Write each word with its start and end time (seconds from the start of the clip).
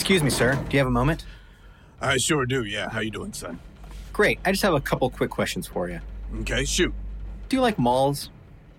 Excuse 0.00 0.22
me, 0.22 0.30
sir. 0.30 0.54
Do 0.54 0.72
you 0.72 0.78
have 0.78 0.86
a 0.86 0.90
moment? 0.90 1.26
I 2.00 2.16
sure 2.16 2.46
do, 2.46 2.64
yeah. 2.64 2.88
How 2.88 3.00
you 3.00 3.10
doing, 3.10 3.34
son? 3.34 3.58
Great. 4.14 4.40
I 4.46 4.50
just 4.50 4.62
have 4.62 4.72
a 4.72 4.80
couple 4.80 5.10
quick 5.10 5.28
questions 5.28 5.66
for 5.66 5.90
you. 5.90 6.00
Okay, 6.40 6.64
shoot. 6.64 6.94
Do 7.50 7.56
you 7.56 7.60
like 7.60 7.78
malls? 7.78 8.30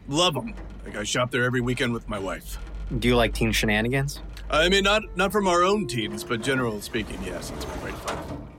Love 0.07 0.34
them. 0.34 0.55
Like 0.84 0.97
I 0.97 1.04
shop 1.04 1.29
there 1.29 1.44
every 1.44 1.62
weekend 1.62 1.94
with 1.94 2.10
my 2.10 2.18
wife. 2.18 2.57
Do 2.97 3.07
you 3.07 3.15
like 3.15 3.36
teen 3.36 3.52
shenanigans? 3.52 4.20
I 4.49 4.68
mean, 4.68 4.84
not 4.84 5.04
not 5.15 5.31
from 5.31 5.47
our 5.47 5.61
own 5.61 5.86
teams, 5.86 6.23
but 6.23 6.41
generally 6.41 6.81
speaking, 6.81 7.21
yes, 7.23 7.51
it's 7.55 7.65
been 7.65 7.79
great 7.81 7.95
fun. 7.97 8.17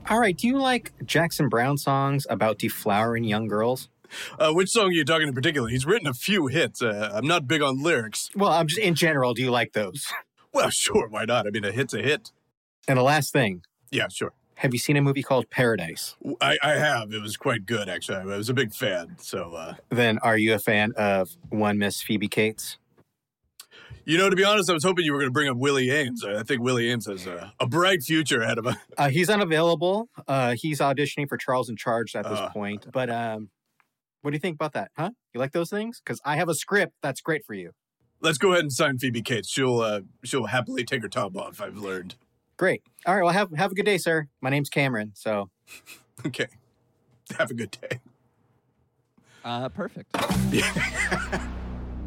All 0.09 0.19
right. 0.19 0.35
Do 0.35 0.47
you 0.47 0.57
like 0.57 0.93
Jackson 1.05 1.49
Browne 1.49 1.77
songs 1.77 2.25
about 2.29 2.59
deflowering 2.59 3.27
young 3.27 3.49
girls? 3.49 3.89
Uh, 4.39 4.53
which 4.53 4.69
song 4.69 4.85
are 4.85 4.91
you 4.93 5.03
talking 5.03 5.27
in 5.27 5.33
particular? 5.33 5.67
He's 5.67 5.85
written 5.85 6.07
a 6.07 6.13
few 6.13 6.47
hits. 6.47 6.81
Uh, 6.81 7.11
I'm 7.13 7.27
not 7.27 7.45
big 7.45 7.61
on 7.61 7.83
lyrics. 7.83 8.29
Well, 8.37 8.51
I'm 8.51 8.67
just 8.67 8.79
in 8.79 8.95
general. 8.95 9.33
Do 9.33 9.41
you 9.41 9.51
like 9.51 9.73
those? 9.73 10.07
Well, 10.53 10.69
sure, 10.69 11.07
why 11.07 11.25
not? 11.25 11.47
I 11.47 11.49
mean, 11.49 11.65
a 11.65 11.71
hit's 11.71 11.95
a 11.95 12.01
hit. 12.03 12.31
And 12.87 12.97
the 12.97 13.03
last 13.03 13.31
thing, 13.31 13.61
Yeah, 13.91 14.07
sure. 14.09 14.33
have 14.55 14.73
you 14.73 14.79
seen 14.79 14.97
a 14.97 15.01
movie 15.01 15.23
called 15.23 15.49
Paradise? 15.49 16.15
I, 16.41 16.57
I 16.61 16.71
have. 16.73 17.13
It 17.13 17.21
was 17.21 17.37
quite 17.37 17.65
good, 17.65 17.87
actually. 17.89 18.17
I 18.17 18.23
was 18.37 18.49
a 18.49 18.53
big 18.53 18.73
fan. 18.73 19.15
So, 19.19 19.53
uh, 19.53 19.75
Then 19.89 20.17
are 20.19 20.37
you 20.37 20.53
a 20.53 20.59
fan 20.59 20.91
of 20.97 21.29
one 21.49 21.77
Miss 21.77 22.01
Phoebe 22.01 22.27
Cates? 22.27 22.77
you 24.05 24.17
know, 24.17 24.29
to 24.29 24.35
be 24.35 24.43
honest, 24.43 24.69
I 24.69 24.73
was 24.73 24.83
hoping 24.83 25.05
you 25.05 25.13
were 25.13 25.19
going 25.19 25.29
to 25.29 25.33
bring 25.33 25.47
up 25.47 25.55
Willie 25.55 25.87
Aames. 25.87 26.25
I 26.25 26.43
think 26.43 26.61
Willie 26.61 26.87
Aames 26.89 27.09
has 27.09 27.25
a, 27.25 27.53
a 27.61 27.65
bright 27.65 28.03
future 28.03 28.41
ahead 28.41 28.57
of 28.57 28.65
him. 28.65 28.75
Uh, 28.97 29.07
he's 29.09 29.29
unavailable. 29.29 30.09
Uh, 30.27 30.55
he's 30.57 30.79
auditioning 30.79 31.27
for 31.29 31.37
Charles 31.37 31.69
in 31.69 31.77
Charge 31.77 32.13
at 32.15 32.25
this 32.27 32.37
Uh. 32.37 32.49
point. 32.49 32.85
But 32.91 33.09
um, 33.09 33.49
what 34.21 34.31
do 34.31 34.35
you 34.35 34.39
think 34.41 34.55
about 34.55 34.73
that? 34.73 34.91
Huh? 34.97 35.11
You 35.33 35.39
like 35.39 35.53
those 35.53 35.69
things? 35.69 36.01
Because 36.03 36.19
I 36.25 36.35
have 36.35 36.49
a 36.49 36.53
script 36.53 36.93
that's 37.01 37.21
great 37.21 37.45
for 37.45 37.53
you. 37.53 37.71
Let's 38.19 38.37
go 38.37 38.51
ahead 38.51 38.61
and 38.63 38.71
sign 38.73 38.97
Phoebe 38.99 39.21
Cates. 39.21 39.49
She'll 39.49 39.79
uh, 39.79 40.01
she'll 40.23 40.45
happily 40.47 40.83
take 40.85 41.01
her 41.01 41.09
top 41.09 41.35
off. 41.37 41.59
I've 41.61 41.77
learned. 41.77 42.15
Great. 42.63 42.81
All 43.05 43.13
right. 43.13 43.25
Well, 43.25 43.33
have 43.33 43.51
have 43.57 43.73
a 43.73 43.75
good 43.75 43.85
day, 43.85 43.97
sir. 43.97 44.29
My 44.39 44.49
name's 44.49 44.69
Cameron. 44.69 45.11
So 45.15 45.49
Okay. 46.25 46.47
Have 47.37 47.51
a 47.51 47.53
good 47.53 47.71
day. 47.71 47.99
Uh, 49.43 49.67
perfect. 49.67 50.15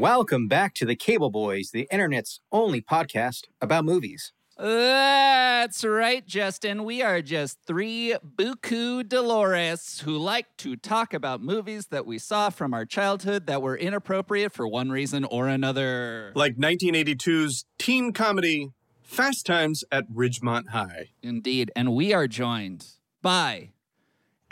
welcome 0.06 0.48
back 0.48 0.76
to 0.76 0.86
the 0.86 0.96
Cable 0.96 1.32
Boys, 1.32 1.72
the 1.72 1.88
internet's 1.92 2.40
only 2.52 2.80
podcast 2.80 3.46
about 3.60 3.86
movies. 3.86 4.34
That's 4.56 5.84
right, 5.84 6.24
Justin. 6.28 6.84
We 6.84 7.02
are 7.02 7.24
just 7.24 7.58
three 7.66 8.16
buku 8.24 9.10
Dolores 9.10 10.02
who 10.02 10.16
like 10.16 10.46
to 10.58 10.76
talk 10.76 11.16
about 11.16 11.42
movies 11.42 11.88
that 11.88 12.06
we 12.06 12.20
saw 12.20 12.52
from 12.52 12.72
our 12.72 12.86
childhood 12.86 13.48
that 13.48 13.64
were 13.64 13.76
inappropriate 13.76 14.52
for 14.52 14.68
one 14.68 14.92
reason 14.92 15.24
or 15.26 15.48
another. 15.48 16.32
Like 16.36 16.56
1982's 16.56 17.66
teen 17.80 18.14
comedy 18.14 18.74
Fast 19.02 19.48
Times 19.48 19.84
at 19.92 20.08
Ridgemont 20.12 20.70
High. 20.70 21.10
Indeed. 21.24 21.72
And 21.76 21.96
we 21.96 22.14
are 22.14 22.28
joined 22.28 22.86
by 23.24 23.72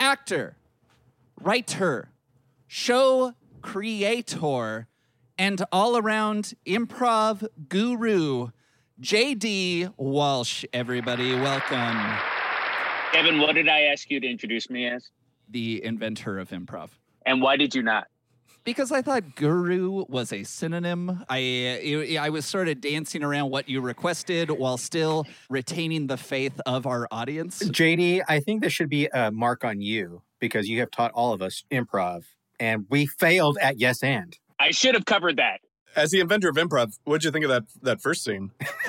actor, 0.00 0.56
writer, 1.40 2.08
show 2.66 3.34
creator, 3.62 4.88
and 5.38 5.64
all 5.72 5.96
around 5.96 6.54
improv 6.66 7.46
guru, 7.68 8.48
JD 9.00 9.94
Walsh. 9.96 10.64
Everybody, 10.72 11.34
welcome. 11.34 11.98
Evan, 13.14 13.38
what 13.40 13.54
did 13.54 13.68
I 13.68 13.82
ask 13.82 14.10
you 14.10 14.20
to 14.20 14.26
introduce 14.26 14.70
me 14.70 14.86
as? 14.86 15.10
The 15.50 15.84
inventor 15.84 16.38
of 16.38 16.50
improv. 16.50 16.90
And 17.26 17.40
why 17.40 17.56
did 17.56 17.74
you 17.74 17.82
not? 17.82 18.06
Because 18.64 18.90
I 18.90 19.02
thought 19.02 19.34
guru 19.36 20.04
was 20.08 20.32
a 20.32 20.42
synonym. 20.42 21.22
I 21.28 22.16
I 22.18 22.30
was 22.30 22.46
sort 22.46 22.68
of 22.68 22.80
dancing 22.80 23.22
around 23.22 23.50
what 23.50 23.68
you 23.68 23.82
requested 23.82 24.50
while 24.50 24.78
still 24.78 25.26
retaining 25.50 26.06
the 26.06 26.16
faith 26.16 26.58
of 26.64 26.86
our 26.86 27.06
audience. 27.10 27.62
JD, 27.62 28.22
I 28.26 28.40
think 28.40 28.62
this 28.62 28.72
should 28.72 28.88
be 28.88 29.06
a 29.12 29.30
mark 29.30 29.64
on 29.64 29.82
you 29.82 30.22
because 30.40 30.66
you 30.66 30.80
have 30.80 30.90
taught 30.90 31.12
all 31.12 31.34
of 31.34 31.42
us 31.42 31.64
improv 31.70 32.24
and 32.58 32.86
we 32.88 33.06
failed 33.06 33.58
at 33.60 33.78
yes 33.78 34.02
and. 34.02 34.38
I 34.64 34.70
should 34.70 34.94
have 34.94 35.04
covered 35.04 35.36
that. 35.36 35.60
As 35.94 36.10
the 36.10 36.20
inventor 36.20 36.48
of 36.48 36.56
improv, 36.56 36.98
what'd 37.04 37.22
you 37.22 37.30
think 37.30 37.44
of 37.44 37.50
that 37.50 37.64
that 37.82 38.00
first 38.00 38.24
scene? 38.24 38.50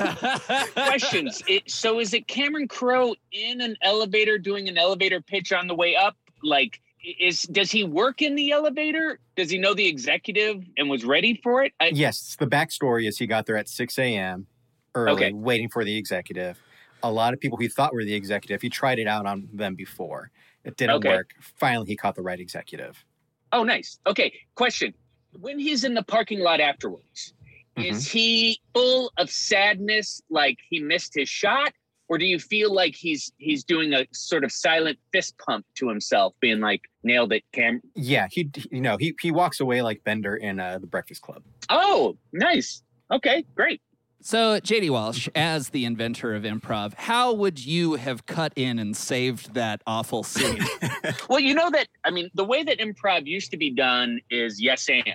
Questions. 0.74 1.44
It, 1.48 1.70
so 1.70 2.00
is 2.00 2.14
it 2.14 2.28
Cameron 2.28 2.68
Crowe 2.68 3.14
in 3.32 3.60
an 3.62 3.76
elevator 3.82 4.38
doing 4.38 4.70
an 4.70 4.78
elevator 4.78 5.22
pitch 5.22 5.52
on 5.52 5.68
the 5.68 5.76
way 5.76 5.96
up? 5.96 6.16
Like, 6.42 6.82
is 7.20 7.44
does 7.44 7.72
he 7.72 7.84
work 7.84 8.22
in 8.22 8.36
the 8.36 8.52
elevator? 8.52 9.20
Does 9.36 9.52
he 9.52 9.58
know 9.58 9.74
the 9.74 9.86
executive 9.86 10.64
and 10.78 10.90
was 10.90 11.04
ready 11.06 11.40
for 11.44 11.62
it? 11.64 11.74
I, 11.80 11.92
Yes, 11.94 12.38
the 12.40 12.48
backstory 12.48 13.08
is 13.08 13.18
he 13.18 13.28
got 13.28 13.46
there 13.46 13.58
at 13.58 13.68
6 13.70 14.00
a.m. 14.00 14.48
early, 14.96 15.12
Okay. 15.26 15.32
waiting 15.34 15.70
for 15.70 15.84
the 15.84 15.96
executive. 15.98 16.58
A 17.04 17.12
lot 17.12 17.34
of 17.34 17.40
people 17.42 17.58
he 17.58 17.68
thought 17.68 17.94
were 17.94 18.06
the 18.06 18.16
executive, 18.16 18.62
he 18.62 18.70
tried 18.70 18.98
it 18.98 19.08
out 19.08 19.26
on 19.26 19.50
them 19.54 19.76
before. 19.76 20.32
It 20.64 20.78
didn't 20.78 20.96
Okay. 20.96 21.10
work. 21.10 21.32
Finally, 21.60 21.88
he 21.88 21.96
caught 21.98 22.16
the 22.16 22.24
right 22.24 22.40
executive. 22.40 23.04
Oh, 23.52 23.64
nice. 23.64 24.00
Okay. 24.08 24.34
Question. 24.56 24.94
When 25.40 25.60
he's 25.60 25.84
in 25.84 25.94
the 25.94 26.04
parking 26.04 26.40
lot 26.40 26.60
afterwards, 26.60 27.34
is 27.78 28.10
he 28.10 28.60
full 28.74 29.12
of 29.18 29.30
sadness, 29.30 30.22
like 30.30 30.58
he 30.70 30.80
missed 30.80 31.14
his 31.14 31.28
shot, 31.28 31.74
or 32.08 32.18
do 32.18 32.26
you 32.26 32.40
feel 32.40 32.74
like 32.74 32.96
he's 32.96 33.32
he's 33.38 33.64
doing 33.64 33.94
a 33.94 34.06
sort 34.14 34.44
of 34.44 34.52
silent 34.52 34.98
fist 35.12 35.38
pump 35.38 35.66
to 35.76 35.90
himself, 35.90 36.34
being 36.40 36.60
like, 36.60 36.82
"Nailed 37.04 37.34
it, 37.34 37.44
Cam." 37.52 37.82
Yeah, 37.96 38.28
he, 38.32 38.50
you 38.72 38.82
know, 38.82 38.98
he, 38.98 39.16
he 39.22 39.32
walks 39.32 39.60
away 39.60 39.82
like 39.82 40.04
Bender 40.04 40.36
in 40.36 40.60
uh, 40.60 40.78
The 40.80 40.88
Breakfast 40.88 41.22
Club. 41.22 41.44
Oh, 41.70 42.18
nice. 42.32 42.84
Okay, 43.12 43.46
great. 43.56 43.82
So, 44.28 44.60
JD 44.60 44.90
Walsh, 44.90 45.30
as 45.36 45.70
the 45.70 45.86
inventor 45.86 46.34
of 46.34 46.42
improv, 46.42 46.96
how 46.96 47.32
would 47.32 47.64
you 47.64 47.94
have 47.94 48.26
cut 48.26 48.54
in 48.56 48.80
and 48.80 48.98
saved 48.98 49.54
that 49.54 49.84
awful 49.86 50.24
scene? 50.24 50.66
Well, 51.30 51.40
you 51.40 51.54
know 51.54 51.70
that 51.70 51.88
I 52.04 52.10
mean, 52.10 52.32
the 52.34 52.44
way 52.44 52.64
that 52.64 52.80
improv 52.80 53.28
used 53.28 53.52
to 53.52 53.58
be 53.58 53.70
done 53.70 54.20
is 54.32 54.60
yes 54.60 54.90
and, 54.90 55.14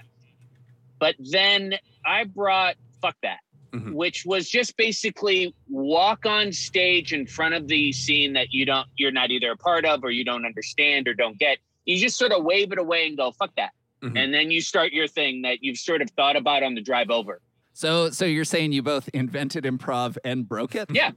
but 1.01 1.17
then 1.19 1.75
I 2.07 2.23
brought 2.23 2.77
fuck 3.03 3.17
that. 3.25 3.41
Mhm. 3.73 3.95
Which 3.95 4.25
was 4.25 4.49
just 4.49 4.77
basically 4.77 5.57
walk 5.69 6.25
on 6.25 6.53
stage 6.53 7.13
in 7.13 7.27
front 7.27 7.55
of 7.55 7.67
the 7.67 7.91
scene 7.91 8.33
that 8.35 8.53
you 8.53 8.65
don't, 8.65 8.87
you're 8.97 9.11
not 9.11 9.33
either 9.33 9.51
a 9.51 9.57
part 9.57 9.85
of 9.85 10.05
or 10.05 10.13
you 10.13 10.25
don't 10.25 10.47
understand 10.47 11.09
or 11.09 11.15
don't 11.15 11.37
get. 11.37 11.59
You 11.85 11.99
just 11.99 12.17
sort 12.17 12.31
of 12.31 12.45
wave 12.45 12.71
it 12.71 12.79
away 12.79 13.09
and 13.09 13.17
go, 13.17 13.33
fuck 13.33 13.51
that. 13.57 13.71
Mhm. 14.03 14.17
And 14.17 14.33
then 14.33 14.53
you 14.53 14.61
start 14.61 14.93
your 14.93 15.09
thing 15.09 15.43
that 15.43 15.65
you've 15.65 15.79
sort 15.79 16.01
of 16.01 16.11
thought 16.11 16.37
about 16.37 16.63
on 16.63 16.77
the 16.77 16.81
drive 16.81 17.11
over. 17.11 17.41
So, 17.81 18.11
so 18.11 18.27
you're 18.27 18.45
saying 18.45 18.73
you 18.73 18.83
both 18.83 19.09
invented 19.15 19.65
improv 19.65 20.19
and 20.23 20.47
broke 20.47 20.75
it? 20.75 20.91
Yeah. 20.91 21.13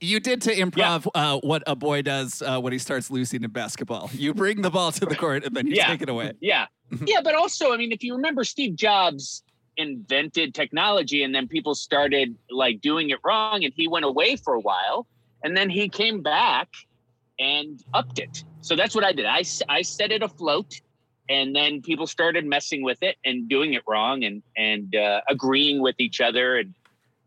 You 0.00 0.20
did 0.20 0.40
to 0.42 0.54
improv 0.54 1.08
uh, 1.14 1.40
what 1.40 1.64
a 1.66 1.74
boy 1.74 2.02
does 2.02 2.42
uh, 2.42 2.60
when 2.60 2.72
he 2.72 2.78
starts 2.78 3.10
losing 3.10 3.42
in 3.42 3.50
basketball. 3.50 4.08
You 4.12 4.32
bring 4.32 4.62
the 4.62 4.70
ball 4.70 4.92
to 4.92 5.04
the 5.04 5.16
court 5.16 5.44
and 5.44 5.56
then 5.56 5.66
you 5.66 5.74
Yeah. 5.74 5.88
take 5.88 6.02
it 6.02 6.08
away. 6.08 6.32
Yeah. 6.40 6.66
yeah, 7.06 7.20
but 7.24 7.34
also, 7.34 7.72
I 7.72 7.76
mean, 7.76 7.90
if 7.90 8.04
you 8.04 8.14
remember, 8.14 8.44
Steve 8.44 8.76
Jobs 8.76 9.42
invented 9.78 10.54
technology 10.54 11.24
and 11.24 11.34
then 11.34 11.48
people 11.48 11.74
started 11.74 12.36
like 12.50 12.80
doing 12.80 13.10
it 13.10 13.18
wrong 13.24 13.64
and 13.64 13.72
he 13.74 13.88
went 13.88 14.04
away 14.04 14.36
for 14.36 14.54
a 14.54 14.60
while 14.60 15.08
and 15.42 15.56
then 15.56 15.68
he 15.68 15.88
came 15.88 16.22
back 16.22 16.68
and 17.40 17.82
upped 17.94 18.20
it. 18.20 18.44
So 18.60 18.76
that's 18.76 18.94
what 18.94 19.02
I 19.02 19.10
did. 19.12 19.26
I, 19.26 19.42
I 19.68 19.82
set 19.82 20.12
it 20.12 20.22
afloat 20.22 20.80
and 21.28 21.54
then 21.54 21.82
people 21.82 22.06
started 22.06 22.46
messing 22.46 22.82
with 22.82 23.02
it 23.02 23.16
and 23.24 23.48
doing 23.48 23.74
it 23.74 23.82
wrong 23.86 24.24
and, 24.24 24.42
and 24.56 24.94
uh, 24.94 25.20
agreeing 25.28 25.80
with 25.80 25.96
each 25.98 26.20
other 26.20 26.56
and, 26.56 26.74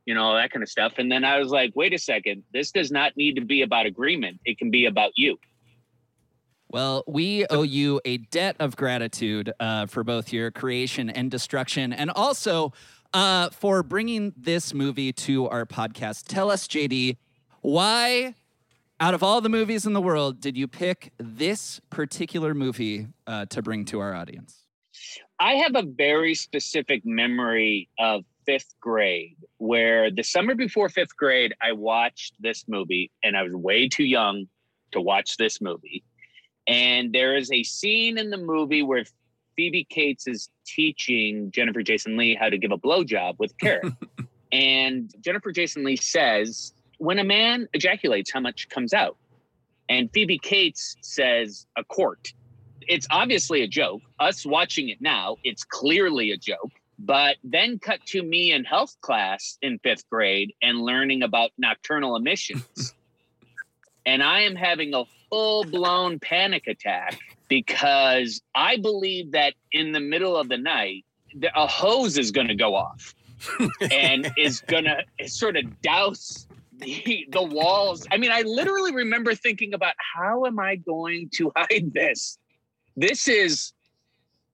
you 0.05 0.13
know, 0.13 0.35
that 0.35 0.51
kind 0.51 0.63
of 0.63 0.69
stuff. 0.69 0.93
And 0.97 1.11
then 1.11 1.23
I 1.23 1.39
was 1.39 1.49
like, 1.49 1.73
wait 1.75 1.93
a 1.93 1.97
second, 1.97 2.43
this 2.53 2.71
does 2.71 2.91
not 2.91 3.15
need 3.17 3.35
to 3.35 3.45
be 3.45 3.61
about 3.61 3.85
agreement. 3.85 4.39
It 4.45 4.57
can 4.57 4.71
be 4.71 4.85
about 4.85 5.11
you. 5.15 5.37
Well, 6.71 7.03
we 7.07 7.47
owe 7.47 7.63
you 7.63 7.99
a 8.05 8.17
debt 8.17 8.55
of 8.59 8.75
gratitude 8.75 9.51
uh, 9.59 9.87
for 9.87 10.03
both 10.03 10.31
your 10.31 10.51
creation 10.51 11.09
and 11.09 11.31
destruction, 11.31 11.91
and 11.91 12.11
also 12.11 12.73
uh, 13.11 13.49
for 13.49 13.81
bringing 13.81 14.33
this 14.37 14.71
movie 14.71 15.11
to 15.11 15.49
our 15.49 15.65
podcast. 15.65 16.27
Tell 16.27 16.51
us, 16.51 16.67
JD, 16.67 17.17
why, 17.61 18.35
out 18.99 19.13
of 19.13 19.23
all 19.23 19.41
the 19.41 19.49
movies 19.49 19.85
in 19.85 19.93
the 19.93 20.01
world, 20.01 20.41
did 20.41 20.57
you 20.57 20.67
pick 20.67 21.13
this 21.17 21.79
particular 21.89 22.53
movie 22.53 23.07
uh, 23.27 23.45
to 23.47 23.61
bring 23.61 23.85
to 23.85 23.99
our 23.99 24.13
audience? 24.13 24.65
I 25.39 25.53
have 25.53 25.75
a 25.75 25.83
very 25.83 26.35
specific 26.35 27.05
memory 27.05 27.89
of 27.97 28.25
fifth 28.45 28.75
grade, 28.81 29.37
where 29.57 30.11
the 30.11 30.23
summer 30.23 30.53
before 30.53 30.89
fifth 30.89 31.15
grade, 31.15 31.53
I 31.61 31.71
watched 31.71 32.33
this 32.39 32.65
movie 32.67 33.11
and 33.23 33.37
I 33.37 33.43
was 33.43 33.53
way 33.53 33.87
too 33.87 34.03
young 34.03 34.47
to 34.91 34.99
watch 34.99 35.37
this 35.37 35.61
movie. 35.61 36.03
And 36.67 37.13
there 37.13 37.37
is 37.37 37.51
a 37.51 37.63
scene 37.63 38.17
in 38.17 38.29
the 38.29 38.37
movie 38.37 38.83
where 38.83 39.05
Phoebe 39.55 39.85
Cates 39.89 40.27
is 40.27 40.49
teaching 40.65 41.51
Jennifer 41.51 41.81
Jason 41.83 42.17
Lee 42.17 42.35
how 42.35 42.49
to 42.49 42.57
give 42.57 42.71
a 42.71 42.77
blowjob 42.77 43.39
with 43.39 43.57
carrot. 43.59 43.93
and 44.51 45.13
Jennifer 45.21 45.51
Jason 45.51 45.83
Lee 45.83 45.95
says, 45.95 46.73
when 46.99 47.17
a 47.17 47.23
man 47.23 47.67
ejaculates, 47.73 48.31
how 48.31 48.39
much 48.39 48.69
comes 48.69 48.93
out? 48.93 49.17
And 49.89 50.11
Phoebe 50.13 50.37
Cates 50.37 50.95
says, 51.01 51.65
a 51.75 51.83
quart. 51.83 52.31
It's 52.87 53.07
obviously 53.09 53.63
a 53.63 53.67
joke. 53.67 54.01
Us 54.19 54.45
watching 54.45 54.89
it 54.89 55.01
now, 55.01 55.37
it's 55.43 55.63
clearly 55.63 56.31
a 56.31 56.37
joke. 56.37 56.71
But 56.99 57.37
then 57.43 57.79
cut 57.79 58.05
to 58.07 58.21
me 58.21 58.51
in 58.51 58.65
health 58.65 58.95
class 59.01 59.57
in 59.61 59.79
fifth 59.79 60.07
grade 60.09 60.53
and 60.61 60.81
learning 60.81 61.23
about 61.23 61.51
nocturnal 61.57 62.15
emissions. 62.17 62.93
and 64.05 64.21
I 64.21 64.41
am 64.41 64.55
having 64.55 64.93
a 64.93 65.05
full 65.29 65.63
blown 65.63 66.19
panic 66.19 66.67
attack 66.67 67.17
because 67.47 68.41
I 68.53 68.77
believe 68.77 69.31
that 69.31 69.53
in 69.71 69.93
the 69.93 70.01
middle 70.01 70.35
of 70.35 70.49
the 70.49 70.57
night, 70.57 71.05
a 71.55 71.67
hose 71.67 72.17
is 72.17 72.31
going 72.31 72.47
to 72.47 72.55
go 72.55 72.75
off 72.75 73.15
and 73.91 74.29
is 74.37 74.59
going 74.61 74.85
to 74.85 75.29
sort 75.29 75.55
of 75.55 75.81
douse 75.81 76.48
the, 76.79 77.27
the 77.31 77.43
walls. 77.43 78.07
I 78.11 78.17
mean, 78.17 78.31
I 78.31 78.41
literally 78.41 78.93
remember 78.93 79.35
thinking 79.35 79.73
about 79.73 79.93
how 80.15 80.45
am 80.45 80.59
I 80.59 80.75
going 80.75 81.29
to 81.35 81.51
hide 81.57 81.93
this? 81.93 82.37
This 82.95 83.27
is 83.27 83.73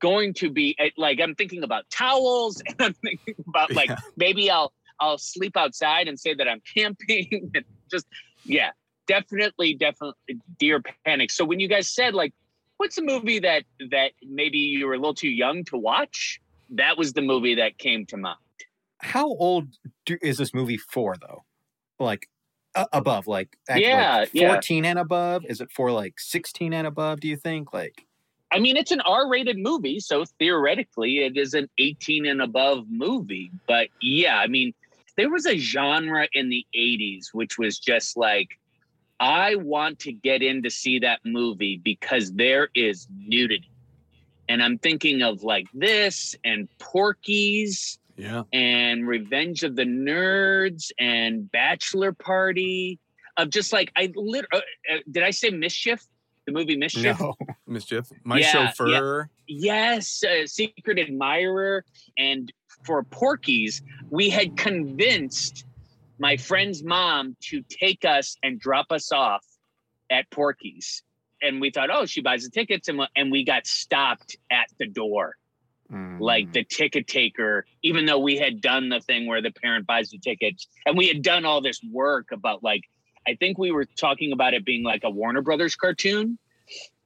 going 0.01 0.33
to 0.35 0.49
be 0.49 0.75
eh, 0.79 0.89
like 0.97 1.19
I'm 1.19 1.35
thinking 1.35 1.63
about 1.63 1.89
towels 1.89 2.61
and 2.67 2.75
I'm 2.79 2.93
thinking 2.93 3.35
about 3.47 3.73
like 3.73 3.89
yeah. 3.89 3.97
maybe 4.17 4.49
I'll 4.49 4.73
I'll 4.99 5.17
sleep 5.17 5.57
outside 5.57 6.07
and 6.07 6.19
say 6.19 6.33
that 6.33 6.47
I'm 6.47 6.61
camping 6.75 7.51
and 7.55 7.65
just 7.89 8.05
yeah, 8.43 8.71
definitely 9.07 9.73
definitely 9.73 10.39
deer 10.59 10.81
panic. 11.05 11.31
So 11.31 11.45
when 11.45 11.59
you 11.59 11.67
guys 11.67 11.89
said 11.89 12.13
like 12.13 12.33
what's 12.77 12.97
a 12.97 13.01
movie 13.01 13.39
that 13.39 13.63
that 13.91 14.11
maybe 14.27 14.57
you 14.57 14.85
were 14.85 14.93
a 14.93 14.97
little 14.97 15.15
too 15.15 15.29
young 15.29 15.63
to 15.65 15.77
watch? 15.77 16.39
That 16.71 16.97
was 16.97 17.13
the 17.13 17.21
movie 17.21 17.55
that 17.55 17.77
came 17.77 18.05
to 18.07 18.17
mind. 18.17 18.39
How 18.99 19.27
old 19.27 19.67
do, 20.05 20.17
is 20.21 20.37
this 20.37 20.53
movie 20.53 20.77
for 20.77 21.15
though? 21.21 21.43
Like 21.99 22.27
uh, 22.75 22.85
above 22.91 23.27
like 23.27 23.55
yeah, 23.73 24.19
like 24.19 24.31
14 24.31 24.83
yeah. 24.83 24.89
and 24.89 24.99
above 24.99 25.45
is 25.45 25.61
it 25.61 25.71
for 25.71 25.91
like 25.91 26.19
16 26.19 26.73
and 26.73 26.85
above 26.85 27.21
do 27.21 27.27
you 27.27 27.37
think 27.37 27.73
like 27.73 28.05
I 28.51 28.59
mean, 28.59 28.77
it's 28.77 28.91
an 28.91 29.01
R-rated 29.01 29.57
movie, 29.57 29.99
so 29.99 30.23
theoretically, 30.39 31.25
it 31.25 31.35
is 31.35 31.55
an 31.55 31.67
18 31.77 32.25
and 32.27 32.41
above 32.41 32.85
movie. 32.89 33.51
But 33.67 33.89
yeah, 34.01 34.37
I 34.37 34.47
mean, 34.47 34.73
there 35.17 35.29
was 35.29 35.45
a 35.45 35.57
genre 35.57 36.27
in 36.33 36.49
the 36.49 36.65
80s 36.75 37.33
which 37.33 37.57
was 37.57 37.79
just 37.79 38.15
like, 38.15 38.57
I 39.19 39.55
want 39.55 39.99
to 39.99 40.11
get 40.11 40.41
in 40.41 40.61
to 40.63 40.69
see 40.69 40.99
that 40.99 41.19
movie 41.25 41.81
because 41.83 42.33
there 42.33 42.69
is 42.75 43.07
nudity. 43.17 43.71
And 44.47 44.61
I'm 44.61 44.77
thinking 44.77 45.21
of 45.21 45.43
like 45.43 45.67
this 45.73 46.35
and 46.43 46.69
Porky's 46.79 47.97
yeah. 48.17 48.43
and 48.53 49.07
Revenge 49.07 49.63
of 49.63 49.75
the 49.75 49.83
Nerds 49.83 50.91
and 50.99 51.51
Bachelor 51.51 52.13
Party. 52.13 52.99
Of 53.37 53.49
just 53.49 53.73
like 53.73 53.91
I 53.97 54.11
lit. 54.15 54.45
Uh, 54.53 54.57
uh, 54.57 54.97
did 55.11 55.23
I 55.23 55.31
say 55.31 55.49
mischief? 55.49 56.05
The 56.45 56.51
movie 56.51 56.77
Mischief. 56.77 57.19
No. 57.19 57.33
Mischief. 57.67 58.05
My 58.23 58.37
Yeah, 58.37 58.51
chauffeur. 58.51 59.29
Yes, 59.47 60.23
uh, 60.23 60.45
Secret 60.45 60.99
Admirer. 60.99 61.83
And 62.17 62.51
for 62.85 63.03
Porky's, 63.03 63.81
we 64.09 64.29
had 64.29 64.55
convinced 64.55 65.65
my 66.19 66.37
friend's 66.37 66.83
mom 66.83 67.35
to 67.41 67.63
take 67.69 68.05
us 68.05 68.37
and 68.43 68.59
drop 68.59 68.87
us 68.91 69.11
off 69.11 69.43
at 70.09 70.29
Porky's. 70.29 71.03
And 71.41 71.59
we 71.59 71.71
thought, 71.71 71.89
oh, 71.91 72.05
she 72.05 72.21
buys 72.21 72.43
the 72.43 72.49
tickets, 72.49 72.87
and, 72.87 73.01
and 73.15 73.31
we 73.31 73.43
got 73.43 73.67
stopped 73.67 74.37
at 74.51 74.67
the 74.79 74.87
door. 74.87 75.35
Mm. 75.91 76.19
Like 76.19 76.51
the 76.51 76.63
ticket 76.63 77.07
taker, 77.07 77.65
even 77.83 78.05
though 78.05 78.19
we 78.19 78.37
had 78.37 78.59
done 78.59 78.89
the 78.89 78.99
thing 78.99 79.27
where 79.27 79.41
the 79.41 79.51
parent 79.51 79.85
buys 79.85 80.09
the 80.09 80.17
tickets, 80.17 80.67
and 80.85 80.97
we 80.97 81.07
had 81.07 81.21
done 81.21 81.45
all 81.45 81.61
this 81.61 81.79
work 81.91 82.31
about 82.31 82.63
like, 82.63 82.81
I 83.27 83.35
think 83.35 83.57
we 83.57 83.71
were 83.71 83.85
talking 83.85 84.31
about 84.31 84.53
it 84.53 84.65
being 84.65 84.83
like 84.83 85.03
a 85.03 85.09
Warner 85.09 85.41
Brothers 85.41 85.75
cartoon, 85.75 86.39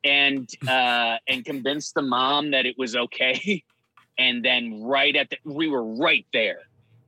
and 0.03 0.49
uh, 0.67 1.17
and 1.27 1.43
convinced 1.43 1.93
the 1.93 2.01
mom 2.01 2.51
that 2.51 2.65
it 2.65 2.77
was 2.77 2.95
okay, 2.95 3.63
and 4.17 4.43
then 4.43 4.81
right 4.83 5.15
at 5.15 5.29
the, 5.29 5.37
we 5.43 5.67
were 5.67 5.83
right 5.83 6.25
there, 6.31 6.59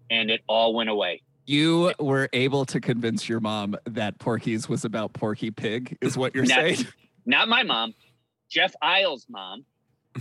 and 0.09 0.29
it 0.29 0.41
all 0.47 0.74
went 0.74 0.89
away. 0.89 1.21
You 1.45 1.94
were 2.00 2.29
able 2.33 2.65
to 2.65 2.79
convince 2.79 3.27
your 3.27 3.39
mom 3.39 3.75
that 3.85 4.19
Porky's 4.19 4.69
was 4.69 4.85
about 4.85 5.13
Porky 5.13 5.51
Pig, 5.51 5.97
is 6.01 6.17
what 6.17 6.35
you're 6.35 6.45
Not- 6.45 6.56
saying? 6.56 6.88
Not 7.25 7.47
my 7.47 7.63
mom, 7.63 7.94
Jeff 8.50 8.74
Isles' 8.81 9.25
mom, 9.29 9.63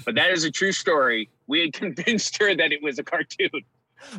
but 0.05 0.15
that 0.15 0.31
is 0.31 0.45
a 0.45 0.51
true 0.51 0.73
story. 0.73 1.29
We 1.47 1.61
had 1.61 1.73
convinced 1.73 2.37
her 2.39 2.55
that 2.55 2.73
it 2.73 2.83
was 2.83 2.99
a 2.99 3.05
cartoon. 3.05 3.51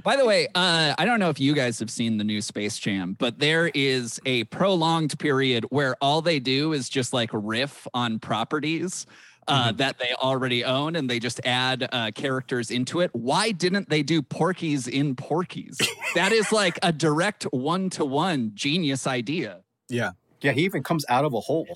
By 0.03 0.15
the 0.15 0.25
way, 0.25 0.47
uh, 0.53 0.94
I 0.97 1.06
don't 1.06 1.19
know 1.19 1.29
if 1.29 1.39
you 1.39 1.56
guys 1.56 1.79
have 1.79 1.89
seen 1.89 2.18
the 2.18 2.23
new 2.23 2.39
Space 2.41 2.77
Jam, 2.77 3.15
but 3.18 3.39
there 3.39 3.71
is 3.73 4.19
a 4.27 4.44
prolonged 4.45 5.18
period 5.18 5.65
where 5.69 5.95
all 6.01 6.21
they 6.21 6.39
do 6.39 6.73
is 6.73 6.88
just 6.88 7.13
like 7.13 7.31
riff 7.33 7.88
on 7.95 8.19
properties 8.19 9.07
uh, 9.47 9.71
that 9.71 9.97
they 9.97 10.13
already 10.21 10.63
own 10.63 10.95
and 10.95 11.09
they 11.09 11.19
just 11.19 11.41
add 11.45 11.89
uh, 11.91 12.12
characters 12.13 12.69
into 12.69 13.00
it. 13.00 13.09
Why 13.13 13.51
didn't 13.51 13.89
they 13.89 14.03
do 14.03 14.21
Porky's 14.21 14.88
in 14.88 15.15
Porky's? 15.15 15.79
that 16.15 16.31
is 16.31 16.51
like 16.51 16.77
a 16.83 16.91
direct 16.91 17.45
one 17.45 17.89
to 17.91 18.06
one 18.06 18.51
genius 18.53 19.07
idea. 19.07 19.62
Yeah. 19.89 20.12
yeah 20.41 20.51
he 20.51 20.62
even 20.63 20.83
comes 20.83 21.03
out 21.09 21.25
of 21.25 21.33
a 21.33 21.39
hole 21.39 21.67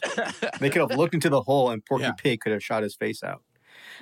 they 0.59 0.69
could 0.69 0.88
have 0.88 0.98
looked 0.98 1.13
into 1.15 1.27
the 1.30 1.41
hole 1.41 1.71
and 1.71 1.83
porky 1.83 2.03
Yeah. 2.03 2.12
pig 2.13 2.39
could 2.39 2.53
have 2.53 2.63
shot 2.63 2.81
his 2.83 2.95
face 2.95 3.24
out 3.24 3.41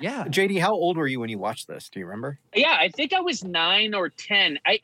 Yeah. 0.00 0.24
jd 0.24 0.60
how 0.60 0.72
old 0.72 0.96
were 0.96 1.06
you 1.06 1.20
when 1.20 1.30
you 1.30 1.38
watched 1.38 1.68
this 1.68 1.88
do 1.88 2.00
you 2.00 2.06
remember 2.06 2.38
Yeah, 2.54 2.76
I 2.78 2.88
think 2.88 3.12
I 3.12 3.20
was 3.20 3.44
nine 3.44 3.94
or 3.94 4.08
ten. 4.08 4.58
I, 4.66 4.80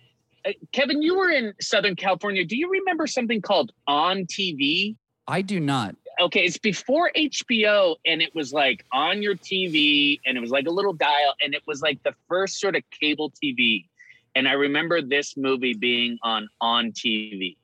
uh, 0.47 0.53
Kevin, 0.73 1.03
you 1.03 1.17
were 1.17 1.31
in 1.31 1.53
Southern 1.61 1.97
California. 1.97 2.45
Do 2.45 2.57
you 2.57 2.71
remember 2.71 3.07
something 3.07 3.41
called 3.41 3.73
On 3.87 4.25
TV? 4.27 4.97
I 5.29 5.43
do 5.43 5.61
not. 5.61 5.95
Okay, 6.21 6.45
it's 6.45 6.59
before 6.59 7.11
HBO, 7.17 7.97
and 8.05 8.21
it 8.21 8.35
was 8.35 8.53
like 8.53 8.85
on 8.93 9.23
your 9.23 9.37
TV, 9.37 10.19
and 10.27 10.37
it 10.37 10.41
was 10.41 10.51
like 10.51 10.67
a 10.67 10.71
little 10.71 10.93
dial, 10.93 11.35
and 11.43 11.55
it 11.55 11.63
was 11.67 11.81
like 11.81 12.03
the 12.03 12.15
first 12.29 12.61
sort 12.61 12.77
of 12.77 12.83
cable 13.01 13.33
TV. 13.43 13.87
And 14.35 14.47
I 14.47 14.53
remember 14.53 15.03
this 15.03 15.37
movie 15.37 15.75
being 15.75 16.19
on 16.23 16.49
On 16.61 16.93
TV. 16.93 17.57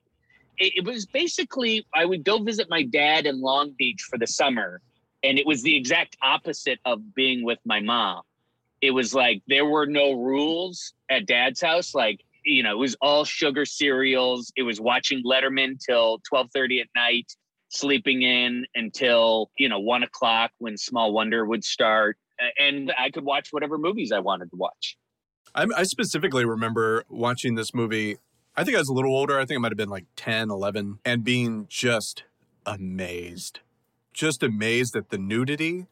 It, 0.59 0.73
it 0.77 0.85
was 0.85 1.07
basically 1.07 1.87
I 1.95 2.05
would 2.05 2.25
go 2.25 2.43
visit 2.43 2.69
my 2.71 2.83
dad 2.83 3.27
in 3.27 3.41
Long 3.41 3.75
Beach 3.77 4.03
for 4.09 4.19
the 4.19 4.27
summer, 4.27 4.81
and 5.27 5.39
it 5.39 5.47
was 5.47 5.63
the 5.63 5.77
exact 5.77 6.17
opposite 6.23 6.79
of 6.85 7.15
being 7.15 7.45
with 7.45 7.59
my 7.65 7.81
mom. 7.81 8.23
It 8.81 8.93
was 8.93 9.15
like 9.15 9.43
there 9.49 9.65
were 9.65 9.87
no 9.87 10.13
rules 10.13 10.95
at 11.11 11.27
dad's 11.27 11.61
house. 11.61 11.95
Like 11.95 12.21
you 12.45 12.63
know, 12.63 12.73
it 12.73 12.79
was 12.79 12.97
all 13.01 13.25
sugar 13.25 13.67
cereals. 13.67 14.53
It 14.57 14.63
was 14.63 14.81
watching 14.81 15.23
Letterman 15.25 15.79
till 15.85 16.21
twelve 16.29 16.49
thirty 16.55 16.81
at 16.81 16.87
night 16.95 17.33
sleeping 17.69 18.23
in 18.23 18.65
until 18.75 19.51
you 19.59 19.69
know 19.69 19.81
one 19.81 20.03
o'clock 20.03 20.53
when 20.59 20.77
Small 20.77 21.13
Wonder 21.13 21.45
would 21.45 21.65
start, 21.65 22.17
and 22.59 22.93
I 22.99 23.11
could 23.11 23.25
watch 23.25 23.49
whatever 23.51 23.79
movies 23.79 24.13
I 24.13 24.21
wanted 24.21 24.51
to 24.51 24.57
watch. 24.57 24.97
I, 25.55 25.67
I 25.77 25.83
specifically 25.85 26.45
remember 26.45 27.05
watching 27.09 27.55
this 27.55 27.75
movie. 27.75 28.19
I 28.55 28.65
think 28.65 28.77
I 28.77 28.81
was 28.81 28.89
a 28.89 28.95
little 28.95 29.15
older. 29.15 29.39
I 29.39 29.45
think 29.45 29.59
I 29.59 29.61
might 29.61 29.73
have 29.73 29.77
been 29.77 29.91
like 29.91 30.07
10, 30.17 30.51
11, 30.51 30.99
and 31.05 31.23
being 31.23 31.67
just 31.69 32.25
amazed. 32.65 33.61
Just 34.17 34.43
amazed 34.43 34.97
at 34.97 35.11
the 35.11 35.19
nudity. 35.19 35.87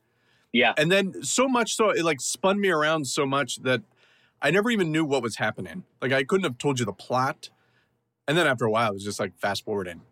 Yeah, 0.52 0.72
And 0.76 0.90
then 0.90 1.22
so 1.22 1.48
much 1.48 1.74
so, 1.74 1.90
it 1.90 2.04
like 2.04 2.20
spun 2.20 2.60
me 2.60 2.70
around 2.70 3.06
so 3.08 3.26
much 3.26 3.56
that 3.62 3.82
I 4.40 4.52
never 4.52 4.70
even 4.70 4.92
knew 4.92 5.04
what 5.04 5.20
was 5.20 5.36
happening. 5.36 5.82
Like 6.00 6.12
I 6.12 6.22
couldn't 6.22 6.44
have 6.44 6.58
told 6.58 6.78
you 6.78 6.86
the 6.86 6.92
plot. 6.92 7.50
And 8.28 8.38
then 8.38 8.46
after 8.46 8.64
a 8.64 8.70
while, 8.70 8.90
it 8.90 8.94
was 8.94 9.04
just 9.04 9.18
like 9.18 9.36
fast 9.36 9.64
forwarding. 9.64 10.02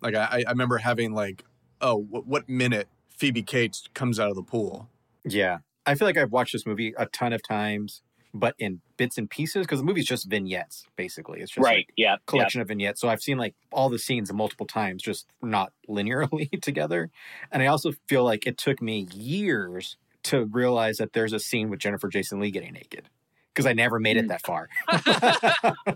Like 0.00 0.14
I, 0.14 0.44
I 0.46 0.50
remember 0.50 0.78
having 0.78 1.12
like, 1.12 1.44
oh, 1.80 1.96
what, 1.96 2.26
what 2.26 2.48
minute 2.48 2.88
Phoebe 3.10 3.42
Cates 3.42 3.88
comes 3.92 4.18
out 4.18 4.30
of 4.30 4.36
the 4.36 4.42
pool? 4.42 4.88
yeah 5.24 5.58
i 5.86 5.94
feel 5.94 6.06
like 6.06 6.16
i've 6.16 6.32
watched 6.32 6.52
this 6.52 6.66
movie 6.66 6.94
a 6.96 7.06
ton 7.06 7.32
of 7.32 7.42
times 7.42 8.02
but 8.34 8.54
in 8.58 8.80
bits 8.96 9.18
and 9.18 9.28
pieces 9.28 9.66
because 9.66 9.78
the 9.80 9.84
movie's 9.84 10.06
just 10.06 10.28
vignettes 10.28 10.84
basically 10.96 11.40
it's 11.40 11.52
just 11.52 11.64
right. 11.64 11.78
like 11.78 11.88
yeah, 11.96 12.12
yeah. 12.12 12.16
collection 12.26 12.60
of 12.62 12.68
vignettes 12.68 13.00
so 13.00 13.08
i've 13.08 13.20
seen 13.20 13.36
like 13.36 13.54
all 13.70 13.90
the 13.90 13.98
scenes 13.98 14.32
multiple 14.32 14.66
times 14.66 15.02
just 15.02 15.26
not 15.42 15.72
linearly 15.88 16.48
together 16.62 17.10
and 17.50 17.62
i 17.62 17.66
also 17.66 17.92
feel 18.08 18.24
like 18.24 18.46
it 18.46 18.56
took 18.56 18.80
me 18.80 19.06
years 19.14 19.96
to 20.22 20.44
realize 20.46 20.96
that 20.96 21.12
there's 21.12 21.32
a 21.32 21.38
scene 21.40 21.68
with 21.68 21.78
jennifer 21.80 22.08
jason 22.08 22.40
lee 22.40 22.50
getting 22.50 22.72
naked 22.72 23.08
because 23.52 23.66
i 23.66 23.72
never 23.72 23.98
made 23.98 24.16
it 24.16 24.24
Mm. 24.24 24.28
that 24.28 24.42
far 24.46 24.68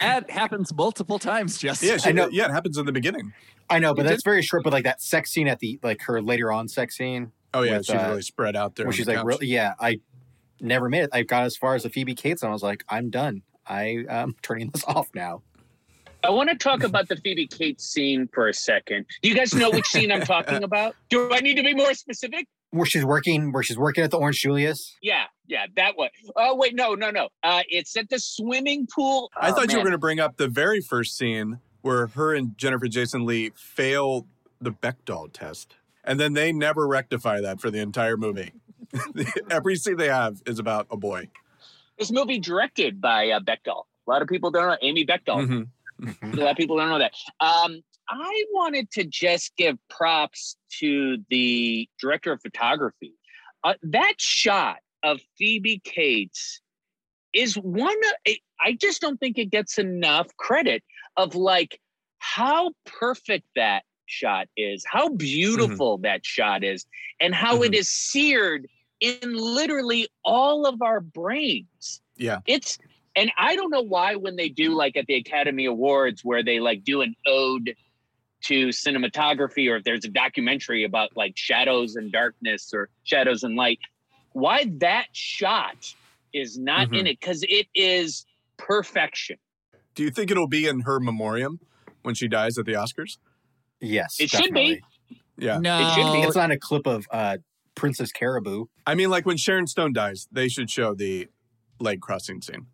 That 0.00 0.30
happens 0.30 0.74
multiple 0.74 1.18
times, 1.18 1.58
Justin. 1.58 1.90
Yeah, 1.90 1.96
she, 1.98 2.08
I 2.08 2.12
know. 2.12 2.28
yeah, 2.32 2.46
it 2.46 2.50
happens 2.50 2.76
in 2.78 2.86
the 2.86 2.92
beginning. 2.92 3.32
i 3.70 3.78
know 3.78 3.94
but 3.94 4.02
You 4.04 4.08
that's 4.08 4.24
very 4.24 4.42
short 4.42 4.64
but 4.64 4.72
like 4.72 4.84
that 4.84 5.00
sex 5.02 5.30
scene 5.30 5.46
at 5.46 5.58
the 5.60 5.78
like 5.82 6.00
her 6.02 6.20
later 6.22 6.50
on 6.50 6.66
sex 6.68 6.96
scene 6.96 7.32
Oh 7.54 7.62
yeah, 7.62 7.76
With, 7.76 7.86
she's 7.86 7.94
uh, 7.94 8.06
really 8.08 8.22
spread 8.22 8.56
out 8.56 8.76
there. 8.76 8.86
where 8.86 8.92
she's 8.94 9.04
the 9.06 9.14
like 9.14 9.24
really 9.26 9.46
yeah 9.46 9.74
i 9.78 9.98
never 10.62 10.88
made 10.88 11.04
it 11.04 11.10
i 11.12 11.22
got 11.22 11.44
as 11.44 11.56
far 11.56 11.74
as 11.74 11.82
the 11.82 11.90
phoebe 11.90 12.14
cates 12.14 12.42
and 12.42 12.48
i 12.50 12.52
was 12.52 12.62
like 12.62 12.84
i'm 12.88 13.10
done 13.10 13.42
I 13.64 14.04
am 14.08 14.34
turning 14.42 14.70
this 14.70 14.82
off 14.88 15.08
now. 15.14 15.42
I 16.24 16.30
want 16.30 16.50
to 16.50 16.56
talk 16.56 16.82
about 16.82 17.06
the 17.08 17.14
Phoebe 17.16 17.46
Cates 17.46 17.84
scene 17.84 18.28
for 18.34 18.48
a 18.48 18.52
second. 18.54 19.06
Do 19.22 19.28
you 19.28 19.36
guys 19.36 19.54
know 19.54 19.70
which 19.70 19.86
scene 19.86 20.10
I'm 20.10 20.22
talking 20.22 20.64
about? 20.64 20.96
Do 21.10 21.32
I 21.32 21.38
need 21.38 21.54
to 21.58 21.62
be 21.62 21.72
more 21.72 21.94
specific? 21.94 22.48
Where 22.70 22.86
she's 22.86 23.04
working, 23.04 23.52
where 23.52 23.62
she's 23.62 23.78
working 23.78 24.02
at 24.02 24.10
the 24.10 24.18
Orange 24.18 24.40
Julius. 24.40 24.96
Yeah, 25.00 25.26
yeah, 25.46 25.66
that 25.76 25.96
one. 25.96 26.10
Oh 26.34 26.56
wait, 26.56 26.74
no, 26.74 26.94
no, 26.96 27.10
no. 27.12 27.28
Uh, 27.44 27.62
it's 27.68 27.96
at 27.96 28.08
the 28.08 28.18
swimming 28.18 28.88
pool. 28.92 29.30
I 29.36 29.50
Oh, 29.50 29.54
thought 29.54 29.70
you 29.70 29.78
were 29.78 29.84
going 29.84 29.92
to 29.92 29.98
bring 29.98 30.18
up 30.18 30.38
the 30.38 30.48
very 30.48 30.80
first 30.80 31.16
scene 31.16 31.60
where 31.82 32.08
her 32.08 32.34
and 32.34 32.58
Jennifer 32.58 32.88
Jason 32.88 33.24
Lee 33.24 33.52
fail 33.54 34.26
the 34.60 34.72
Bechdel 34.72 35.32
test. 35.32 35.76
And 36.04 36.18
then 36.18 36.32
they 36.32 36.52
never 36.52 36.88
rectify 36.88 37.40
that 37.42 37.60
for 37.60 37.70
the 37.70 37.78
entire 37.78 38.16
movie. 38.16 38.50
Every 39.50 39.76
scene 39.76 39.96
they 39.96 40.08
have 40.08 40.40
is 40.46 40.58
about 40.58 40.86
a 40.90 40.96
boy. 40.96 41.28
This 41.98 42.10
movie 42.10 42.38
directed 42.38 43.00
by 43.00 43.30
uh, 43.30 43.40
Bechdel. 43.40 43.84
A 44.06 44.10
lot 44.10 44.22
of 44.22 44.28
people 44.28 44.50
don't 44.50 44.66
know 44.66 44.76
Amy 44.82 45.04
Bechdel. 45.06 45.68
Mhm. 46.00 46.32
A 46.34 46.36
lot 46.36 46.50
of 46.52 46.56
people 46.56 46.76
don't 46.76 46.88
know 46.88 46.98
that. 46.98 47.12
Um, 47.40 47.80
I 48.08 48.44
wanted 48.52 48.90
to 48.92 49.04
just 49.04 49.54
give 49.56 49.76
props 49.88 50.56
to 50.80 51.18
the 51.30 51.88
director 52.00 52.32
of 52.32 52.40
photography. 52.42 53.14
Uh, 53.62 53.74
that 53.84 54.14
shot 54.18 54.78
of 55.04 55.20
Phoebe 55.38 55.80
Cates 55.84 56.60
is 57.32 57.54
one. 57.56 57.96
of- 58.26 58.34
I 58.60 58.72
just 58.80 59.00
don't 59.00 59.18
think 59.18 59.38
it 59.38 59.46
gets 59.50 59.78
enough 59.78 60.36
credit 60.36 60.82
of 61.16 61.34
like 61.34 61.80
how 62.18 62.72
perfect 62.86 63.46
that 63.56 63.82
shot 64.12 64.48
is, 64.56 64.84
how 64.86 65.08
mm-hmm. 65.08 65.16
beautiful 65.16 65.98
that 65.98 66.24
shot 66.24 66.62
is, 66.62 66.86
and 67.20 67.34
how 67.34 67.62
it 67.62 67.72
mm-hmm. 67.72 67.74
is 67.74 67.88
seared 67.88 68.68
in 69.00 69.34
literally 69.34 70.08
all 70.24 70.66
of 70.66 70.80
our 70.82 71.00
brains. 71.00 72.00
Yeah. 72.16 72.38
It's 72.46 72.78
and 73.14 73.30
I 73.36 73.56
don't 73.56 73.70
know 73.70 73.82
why 73.82 74.14
when 74.16 74.36
they 74.36 74.48
do 74.48 74.74
like 74.74 74.96
at 74.96 75.06
the 75.06 75.16
Academy 75.16 75.66
Awards 75.66 76.24
where 76.24 76.42
they 76.42 76.60
like 76.60 76.84
do 76.84 77.02
an 77.02 77.14
ode 77.26 77.74
to 78.44 78.68
cinematography 78.68 79.70
or 79.70 79.76
if 79.76 79.84
there's 79.84 80.04
a 80.04 80.08
documentary 80.08 80.84
about 80.84 81.16
like 81.16 81.34
shadows 81.36 81.96
and 81.96 82.10
darkness 82.10 82.72
or 82.72 82.88
shadows 83.04 83.42
and 83.42 83.54
light, 83.54 83.78
why 84.32 84.64
that 84.78 85.06
shot 85.12 85.94
is 86.32 86.58
not 86.58 86.88
in 86.88 86.90
mm-hmm. 86.90 87.06
it 87.08 87.20
because 87.20 87.44
it 87.48 87.66
is 87.74 88.24
perfection. 88.56 89.36
Do 89.94 90.02
you 90.02 90.10
think 90.10 90.30
it'll 90.30 90.48
be 90.48 90.66
in 90.66 90.80
her 90.80 90.98
memoriam 90.98 91.60
when 92.02 92.14
she 92.14 92.28
dies 92.28 92.56
at 92.56 92.64
the 92.64 92.72
Oscars? 92.72 93.18
Yes, 93.82 94.16
It 94.20 94.30
should 94.30 94.54
be. 94.54 94.80
Yeah. 95.36 95.58
No, 95.58 95.78
It 95.80 95.94
should 95.94 96.12
be. 96.12 96.20
It's 96.20 96.36
not 96.36 96.50
a 96.50 96.58
clip 96.58 96.86
of 96.86 97.06
uh, 97.10 97.38
Princess 97.74 98.12
Caraboo. 98.12 98.66
I 98.86 98.94
mean, 98.94 99.10
like 99.10 99.26
when 99.26 99.36
Sharon 99.36 99.66
Stone 99.66 99.92
dies, 99.92 100.28
they 100.30 100.48
should 100.48 100.70
show 100.70 100.94
the 100.94 101.28
leg 101.80 102.00
crossing 102.00 102.40
scene 102.40 102.66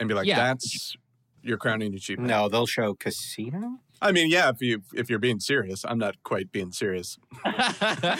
and 0.00 0.08
be 0.08 0.14
like, 0.14 0.26
Yeah. 0.26 0.36
that's 0.36 0.96
your 1.42 1.58
crowning 1.58 1.94
achievement. 1.94 2.28
No, 2.30 2.48
they'll 2.48 2.66
show 2.66 2.94
Casino. 2.94 3.78
I 4.02 4.12
mean, 4.12 4.30
yeah, 4.30 4.50
if 4.50 4.60
you 4.60 4.82
if 4.94 5.08
you're 5.08 5.18
being 5.18 5.40
serious, 5.40 5.82
I'm 5.82 5.96
not 5.98 6.22
quite 6.22 6.52
being 6.52 6.70
serious. 6.70 7.18
I 7.44 8.16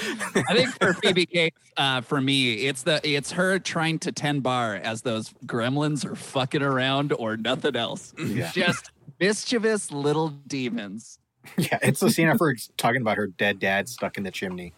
think 0.55 0.71
for 0.81 0.95
Phoebe 0.95 1.27
Cates, 1.27 1.59
uh, 1.77 2.01
for 2.01 2.19
me, 2.21 2.55
it's 2.67 2.83
the 2.83 2.99
it's 3.07 3.33
her 3.33 3.59
trying 3.59 3.99
to 4.01 4.13
tend 4.13 4.43
bar 4.43 4.77
as 4.77 5.03
those 5.03 5.35
gremlins 5.45 6.05
are 6.05 6.15
fucking 6.17 6.63
around 6.63 7.13
or 7.13 7.37
nothing 7.37 7.77
else. 7.77 8.15
Yeah. 8.19 8.51
Just 8.53 8.91
mischievous 9.21 9.91
little 9.93 10.31
demons. 10.47 11.19
Yeah, 11.59 11.79
it's 11.83 12.01
the 12.01 12.11
scene 12.11 12.29
of 12.29 12.39
her 12.39 12.55
talking 12.77 13.01
about 13.01 13.17
her 13.17 13.27
dead 13.27 13.59
dad 13.59 13.89
stuck 13.89 14.17
in 14.19 14.25
the 14.25 14.31
chimney 14.31 14.73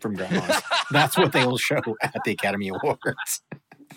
from 0.00 0.14
Grandma. 0.14 0.60
That's 0.90 1.16
what 1.16 1.32
they 1.32 1.44
will 1.44 1.58
show 1.58 1.80
at 2.02 2.16
the 2.24 2.32
Academy 2.32 2.68
Awards. 2.68 3.42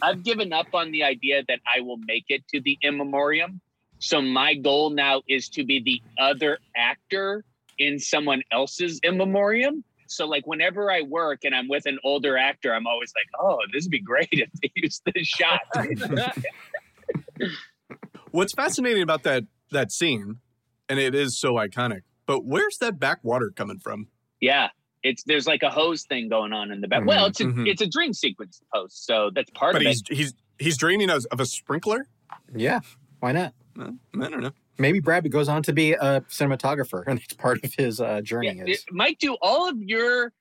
I've 0.01 0.23
given 0.23 0.53
up 0.53 0.67
on 0.73 0.91
the 0.91 1.03
idea 1.03 1.43
that 1.47 1.59
I 1.65 1.81
will 1.81 1.97
make 1.97 2.25
it 2.29 2.47
to 2.49 2.61
the 2.61 2.77
in 2.81 2.97
memoriam. 2.97 3.61
So 3.99 4.21
my 4.21 4.53
goal 4.53 4.91
now 4.91 5.21
is 5.27 5.49
to 5.49 5.63
be 5.63 5.81
the 5.81 6.01
other 6.21 6.59
actor 6.75 7.43
in 7.79 7.99
someone 7.99 8.43
else's 8.51 8.99
in 9.03 9.17
memoriam. 9.17 9.83
So 10.07 10.25
like 10.25 10.45
whenever 10.45 10.91
I 10.91 11.01
work 11.01 11.39
and 11.43 11.55
I'm 11.55 11.67
with 11.67 11.85
an 11.85 11.99
older 12.03 12.37
actor, 12.37 12.73
I'm 12.73 12.87
always 12.87 13.11
like, 13.15 13.27
oh, 13.39 13.59
this 13.73 13.85
would 13.85 13.91
be 13.91 14.01
great 14.01 14.29
if 14.31 14.49
they 14.61 14.71
use 14.75 15.01
this 15.13 15.27
shot. 15.27 15.61
What's 18.31 18.53
fascinating 18.53 19.03
about 19.03 19.23
that 19.23 19.43
that 19.71 19.91
scene, 19.91 20.37
and 20.87 20.99
it 20.99 21.13
is 21.13 21.37
so 21.37 21.53
iconic, 21.55 22.01
but 22.27 22.45
where's 22.45 22.77
that 22.77 22.99
backwater 22.99 23.49
coming 23.49 23.79
from? 23.79 24.07
yeah. 24.39 24.69
It's 25.03 25.23
there's 25.23 25.45
like 25.47 25.61
a 25.61 25.69
hose 25.69 26.03
thing 26.03 26.27
going 26.27 26.51
on 26.53 26.71
in 26.71 26.81
the 26.81 26.87
back. 26.87 27.05
Well, 27.05 27.27
it's 27.27 27.39
a 27.39 27.45
Mhm. 27.45 27.67
it's 27.67 27.81
a 27.83 27.87
dream 27.87 28.13
sequence 28.13 28.59
post, 28.73 29.05
so 29.05 29.29
that's 29.33 29.49
part 29.51 29.73
But 29.73 29.83
of 29.83 29.87
he's 29.87 30.01
it. 30.09 30.15
he's 30.17 30.33
he's 30.57 30.75
draining 30.75 31.09
us 31.11 31.23
of 31.25 31.39
a 31.39 31.45
sprinkler. 31.45 32.07
Yeah, 32.53 32.79
why 33.19 33.31
not? 33.31 33.53
Uh, 33.79 33.91
I 34.21 34.29
don't 34.29 34.41
know. 34.41 34.51
Maybe 34.79 34.99
Brad 34.99 35.29
goes 35.31 35.47
on 35.49 35.61
to 35.63 35.71
be 35.71 35.93
a 35.93 36.21
cinematographer, 36.21 37.03
and 37.07 37.19
it's 37.19 37.33
part 37.35 37.63
of 37.63 37.73
his 37.75 38.01
uh, 38.01 38.21
journey. 38.21 38.55
Yeah, 38.57 38.65
is 38.65 38.83
Mike, 38.91 39.19
do 39.19 39.37
all 39.41 39.69
of 39.69 39.81
your 39.81 40.33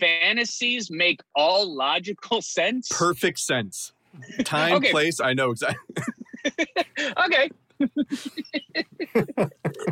fantasies 0.00 0.90
make 0.90 1.20
all 1.36 1.72
logical 1.72 2.40
sense? 2.42 2.88
Perfect 2.90 3.38
sense. 3.38 3.92
Time, 4.44 4.76
Okay. 4.76 4.90
place. 4.90 5.20
I 5.20 5.34
know 5.34 5.50
exactly. 5.50 6.02
okay. 7.26 7.50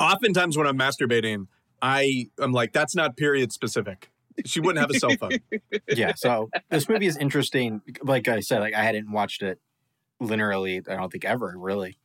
Oftentimes 0.00 0.57
when 0.57 0.66
I'm 0.66 0.78
masturbating, 0.78 1.47
I 1.80 2.26
am 2.40 2.52
like, 2.52 2.73
that's 2.73 2.95
not 2.95 3.16
period 3.16 3.52
specific. 3.52 4.11
She 4.45 4.61
wouldn't 4.61 4.78
have 4.80 4.90
a 4.90 4.99
cell 4.99 5.16
phone. 5.18 5.38
yeah. 5.88 6.12
So 6.14 6.49
this 6.71 6.88
movie 6.88 7.07
is 7.07 7.16
interesting. 7.16 7.83
Like 8.02 8.28
I 8.28 8.40
said, 8.40 8.61
like 8.61 8.75
I 8.75 8.83
hadn't 8.83 9.11
watched 9.11 9.42
it 9.42 9.59
linearly. 10.23 10.88
I 10.88 10.97
don't 10.97 11.11
think 11.11 11.25
ever 11.25 11.54
really. 11.57 11.99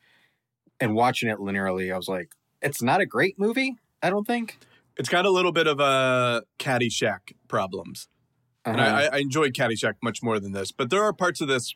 And 0.80 0.96
watching 0.96 1.30
it 1.30 1.38
linearly, 1.38 1.94
I 1.94 1.98
was 1.98 2.08
like, 2.08 2.32
it's 2.62 2.82
not 2.82 3.02
a 3.02 3.06
great 3.06 3.38
movie. 3.38 3.76
I 4.02 4.10
don't 4.10 4.26
think. 4.26 4.58
It's 4.98 5.10
got 5.10 5.26
a 5.26 5.30
little 5.30 5.52
bit 5.52 5.68
of 5.68 5.80
a 5.80 6.44
Caddyshack 6.60 7.34
problems. 7.48 8.08
And 8.66 8.80
Uh-huh. 8.80 9.10
I, 9.12 9.18
I 9.18 9.20
enjoy 9.20 9.50
Caddyshack 9.50 9.96
much 10.02 10.24
more 10.24 10.40
than 10.40 10.52
this, 10.54 10.72
but 10.72 10.90
there 10.90 11.04
are 11.04 11.14
parts 11.14 11.42
of 11.42 11.48
this 11.48 11.76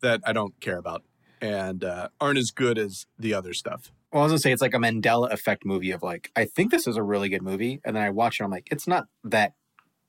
that 0.00 0.20
I 0.24 0.32
don't 0.32 0.58
care 0.60 0.78
about 0.78 1.02
and 1.40 1.84
uh, 1.84 2.08
aren't 2.20 2.38
as 2.38 2.50
good 2.50 2.78
as 2.78 3.06
the 3.18 3.34
other 3.34 3.52
stuff. 3.52 3.92
Well, 4.12 4.22
I 4.22 4.24
was 4.24 4.32
gonna 4.32 4.38
say 4.40 4.52
it's 4.52 4.62
like 4.62 4.74
a 4.74 4.78
Mandela 4.78 5.30
effect 5.32 5.64
movie 5.64 5.90
of 5.90 6.02
like, 6.02 6.30
I 6.34 6.46
think 6.46 6.70
this 6.70 6.86
is 6.86 6.96
a 6.96 7.02
really 7.02 7.28
good 7.28 7.42
movie, 7.42 7.80
and 7.84 7.94
then 7.96 8.02
I 8.02 8.10
watch 8.10 8.40
it, 8.40 8.44
I'm 8.44 8.50
like, 8.50 8.68
it's 8.70 8.86
not 8.86 9.06
that 9.24 9.52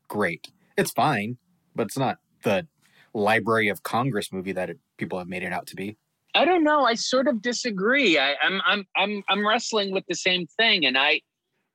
great. 0.08 0.52
It's 0.78 0.92
fine, 0.92 1.38
but 1.76 1.88
it's 1.88 1.98
not 1.98 2.18
the 2.44 2.68
Library 3.14 3.70
of 3.70 3.84
Congress 3.84 4.32
movie 4.32 4.54
that 4.54 4.70
it, 4.70 4.80
people 4.98 5.18
have 5.18 5.28
made 5.28 5.44
it 5.44 5.52
out 5.52 5.68
to 5.68 5.76
be. 5.76 5.98
I 6.36 6.46
don't 6.46 6.64
know. 6.64 6.86
I 6.86 6.94
sort 6.94 7.28
of 7.28 7.42
disagree. 7.42 8.18
I, 8.18 8.36
I'm 8.42 8.62
I'm 8.66 8.86
I'm 8.96 9.24
I'm 9.30 9.48
wrestling 9.48 9.92
with 9.92 10.06
the 10.08 10.16
same 10.16 10.46
thing, 10.46 10.86
and 10.86 10.98
I, 10.98 11.22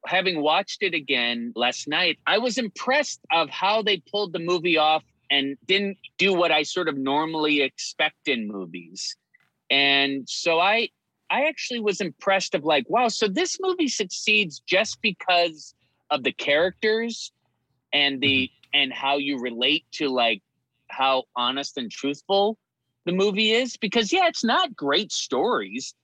having 0.07 0.43
watched 0.43 0.83
it 0.83 0.95
again 0.95 1.53
last 1.57 1.89
night, 1.89 2.19
I 2.27 2.39
was 2.39 2.57
impressed 2.57 3.21
of 3.33 3.51
how 3.51 3.83
they 3.83 4.03
pulled 4.11 4.33
the 4.33 4.39
movie 4.39 4.79
off 4.79 5.03
and 5.31 5.57
didn't 5.67 5.99
do 6.19 6.33
what 6.33 6.53
I 6.53 6.63
sort 6.63 6.89
of 6.89 6.97
normally 6.97 7.63
expect 7.63 8.29
in 8.29 8.47
movies, 8.47 9.17
and 9.71 10.29
so 10.29 10.59
I 10.61 10.89
I 11.31 11.45
actually 11.45 11.81
was 11.81 12.01
impressed 12.01 12.55
of 12.55 12.65
like, 12.65 12.85
wow, 12.89 13.09
so 13.09 13.27
this 13.27 13.57
movie 13.61 13.89
succeeds 13.89 14.61
just 14.67 15.01
because 15.03 15.75
of 16.11 16.23
the 16.23 16.33
characters 16.33 17.33
and 17.93 18.21
the 18.21 18.51
and 18.73 18.93
how 18.93 19.17
you 19.17 19.39
relate 19.41 19.85
to 19.93 20.09
like 20.09 20.43
how 20.89 21.25
honest 21.37 21.77
and 21.79 21.91
truthful 21.91 22.59
the 23.07 23.13
movie 23.13 23.53
is. 23.53 23.77
Because 23.77 24.13
yeah 24.13 24.27
it's 24.29 24.45
not 24.45 24.75
great 24.77 25.13
stories. 25.13 25.95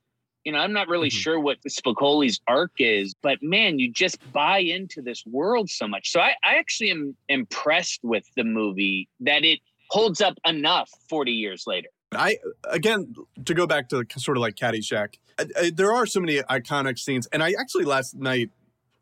You 0.45 0.53
know 0.53 0.59
i'm 0.59 0.73
not 0.73 0.89
really 0.89 1.11
Mhm. 1.11 1.13
sure 1.23 1.39
what 1.39 1.59
spicoli's 1.69 2.41
arc 2.49 2.73
is 2.79 3.15
but 3.23 3.39
man 3.43 3.79
you 3.79 3.93
just 3.93 4.19
buy 4.33 4.59
into 4.61 5.03
this 5.03 5.25
world 5.27 5.69
so 5.69 5.87
much. 5.87 6.11
So 6.11 6.21
i, 6.21 6.31
I 6.45 6.57
actually 6.57 6.91
am 6.91 7.15
impressed 7.29 8.01
with 8.03 8.25
the 8.37 8.45
movie 8.45 9.09
that 9.21 9.45
it 9.45 9.61
holds 9.91 10.21
up 10.23 10.39
enough 10.47 10.91
40 11.11 11.33
years 11.33 11.65
later 11.67 11.89
I 12.13 12.39
again 12.65 13.15
to 13.45 13.55
go 13.55 13.67
back 13.67 13.89
to 13.91 14.05
sort 14.17 14.37
of 14.37 14.41
like 14.41 14.55
Caddyshack. 14.57 15.19
I, 15.39 15.47
I, 15.59 15.71
there 15.71 15.93
are 15.93 16.07
so 16.07 16.21
many 16.21 16.39
iconic 16.43 16.99
scenes, 16.99 17.27
and 17.33 17.43
I 17.43 17.55
actually 17.59 17.85
last 17.85 18.17
night 18.17 18.51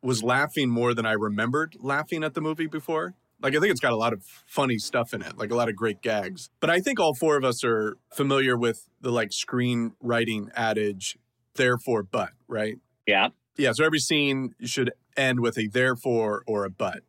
was 0.03 0.23
laughing 0.23 0.69
more 0.69 0.95
than 0.95 1.07
I 1.07 1.12
remembered 1.12 1.77
laughing 1.81 2.23
at 2.23 2.35
the 2.35 2.41
movie 2.41 2.67
before. 2.67 3.15
Like 3.41 3.55
I 3.55 3.61
think 3.61 3.71
it's 3.71 3.81
got 3.81 3.93
a 3.93 3.97
lot 3.97 4.12
of 4.12 4.23
funny 4.47 4.79
stuff 4.79 5.15
in 5.15 5.23
it, 5.23 5.38
like 5.38 5.50
a 5.50 5.55
lot 5.55 5.69
of 5.69 5.77
great 5.77 6.03
gags. 6.03 6.50
But 6.61 6.71
I 6.71 6.81
think 6.81 6.99
all 6.99 7.15
four 7.15 7.37
of 7.37 7.45
us 7.45 7.65
are 7.65 7.97
familiar 8.12 8.57
with 8.57 8.88
the 9.00 9.11
like 9.11 9.31
screenwriting 9.31 10.49
adage, 10.55 11.17
therefore 11.55 12.03
but, 12.03 12.31
right? 12.49 12.77
yeah 13.07 13.29
Yeah, 13.57 13.73
so 13.73 13.85
every 13.85 14.00
scene 14.00 14.55
should 14.65 14.93
end 15.17 15.41
with 15.41 15.57
a 15.57 15.69
therefore 15.69 16.43
or 16.47 16.65
a 16.65 16.71
but. 16.71 17.03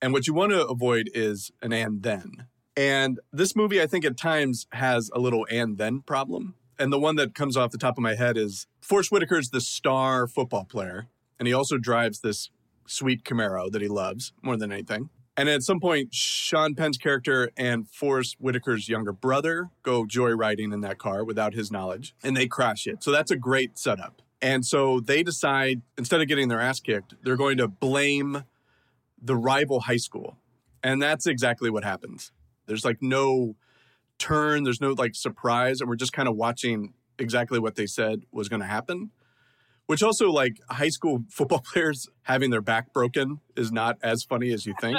And 0.00 0.12
what 0.12 0.26
you 0.26 0.34
want 0.34 0.52
to 0.52 0.66
avoid 0.66 1.10
is 1.14 1.52
an 1.62 1.72
and 1.72 2.02
then. 2.02 2.46
And 2.76 3.20
this 3.32 3.54
movie, 3.54 3.82
I 3.82 3.86
think 3.86 4.04
at 4.04 4.16
times 4.16 4.66
has 4.72 5.10
a 5.14 5.18
little 5.18 5.46
and 5.50 5.78
then 5.78 6.00
problem. 6.00 6.54
And 6.78 6.92
the 6.92 6.98
one 6.98 7.16
that 7.16 7.34
comes 7.34 7.56
off 7.56 7.70
the 7.70 7.78
top 7.78 7.98
of 7.98 8.02
my 8.02 8.14
head 8.14 8.36
is 8.36 8.66
Forest 8.80 9.10
Whitaker's 9.10 9.50
the 9.50 9.60
star 9.60 10.26
football 10.26 10.64
player. 10.64 11.08
And 11.38 11.46
he 11.46 11.52
also 11.52 11.76
drives 11.76 12.20
this 12.20 12.50
sweet 12.86 13.24
Camaro 13.24 13.70
that 13.70 13.82
he 13.82 13.88
loves 13.88 14.32
more 14.42 14.56
than 14.56 14.72
anything. 14.72 15.10
And 15.36 15.48
at 15.48 15.62
some 15.62 15.80
point, 15.80 16.12
Sean 16.12 16.74
Penn's 16.74 16.98
character 16.98 17.50
and 17.56 17.88
Forest 17.88 18.36
Whitaker's 18.38 18.88
younger 18.88 19.12
brother 19.12 19.70
go 19.82 20.04
joyriding 20.04 20.74
in 20.74 20.82
that 20.82 20.98
car 20.98 21.24
without 21.24 21.54
his 21.54 21.70
knowledge, 21.70 22.14
and 22.22 22.36
they 22.36 22.46
crash 22.46 22.86
it. 22.86 23.02
So 23.02 23.10
that's 23.10 23.30
a 23.30 23.36
great 23.36 23.78
setup. 23.78 24.20
And 24.42 24.66
so 24.66 25.00
they 25.00 25.22
decide, 25.22 25.80
instead 25.96 26.20
of 26.20 26.28
getting 26.28 26.48
their 26.48 26.60
ass 26.60 26.80
kicked, 26.80 27.14
they're 27.22 27.36
going 27.36 27.56
to 27.58 27.68
blame 27.68 28.44
the 29.22 29.36
rival 29.36 29.80
high 29.80 29.96
school. 29.96 30.36
And 30.82 31.00
that's 31.00 31.26
exactly 31.26 31.70
what 31.70 31.84
happens. 31.84 32.32
There's 32.66 32.84
like 32.84 32.98
no 33.00 33.56
turn, 34.18 34.64
there's 34.64 34.80
no 34.80 34.92
like 34.92 35.14
surprise, 35.14 35.80
and 35.80 35.88
we're 35.88 35.96
just 35.96 36.12
kind 36.12 36.28
of 36.28 36.36
watching 36.36 36.94
exactly 37.18 37.58
what 37.58 37.76
they 37.76 37.86
said 37.86 38.22
was 38.32 38.48
going 38.48 38.60
to 38.60 38.66
happen. 38.66 39.10
Which 39.86 40.02
also, 40.02 40.30
like 40.30 40.58
high 40.70 40.88
school 40.88 41.24
football 41.28 41.60
players 41.60 42.08
having 42.22 42.50
their 42.50 42.62
back 42.62 42.92
broken 42.92 43.40
is 43.56 43.72
not 43.72 43.98
as 44.02 44.22
funny 44.22 44.52
as 44.52 44.64
you 44.64 44.74
think. 44.80 44.98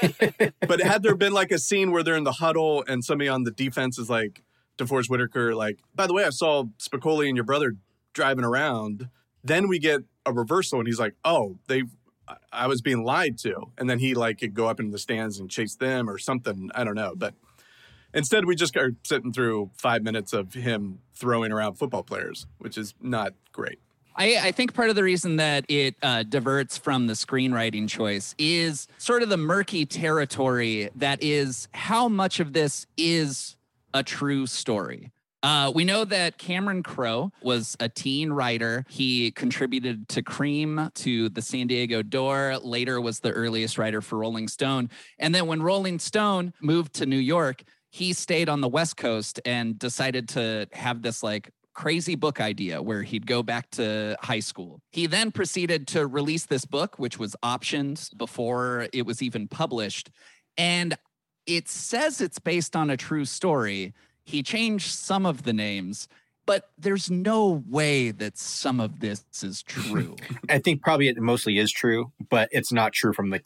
but 0.66 0.80
had 0.80 1.02
there 1.02 1.14
been 1.14 1.32
like 1.32 1.52
a 1.52 1.58
scene 1.58 1.92
where 1.92 2.02
they're 2.02 2.16
in 2.16 2.24
the 2.24 2.32
huddle 2.32 2.84
and 2.88 3.04
somebody 3.04 3.28
on 3.28 3.44
the 3.44 3.50
defense 3.50 3.98
is 3.98 4.08
like, 4.10 4.42
DeForest 4.78 5.08
Whitaker, 5.08 5.54
like, 5.54 5.78
by 5.94 6.06
the 6.06 6.14
way, 6.14 6.24
I 6.24 6.30
saw 6.30 6.64
Spicoli 6.78 7.28
and 7.28 7.36
your 7.36 7.44
brother 7.44 7.76
driving 8.12 8.44
around. 8.44 9.08
Then 9.42 9.68
we 9.68 9.78
get 9.78 10.00
a 10.26 10.32
reversal, 10.32 10.78
and 10.78 10.88
he's 10.88 10.98
like, 10.98 11.14
"Oh, 11.24 11.58
they, 11.68 11.84
I 12.52 12.66
was 12.66 12.80
being 12.80 13.04
lied 13.04 13.38
to." 13.38 13.70
And 13.78 13.88
then 13.88 13.98
he 13.98 14.14
like 14.14 14.40
could 14.40 14.54
go 14.54 14.68
up 14.68 14.80
into 14.80 14.92
the 14.92 14.98
stands 14.98 15.38
and 15.38 15.50
chase 15.50 15.76
them 15.76 16.08
or 16.08 16.18
something. 16.18 16.70
I 16.74 16.84
don't 16.84 16.94
know, 16.94 17.14
but 17.16 17.34
instead 18.12 18.44
we 18.44 18.56
just 18.56 18.76
are 18.76 18.94
sitting 19.02 19.32
through 19.32 19.70
five 19.74 20.02
minutes 20.02 20.32
of 20.32 20.54
him 20.54 21.00
throwing 21.14 21.52
around 21.52 21.74
football 21.74 22.02
players, 22.02 22.46
which 22.58 22.78
is 22.78 22.94
not 23.00 23.34
great. 23.52 23.78
I, 24.16 24.38
I, 24.40 24.52
think 24.52 24.74
part 24.74 24.90
of 24.90 24.96
the 24.96 25.02
reason 25.02 25.36
that 25.36 25.64
it 25.68 25.96
uh, 26.00 26.22
diverts 26.22 26.78
from 26.78 27.08
the 27.08 27.14
screenwriting 27.14 27.88
choice 27.88 28.34
is 28.38 28.86
sort 28.96 29.24
of 29.24 29.28
the 29.28 29.36
murky 29.36 29.86
territory 29.86 30.90
that 30.94 31.20
is 31.20 31.68
how 31.72 32.08
much 32.08 32.38
of 32.38 32.52
this 32.52 32.86
is 32.96 33.56
a 33.92 34.04
true 34.04 34.46
story. 34.46 35.10
Uh, 35.44 35.70
we 35.74 35.84
know 35.84 36.06
that 36.06 36.38
Cameron 36.38 36.82
Crowe 36.82 37.30
was 37.42 37.76
a 37.78 37.86
teen 37.86 38.32
writer. 38.32 38.86
He 38.88 39.30
contributed 39.30 40.08
to 40.08 40.22
Creem, 40.22 40.92
to 40.94 41.28
the 41.28 41.42
San 41.42 41.66
Diego 41.66 42.00
Door, 42.00 42.60
later 42.62 42.98
was 42.98 43.20
the 43.20 43.30
earliest 43.30 43.76
writer 43.76 44.00
for 44.00 44.16
Rolling 44.16 44.48
Stone. 44.48 44.88
And 45.18 45.34
then 45.34 45.46
when 45.46 45.60
Rolling 45.60 45.98
Stone 45.98 46.54
moved 46.62 46.94
to 46.94 47.04
New 47.04 47.18
York, 47.18 47.62
he 47.90 48.14
stayed 48.14 48.48
on 48.48 48.62
the 48.62 48.68
West 48.68 48.96
Coast 48.96 49.38
and 49.44 49.78
decided 49.78 50.30
to 50.30 50.66
have 50.72 51.02
this 51.02 51.22
like 51.22 51.50
crazy 51.74 52.14
book 52.14 52.40
idea 52.40 52.80
where 52.80 53.02
he'd 53.02 53.26
go 53.26 53.42
back 53.42 53.70
to 53.72 54.16
high 54.22 54.40
school. 54.40 54.80
He 54.92 55.06
then 55.06 55.30
proceeded 55.30 55.86
to 55.88 56.06
release 56.06 56.46
this 56.46 56.64
book, 56.64 56.98
which 56.98 57.18
was 57.18 57.36
optioned 57.44 58.16
before 58.16 58.88
it 58.94 59.04
was 59.04 59.20
even 59.20 59.48
published. 59.48 60.08
And 60.56 60.96
it 61.46 61.68
says 61.68 62.22
it's 62.22 62.38
based 62.38 62.74
on 62.74 62.88
a 62.88 62.96
true 62.96 63.26
story 63.26 63.92
he 64.24 64.42
changed 64.42 64.90
some 64.90 65.26
of 65.26 65.44
the 65.44 65.52
names, 65.52 66.08
but 66.46 66.70
there's 66.78 67.10
no 67.10 67.62
way 67.68 68.10
that 68.10 68.36
some 68.36 68.80
of 68.80 69.00
this 69.00 69.24
is 69.42 69.62
true. 69.62 70.16
I 70.48 70.58
think 70.58 70.82
probably 70.82 71.08
it 71.08 71.16
mostly 71.18 71.58
is 71.58 71.70
true, 71.72 72.12
but 72.28 72.48
it's 72.52 72.72
not 72.72 72.92
true 72.92 73.12
from 73.12 73.30
like 73.30 73.44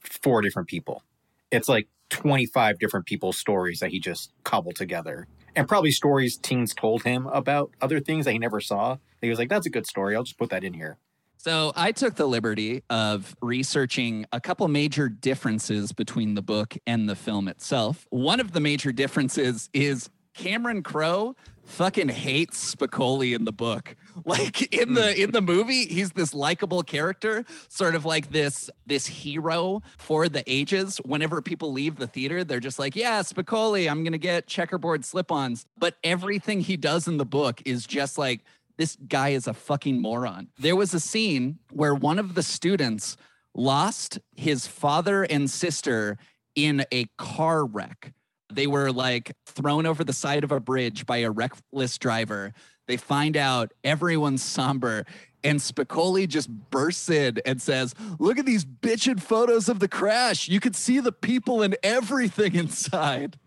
four 0.00 0.42
different 0.42 0.68
people. 0.68 1.02
It's 1.50 1.68
like 1.68 1.88
25 2.10 2.78
different 2.78 3.06
people's 3.06 3.38
stories 3.38 3.80
that 3.80 3.90
he 3.90 3.98
just 3.98 4.32
cobbled 4.44 4.76
together. 4.76 5.26
And 5.54 5.66
probably 5.66 5.90
stories 5.90 6.36
teens 6.36 6.74
told 6.74 7.02
him 7.02 7.26
about 7.28 7.70
other 7.80 8.00
things 8.00 8.26
that 8.26 8.32
he 8.32 8.38
never 8.38 8.60
saw. 8.60 8.98
He 9.20 9.30
was 9.30 9.38
like, 9.38 9.48
that's 9.48 9.66
a 9.66 9.70
good 9.70 9.86
story. 9.86 10.14
I'll 10.14 10.22
just 10.22 10.38
put 10.38 10.50
that 10.50 10.62
in 10.64 10.74
here. 10.74 10.98
So 11.38 11.72
I 11.76 11.92
took 11.92 12.16
the 12.16 12.26
liberty 12.26 12.82
of 12.90 13.36
researching 13.40 14.26
a 14.32 14.40
couple 14.40 14.66
major 14.68 15.08
differences 15.08 15.92
between 15.92 16.34
the 16.34 16.42
book 16.42 16.76
and 16.86 17.08
the 17.08 17.14
film 17.14 17.46
itself. 17.46 18.06
One 18.10 18.40
of 18.40 18.52
the 18.52 18.60
major 18.60 18.90
differences 18.90 19.70
is 19.72 20.10
Cameron 20.36 20.82
Crowe 20.82 21.34
fucking 21.64 22.08
hates 22.08 22.74
Spicoli 22.74 23.34
in 23.34 23.44
the 23.44 23.52
book. 23.52 23.96
Like 24.24 24.74
in 24.74 24.94
the 24.94 25.12
hmm. 25.12 25.20
in 25.20 25.32
the 25.32 25.42
movie, 25.42 25.84
he's 25.84 26.12
this 26.12 26.32
likable 26.32 26.82
character, 26.82 27.44
sort 27.68 27.94
of 27.94 28.06
like 28.06 28.30
this 28.30 28.70
this 28.86 29.06
hero 29.06 29.82
for 29.98 30.30
the 30.30 30.42
ages. 30.46 30.96
Whenever 31.04 31.42
people 31.42 31.70
leave 31.70 31.96
the 31.96 32.06
theater, 32.06 32.42
they're 32.42 32.58
just 32.58 32.78
like, 32.78 32.96
"Yeah, 32.96 33.20
Spicoli, 33.20 33.90
I'm 33.90 34.04
going 34.04 34.12
to 34.12 34.18
get 34.18 34.46
checkerboard 34.46 35.04
slip-ons." 35.04 35.66
But 35.76 35.96
everything 36.02 36.62
he 36.62 36.78
does 36.78 37.06
in 37.06 37.18
the 37.18 37.26
book 37.26 37.60
is 37.66 37.86
just 37.86 38.16
like 38.16 38.40
this 38.78 38.96
guy 39.06 39.28
is 39.28 39.46
a 39.46 39.52
fucking 39.52 40.00
moron. 40.00 40.48
There 40.58 40.76
was 40.76 40.94
a 40.94 41.00
scene 41.00 41.58
where 41.70 41.94
one 41.94 42.18
of 42.18 42.34
the 42.34 42.42
students 42.42 43.18
lost 43.54 44.18
his 44.34 44.66
father 44.66 45.24
and 45.24 45.50
sister 45.50 46.16
in 46.54 46.86
a 46.90 47.04
car 47.18 47.66
wreck 47.66 48.14
they 48.52 48.66
were 48.66 48.92
like 48.92 49.32
thrown 49.46 49.86
over 49.86 50.04
the 50.04 50.12
side 50.12 50.44
of 50.44 50.52
a 50.52 50.60
bridge 50.60 51.06
by 51.06 51.18
a 51.18 51.30
reckless 51.30 51.98
driver. 51.98 52.52
They 52.86 52.96
find 52.96 53.36
out 53.36 53.72
everyone's 53.82 54.42
somber, 54.42 55.04
and 55.42 55.58
Spicoli 55.58 56.28
just 56.28 56.48
bursts 56.70 57.08
in 57.08 57.38
and 57.44 57.60
says, 57.60 57.94
Look 58.18 58.38
at 58.38 58.46
these 58.46 58.64
bitchin' 58.64 59.20
photos 59.20 59.68
of 59.68 59.80
the 59.80 59.88
crash. 59.88 60.48
You 60.48 60.60
could 60.60 60.76
see 60.76 61.00
the 61.00 61.12
people 61.12 61.62
and 61.62 61.76
everything 61.82 62.54
inside. 62.54 63.38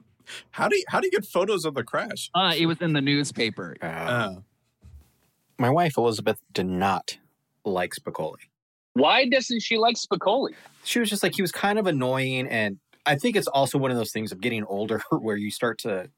How 0.51 0.67
do 0.67 0.77
you, 0.77 0.83
how 0.87 0.99
do 0.99 1.07
you 1.07 1.11
get 1.11 1.25
photos 1.25 1.65
of 1.65 1.73
the 1.73 1.83
crash? 1.83 2.29
Uh, 2.35 2.53
it 2.55 2.65
was 2.65 2.79
in 2.81 2.93
the 2.93 3.01
newspaper. 3.01 3.75
Uh, 3.81 3.85
uh. 3.85 4.35
My 5.57 5.69
wife 5.69 5.97
Elizabeth 5.97 6.39
did 6.53 6.67
not 6.67 7.17
like 7.65 7.93
Spicoli. 7.93 8.37
Why 8.93 9.27
doesn't 9.27 9.61
she 9.61 9.77
like 9.77 9.95
Spicoli? 9.95 10.53
She 10.83 10.99
was 10.99 11.09
just 11.09 11.23
like 11.23 11.35
he 11.35 11.41
was 11.41 11.51
kind 11.51 11.79
of 11.79 11.87
annoying 11.87 12.47
and 12.47 12.79
I 13.09 13.15
think 13.15 13.35
it's 13.35 13.47
also 13.47 13.79
one 13.79 13.89
of 13.89 13.97
those 13.97 14.11
things 14.11 14.31
of 14.31 14.39
getting 14.39 14.63
older 14.65 15.01
where 15.11 15.35
you 15.35 15.49
start 15.49 15.79
to 15.79 16.11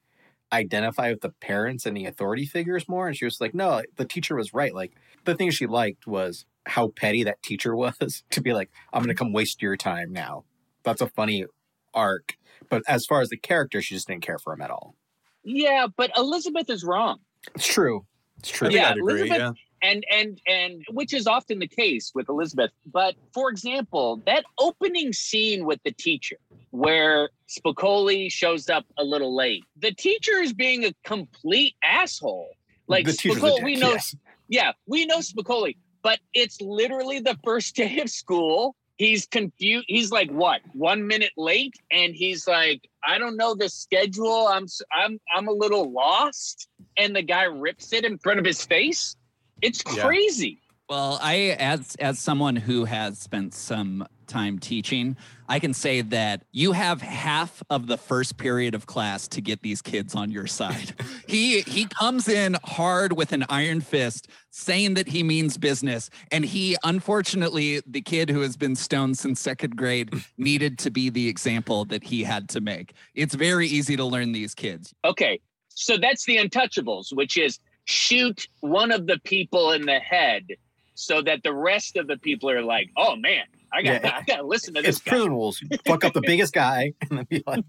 identify 0.52 1.12
with 1.12 1.22
the 1.22 1.30
parents 1.30 1.86
and 1.86 1.96
the 1.96 2.06
authority 2.06 2.46
figures 2.46 2.90
more. 2.90 3.08
And 3.08 3.16
she 3.16 3.24
was 3.24 3.40
like, 3.40 3.54
no, 3.54 3.82
the 3.96 4.04
teacher 4.04 4.36
was 4.36 4.54
right. 4.54 4.76
Like 4.76 4.92
the 5.24 5.34
thing 5.34 5.52
she 5.52 5.68
liked 5.68 6.06
was 6.06 6.46
how 6.66 6.90
petty 6.90 7.24
that 7.24 7.42
teacher 7.42 7.74
was 7.78 8.24
to 8.32 8.42
be 8.42 8.52
like, 8.52 8.70
I'm 8.92 9.00
going 9.00 9.08
to 9.08 9.14
mm-hmm. 9.14 9.28
come 9.28 9.34
waste 9.34 9.62
your 9.62 9.78
time 9.78 10.12
now. 10.12 10.44
That's 10.84 11.02
a 11.02 11.08
funny 11.08 11.46
arc. 11.94 12.36
But 12.70 12.84
as 12.90 13.06
far 13.06 13.22
as 13.22 13.30
the 13.30 13.38
character, 13.38 13.82
she 13.82 13.96
just 13.96 14.08
didn't 14.08 14.24
care 14.24 14.38
for 14.38 14.52
him 14.52 14.62
at 14.62 14.70
all. 14.70 14.96
Yeah, 15.44 15.88
but 15.96 16.12
Elizabeth 16.18 16.70
is 16.70 16.84
wrong. 16.84 17.20
It's 17.56 17.68
true. 17.68 18.06
It's 18.38 18.50
true. 18.50 18.70
Yeah, 18.70 18.94
Elizabeth, 18.94 19.38
yeah 19.38 19.52
and 19.82 20.06
and 20.12 20.42
and 20.48 20.84
which 20.92 21.14
is 21.14 21.28
often 21.28 21.60
the 21.60 21.68
case 21.68 22.12
with 22.14 22.30
Elizabeth. 22.30 22.72
But 22.86 23.16
for 23.34 23.50
example, 23.50 24.22
that 24.26 24.46
opening 24.60 25.14
scene 25.14 25.66
with 25.66 25.80
the 25.84 25.92
teacher, 25.92 26.38
where 26.72 27.30
Spicoli 27.50 28.32
shows 28.32 28.70
up 28.70 28.86
a 28.98 29.04
little 29.04 29.36
late, 29.36 29.64
the 29.78 29.92
teacher 29.92 30.38
is 30.38 30.54
being 30.54 30.86
a 30.86 30.94
complete 31.04 31.76
asshole. 31.84 32.50
Like 32.88 33.06
Spicoli, 33.06 33.64
we 33.64 33.76
know, 33.76 33.92
yes. 33.92 34.16
yeah, 34.50 34.72
we 34.86 35.06
know 35.06 35.20
Spicoli, 35.20 35.78
but 36.04 36.20
it's 36.34 36.60
literally 36.62 37.20
the 37.20 37.38
first 37.44 37.76
day 37.76 38.00
of 38.00 38.10
school. 38.10 38.76
He's 38.98 39.26
confused. 39.26 39.86
He's 39.88 40.12
like, 40.12 40.30
what? 40.30 40.62
One 40.74 41.08
minute 41.08 41.32
late, 41.36 41.74
and 41.92 42.14
he's 42.14 42.48
like, 42.48 42.88
I 43.04 43.18
don't 43.18 43.36
know 43.36 43.56
the 43.56 43.68
schedule. 43.68 44.48
I'm 44.48 44.68
I'm 44.94 45.20
I'm 45.36 45.48
a 45.48 45.54
little 45.54 45.92
lost. 45.92 46.68
And 46.98 47.16
the 47.16 47.24
guy 47.24 47.44
rips 47.44 47.94
it 47.94 48.04
in 48.04 48.20
front 48.20 48.38
of 48.38 48.46
his 48.46 48.64
face 48.64 49.16
it's 49.62 49.82
crazy. 49.82 50.48
Yeah. 50.48 50.72
Well, 50.92 51.20
I 51.22 51.56
as 51.58 51.96
as 52.02 52.20
someone 52.20 52.58
who 52.58 52.84
has 52.84 53.18
spent 53.18 53.54
some 53.54 54.06
time 54.28 54.60
teaching, 54.60 55.16
I 55.48 55.58
can 55.58 55.74
say 55.74 56.02
that 56.02 56.44
you 56.52 56.74
have 56.74 57.02
half 57.02 57.64
of 57.70 57.88
the 57.88 57.98
first 57.98 58.38
period 58.38 58.76
of 58.76 58.88
class 58.88 59.28
to 59.30 59.40
get 59.40 59.62
these 59.62 59.82
kids 59.82 60.16
on 60.16 60.32
your 60.32 60.48
side. 60.48 60.94
he 61.28 61.62
he 61.62 61.86
comes 61.86 62.28
in 62.28 62.58
hard 62.66 63.14
with 63.14 63.32
an 63.32 63.46
iron 63.48 63.80
fist 63.80 64.28
saying 64.50 64.96
that 64.96 65.08
he 65.08 65.24
means 65.24 65.58
business 65.58 66.10
and 66.30 66.44
he 66.44 66.76
unfortunately 66.84 67.82
the 67.88 68.02
kid 68.02 68.30
who 68.30 68.42
has 68.42 68.58
been 68.58 68.76
stoned 68.76 69.18
since 69.18 69.40
second 69.40 69.78
grade 69.78 70.14
needed 70.38 70.78
to 70.80 70.92
be 70.92 71.10
the 71.10 71.30
example 71.30 71.86
that 71.86 72.04
he 72.04 72.22
had 72.22 72.50
to 72.50 72.60
make. 72.60 72.92
It's 73.16 73.36
very 73.36 73.68
easy 73.68 73.96
to 73.96 74.04
learn 74.04 74.34
these 74.34 74.54
kids. 74.54 74.94
Okay. 75.06 75.40
So 75.70 75.96
that's 75.96 76.26
the 76.26 76.36
untouchables, 76.36 77.14
which 77.16 77.38
is 77.38 77.60
shoot 77.86 78.48
one 78.60 78.92
of 78.92 79.08
the 79.08 79.20
people 79.24 79.72
in 79.72 79.86
the 79.86 80.00
head 80.00 80.46
so 80.94 81.22
that 81.22 81.44
the 81.44 81.54
rest 81.54 81.98
of 81.98 82.08
the 82.08 82.18
people 82.18 82.50
are 82.50 82.64
like, 82.64 82.90
oh 82.98 83.16
man, 83.16 83.44
I 83.74 83.82
got 83.82 84.04
yeah, 84.04 84.18
I 84.18 84.24
got 84.24 84.38
to 84.38 84.44
listen 84.44 84.74
to 84.76 84.82
this. 84.82 84.98
It's 84.98 85.00
prison 85.00 85.32
rules. 85.32 85.64
fuck 85.86 86.04
up 86.04 86.14
the 86.14 86.22
biggest 86.22 86.54
guy 86.54 86.94
and 87.10 87.20
then 87.20 87.28
be 87.30 87.44
like, 87.46 87.64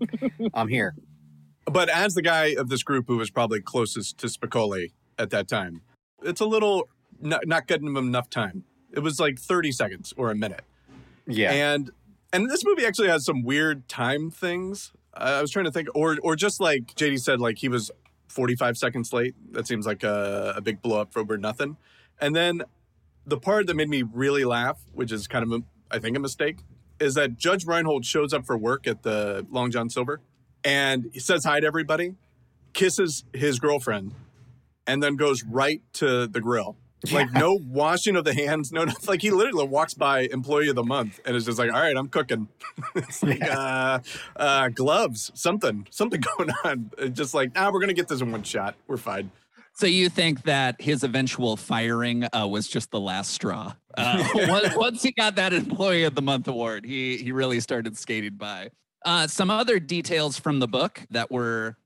I'm 0.55 0.69
here. 0.69 0.95
But 1.67 1.89
as 1.89 2.15
the 2.15 2.23
guy 2.23 2.55
of 2.59 2.69
this 2.69 2.83
group 2.83 3.07
who 3.07 3.17
was 3.17 3.31
probably 3.31 3.61
closest 3.61 4.19
to 4.19 4.27
Spicoli 4.27 4.93
at 5.19 5.31
that 5.31 5.49
time, 5.49 5.83
it's 6.23 6.41
a 6.41 6.47
little 6.47 6.89
not, 7.21 7.47
not 7.47 7.67
getting 7.67 7.87
him 7.87 7.97
enough 7.97 8.29
time. 8.29 8.65
It 8.93 9.01
was 9.01 9.21
like 9.21 9.39
30 9.39 9.73
seconds 9.73 10.13
or 10.17 10.31
a 10.31 10.35
minute. 10.35 10.63
Yeah. 11.27 11.53
And 11.53 11.91
and 12.33 12.51
this 12.51 12.65
movie 12.65 12.85
actually 12.85 13.09
has 13.09 13.25
some 13.25 13.43
weird 13.43 13.89
time 13.89 14.31
things. 14.31 14.93
I 15.15 15.41
was 15.41 15.51
trying 15.51 15.67
to 15.67 15.71
think, 15.71 15.89
or 15.95 16.17
or 16.23 16.37
just 16.37 16.61
like 16.61 16.95
JD 16.95 17.21
said, 17.21 17.41
like 17.41 17.59
he 17.59 17.69
was 17.69 17.91
45 18.33 18.77
seconds 18.77 19.13
late. 19.13 19.35
That 19.53 19.67
seems 19.67 19.87
like 19.87 20.03
a, 20.03 20.55
a 20.57 20.61
big 20.61 20.83
blow 20.83 21.01
up 21.01 21.13
for 21.13 21.21
over 21.21 21.39
nothing. 21.39 21.77
And 22.21 22.35
then 22.35 22.63
the 23.27 23.39
part 23.39 23.67
that 23.67 23.75
made 23.75 23.89
me 23.89 24.03
really 24.03 24.45
laugh, 24.45 24.81
which 24.93 25.13
is 25.13 25.27
kind 25.27 25.45
of, 25.45 25.53
a, 25.53 25.63
I 25.91 25.99
think, 25.99 26.17
a 26.17 26.21
mistake, 26.21 26.59
is 26.99 27.15
that 27.15 27.37
Judge 27.37 27.65
Reinhold 27.65 28.05
shows 28.05 28.33
up 28.33 28.47
for 28.47 28.57
work 28.57 28.87
at 28.87 29.03
the 29.03 29.47
Long 29.51 29.71
John 29.71 29.91
Silver 29.91 30.21
and 30.65 31.11
he 31.13 31.21
says 31.21 31.45
hi 31.45 31.61
to 31.61 31.67
everybody, 31.67 32.15
kisses 32.73 33.25
his 33.33 33.59
girlfriend, 33.59 34.15
and 34.87 35.03
then 35.03 35.17
goes 35.17 35.43
right 35.43 35.83
to 35.95 36.27
the 36.27 36.41
grill. 36.41 36.77
Like 37.11 37.33
no 37.33 37.59
washing 37.67 38.15
of 38.17 38.25
the 38.25 38.35
hands, 38.35 38.71
no, 38.71 38.85
no 38.85 38.93
like 39.09 39.23
he 39.23 39.31
literally 39.31 39.67
walks 39.67 39.95
by 39.95 40.21
employee 40.33 40.69
of 40.69 40.77
the 40.77 40.85
month 40.85 41.21
and 41.25 41.35
is 41.35 41.45
just 41.47 41.59
like, 41.59 41.73
all 41.73 41.81
right, 41.81 41.97
I'm 41.97 42.09
cooking. 42.09 42.49
it's 42.95 43.23
like 43.23 43.43
uh, 43.43 43.99
uh, 44.37 44.69
gloves, 44.69 45.33
something, 45.35 45.87
something 45.91 46.21
going 46.39 46.51
on. 46.65 46.91
It's 46.99 47.17
just 47.17 47.35
like, 47.35 47.55
nah, 47.55 47.73
we're 47.73 47.81
gonna 47.81 47.93
get 47.93 48.09
this 48.09 48.21
in 48.21 48.31
one 48.31 48.43
shot. 48.43 48.77
We're 48.87 48.97
fine. 48.99 49.31
So 49.75 49.87
you 49.87 50.11
think 50.11 50.43
that 50.43 50.81
his 50.81 51.03
eventual 51.03 51.57
firing 51.57 52.25
uh, 52.35 52.47
was 52.47 52.69
just 52.69 52.91
the 52.91 53.01
last 53.01 53.31
straw? 53.33 53.75
Uh, 53.99 54.27
once- 54.49 54.75
once 54.77 55.03
he 55.03 55.13
got 55.13 55.35
that 55.37 55.53
Employee 55.53 56.05
of 56.05 56.15
the 56.15 56.23
Month 56.23 56.49
award, 56.49 56.87
he 56.87 57.19
he 57.19 57.31
really 57.31 57.61
started 57.61 57.99
skating 57.99 58.37
by. 58.37 58.71
Uh, 59.05 59.27
some 59.27 59.51
other 59.51 59.79
details 59.79 60.39
from 60.39 60.61
the 60.61 60.69
book 60.69 61.03
that 61.11 61.31
were 61.31 61.77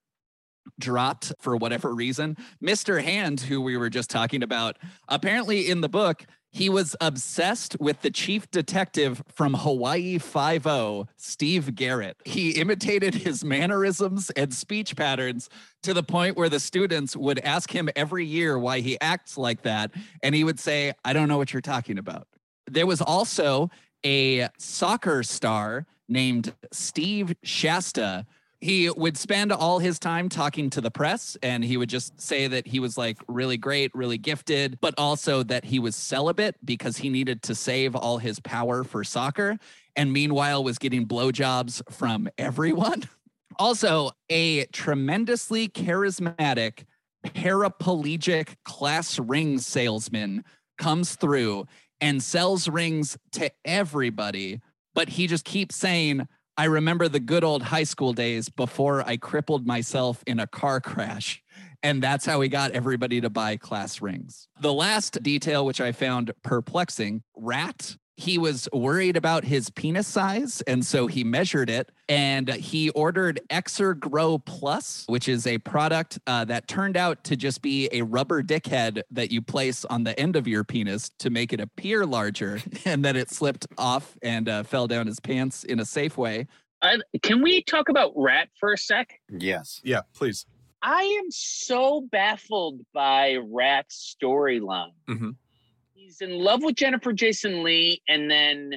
dropped 0.79 1.33
for 1.41 1.57
whatever 1.57 1.95
reason. 1.95 2.37
Mr. 2.63 3.03
Hand, 3.03 3.41
who 3.41 3.61
we 3.61 3.77
were 3.77 3.91
just 3.91 4.11
talking 4.11 4.43
about, 4.43 4.77
apparently 5.09 5.69
in 5.69 5.81
the 5.81 5.89
book, 5.89 6.27
he 6.57 6.71
was 6.71 6.97
obsessed 7.03 7.77
with 7.81 8.01
the 8.01 8.11
chief 8.11 8.51
detective 8.51 9.23
from 9.31 9.53
Hawaii 9.53 10.17
5 10.17 11.07
Steve 11.19 11.75
Garrett. 11.75 12.17
He 12.25 12.53
imitated 12.53 13.15
his 13.15 13.45
mannerisms 13.45 14.31
and 14.31 14.55
speech 14.55 14.97
patterns 14.97 15.51
to 15.83 15.93
the 15.93 16.03
point 16.03 16.37
where 16.37 16.49
the 16.49 16.59
students 16.59 17.15
would 17.15 17.39
ask 17.41 17.71
him 17.71 17.91
every 17.95 18.25
year 18.25 18.59
why 18.59 18.81
he 18.81 18.99
acts 19.03 19.37
like 19.37 19.63
that. 19.63 19.91
And 20.23 20.35
he 20.35 20.45
would 20.45 20.59
say, 20.59 20.95
I 21.05 21.13
don't 21.13 21.29
know 21.29 21.37
what 21.37 21.53
you're 21.53 21.61
talking 21.61 21.99
about. 21.99 22.27
There 22.67 22.87
was 22.87 23.03
also 23.03 23.71
a 24.03 24.49
soccer 24.57 25.23
star 25.23 25.87
named 26.09 26.55
Steve 26.73 27.35
Shasta 27.43 28.25
he 28.61 28.91
would 28.91 29.17
spend 29.17 29.53
all 29.53 29.79
his 29.79 29.99
time 29.99 30.29
talking 30.29 30.71
to 30.71 30.81
the 30.81 30.91
press 30.91 31.37
and 31.43 31.63
he 31.65 31.77
would 31.77 31.89
just 31.89 32.21
say 32.21 32.47
that 32.47 32.67
he 32.67 32.81
was 32.81 32.97
like 32.97 33.19
really 33.29 33.57
great, 33.57 33.95
really 33.95 34.19
gifted, 34.19 34.79
but 34.81 34.95
also 34.97 35.43
that 35.43 35.65
he 35.65 35.79
was 35.79 35.95
celibate 35.95 36.57
because 36.65 36.97
he 36.97 37.11
needed 37.11 37.43
to 37.43 37.55
save 37.55 37.95
all 37.95 38.19
his 38.19 38.41
power 38.41 38.83
for 38.83 39.05
soccer 39.05 39.59
and 39.95 40.13
meanwhile 40.13 40.63
was 40.63 40.79
getting 40.79 41.07
blowjobs 41.07 41.83
from 41.93 42.29
everyone. 42.39 43.03
Also, 43.59 44.11
a 44.29 44.67
tremendously 44.67 45.67
charismatic 45.67 46.85
paraplegic 47.25 48.55
class 48.67 49.19
ring 49.19 49.59
salesman 49.59 50.45
comes 50.77 51.17
through 51.17 51.67
and 52.01 52.23
sells 52.23 52.69
rings 52.69 53.17
to 53.33 53.51
everybody, 53.65 54.61
but 54.95 55.09
he 55.09 55.27
just 55.27 55.47
keeps 55.47 55.75
saying, 55.75 56.29
I 56.59 56.65
remember 56.65 57.09
the 57.09 57.21
good 57.21 57.45
old 57.45 57.63
high 57.63 57.85
school 57.85 58.15
days 58.15 58.49
before 58.49 59.07
I 59.07 59.19
crippled 59.19 59.67
myself 59.67 60.25
in 60.27 60.41
a 60.41 60.47
car 60.47 60.81
crash. 60.81 61.43
And 61.83 62.03
that's 62.03 62.25
how 62.25 62.39
we 62.39 62.49
got 62.49 62.71
everybody 62.71 63.21
to 63.21 63.29
buy 63.29 63.59
class 63.59 64.01
rings. 64.01 64.49
The 64.61 64.73
last 64.73 65.23
detail, 65.23 65.67
which 65.67 65.81
I 65.81 65.93
found 65.93 66.33
perplexing 66.43 67.23
Rat, 67.37 67.97
he 68.17 68.39
was 68.39 68.69
worried 68.73 69.17
about 69.17 69.45
his 69.45 69.69
penis 69.71 70.07
size. 70.07 70.63
And 70.67 70.85
so 70.85 71.07
he 71.07 71.23
measured 71.23 71.69
it 71.69 71.93
and 72.09 72.49
he 72.55 72.91
ordered 72.91 73.41
Exer 73.51 73.99
Grow 73.99 74.39
Plus, 74.39 75.05
which 75.07 75.29
is 75.29 75.47
a 75.47 75.59
product 75.59 76.19
uh, 76.27 76.45
that 76.47 76.67
turned 76.67 76.97
out 76.97 77.25
to 77.25 77.37
just 77.37 77.61
be 77.61 77.89
a 77.93 78.03
rubber 78.03 78.43
dickhead 78.43 79.03
that 79.11 79.31
you 79.31 79.43
place 79.43 79.85
on 79.85 80.05
the 80.05 80.19
end 80.19 80.35
of 80.37 80.49
your 80.49 80.65
penis 80.65 81.11
to 81.19 81.31
make 81.31 81.53
it 81.53 81.61
appear 81.61 82.07
larger. 82.07 82.61
And 82.87 83.05
then 83.05 83.17
it 83.17 83.31
slipped 83.31 83.67
off 83.77 84.17
and 84.23 84.49
uh, 84.49 84.63
fell 84.63 84.87
down 84.87 85.07
his 85.07 85.19
pants 85.21 85.65
in 85.65 85.81
a 85.81 85.85
safe 85.85 86.17
way. 86.17 86.47
I, 86.83 86.99
can 87.23 87.43
we 87.43 87.63
talk 87.63 87.89
about 87.89 88.13
Rat 88.15 88.49
for 88.61 88.73
a 88.73 88.79
sec? 88.79 89.21
Yes. 89.29 89.81
Yeah, 89.83 90.03
please. 90.15 90.47
I 90.83 91.03
am 91.03 91.31
so 91.31 92.07
baffled 92.13 92.81
by 92.95 93.39
Rat's 93.43 94.17
storyline. 94.23 94.93
Mhm. 95.09 95.35
He's 95.97 96.21
in 96.21 96.39
love 96.39 96.63
with 96.63 96.77
Jennifer 96.77 97.15
Jason 97.15 97.63
Lee, 97.63 98.03
and 98.07 98.31
then 98.31 98.73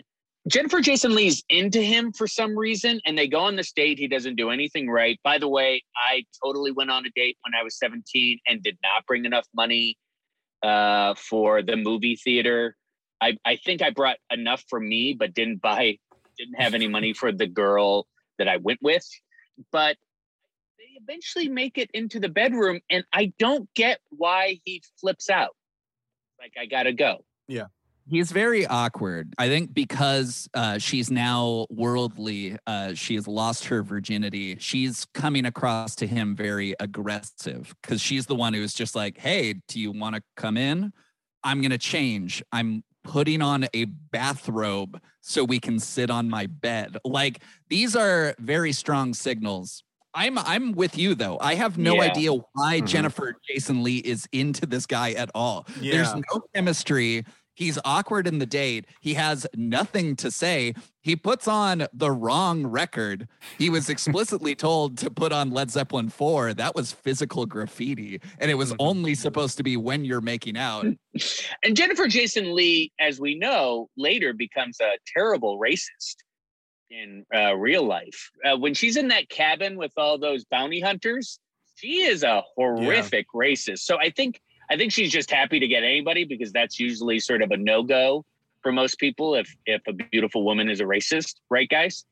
Jennifer 0.48 0.80
Jason 0.80 1.14
Lee's 1.14 1.44
into 1.50 1.82
him 1.82 2.14
for 2.14 2.28
some 2.28 2.58
reason, 2.58 3.02
and 3.06 3.18
they 3.18 3.28
go 3.28 3.42
on 3.42 3.58
this 3.58 3.74
date. 3.74 4.00
He 4.00 4.08
doesn't 4.08 4.38
do 4.38 4.52
anything 4.52 4.90
right. 4.90 5.20
By 5.22 5.38
the 5.38 5.50
way, 5.50 5.84
I 5.98 6.24
totally 6.42 6.72
went 6.72 6.92
on 6.92 7.06
a 7.06 7.10
date 7.10 7.38
when 7.44 7.54
I 7.60 7.62
was 7.62 7.78
17 7.78 8.40
and 8.48 8.64
did 8.64 8.78
not 8.82 9.06
bring 9.06 9.26
enough 9.26 9.46
money 9.54 9.98
uh, 10.64 11.14
for 11.16 11.62
the 11.62 11.76
movie 11.76 12.16
theater. 12.16 12.78
I, 13.20 13.36
I 13.44 13.58
think 13.58 13.82
I 13.82 13.90
brought 13.90 14.18
enough 14.32 14.64
for 14.70 14.80
me, 14.80 15.14
but 15.14 15.34
didn't 15.34 15.62
buy, 15.62 15.98
didn't 16.38 16.56
have 16.58 16.74
any 16.74 16.88
money 16.88 17.12
for 17.12 17.34
the 17.34 17.48
girl 17.48 18.08
that 18.38 18.48
I 18.48 18.58
went 18.58 18.80
with. 18.82 19.06
But 19.74 19.98
they 20.78 20.98
eventually 21.02 21.50
make 21.50 21.78
it 21.78 21.90
into 21.94 22.22
the 22.22 22.30
bedroom, 22.30 22.80
and 22.90 23.04
I 23.12 23.34
don't 23.40 23.68
get 23.76 24.00
why 24.08 24.62
he 24.64 24.82
flips 25.02 25.30
out. 25.30 25.50
Like, 26.40 26.54
I 26.60 26.66
gotta 26.66 26.94
go. 26.94 27.24
Yeah. 27.48 27.66
He's 28.08 28.32
very 28.32 28.66
awkward. 28.66 29.34
I 29.38 29.50
think 29.50 29.74
because 29.74 30.50
uh, 30.56 30.80
she's 30.80 31.12
now 31.12 31.68
worldly, 31.70 32.58
uh, 32.66 32.96
she 32.96 33.14
has 33.16 33.28
lost 33.28 33.66
her 33.66 33.84
virginity. 33.84 34.58
She's 34.60 35.06
coming 35.14 35.46
across 35.46 35.96
to 35.98 36.08
him 36.08 36.36
very 36.36 36.74
aggressive 36.80 37.76
because 37.82 38.02
she's 38.02 38.26
the 38.26 38.34
one 38.36 38.56
who's 38.56 38.74
just 38.74 38.96
like, 38.96 39.20
hey, 39.20 39.62
do 39.68 39.80
you 39.80 39.92
want 39.92 40.16
to 40.16 40.24
come 40.36 40.58
in? 40.58 40.92
I'm 41.44 41.62
going 41.62 41.70
to 41.70 41.78
change. 41.78 42.42
I'm 42.52 42.84
putting 43.04 43.42
on 43.42 43.68
a 43.74 43.86
bathrobe 43.86 45.00
so 45.22 45.44
we 45.44 45.60
can 45.60 45.80
sit 45.80 46.10
on 46.10 46.30
my 46.30 46.48
bed. 46.48 46.98
Like 47.06 47.42
these 47.70 47.96
are 47.96 48.36
very 48.40 48.72
strong 48.72 49.14
signals. 49.14 49.84
I'm 50.14 50.38
I'm 50.40 50.72
with 50.74 50.98
you 50.98 51.16
though. 51.16 51.38
I 51.40 51.56
have 51.56 51.78
no 51.78 51.96
Yeah. 51.96 52.02
idea 52.12 52.34
why 52.34 52.82
Mhm. 52.82 52.88
Jennifer 52.88 53.36
Jason 53.48 53.84
Lee 53.84 53.98
is 54.00 54.28
into 54.32 54.66
this 54.66 54.86
guy 54.86 55.12
at 55.12 55.30
all. 55.36 55.66
There's 55.80 56.14
no 56.16 56.42
chemistry. 56.56 57.24
He's 57.56 57.78
awkward 57.84 58.26
in 58.26 58.40
the 58.40 58.46
date. 58.46 58.86
He 59.02 59.16
has 59.16 59.46
nothing 59.54 60.16
to 60.18 60.32
say. 60.32 60.74
He 61.02 61.18
puts 61.18 61.46
on 61.46 61.88
the 61.92 62.10
wrong 62.10 62.66
record. 62.66 63.28
He 63.58 63.70
was 63.70 63.90
explicitly 63.90 64.56
told 64.68 64.98
to 65.00 65.12
put 65.12 65.34
on 65.34 65.52
Led 65.52 65.70
Zeppelin 65.70 66.08
4. 66.08 66.54
That 66.54 66.74
was 66.74 66.94
physical 66.94 67.46
graffiti. 67.46 68.22
And 68.40 68.50
it 68.50 68.54
was 68.54 68.72
Mhm. 68.72 68.78
only 68.80 69.14
supposed 69.14 69.58
to 69.58 69.64
be 69.64 69.76
when 69.76 70.06
you're 70.06 70.22
making 70.22 70.56
out. 70.58 70.86
And 71.64 71.76
Jennifer 71.76 72.08
Jason 72.08 72.56
Lee, 72.56 72.94
as 73.00 73.20
we 73.20 73.36
know, 73.36 73.90
later 73.98 74.32
becomes 74.32 74.80
a 74.80 74.92
terrible 75.14 75.60
racist 75.60 76.16
in 76.92 77.26
uh, 77.36 77.56
real 77.56 77.84
life. 77.86 78.32
Uh, 78.46 78.58
when 78.58 78.74
she's 78.74 78.98
in 78.98 79.08
that 79.10 79.30
cabin 79.30 79.78
with 79.78 79.92
all 79.98 80.18
those 80.18 80.46
bounty 80.46 80.80
hunters, 80.80 81.40
she 81.76 82.02
is 82.02 82.24
a 82.24 82.42
horrific 82.56 83.28
racist. 83.34 83.80
So 83.80 83.98
I 84.00 84.10
think 84.10 84.42
I 84.72 84.78
think 84.78 84.92
she's 84.92 85.12
just 85.12 85.32
happy 85.32 85.60
to 85.60 85.68
get 85.68 85.84
anybody 85.84 86.26
because 86.26 86.52
that's 86.52 86.80
usually 86.80 87.20
sort 87.20 87.42
of 87.42 87.52
a 87.52 87.58
no 87.58 87.84
go 87.84 88.26
for 88.62 88.72
most 88.72 88.98
people. 89.00 89.36
If 89.36 89.54
if 89.66 89.82
a 89.88 89.94
beautiful 89.94 90.44
woman 90.44 90.70
is 90.70 90.80
a 90.80 90.84
racist, 90.86 91.36
right, 91.50 91.70
guys? 91.70 92.06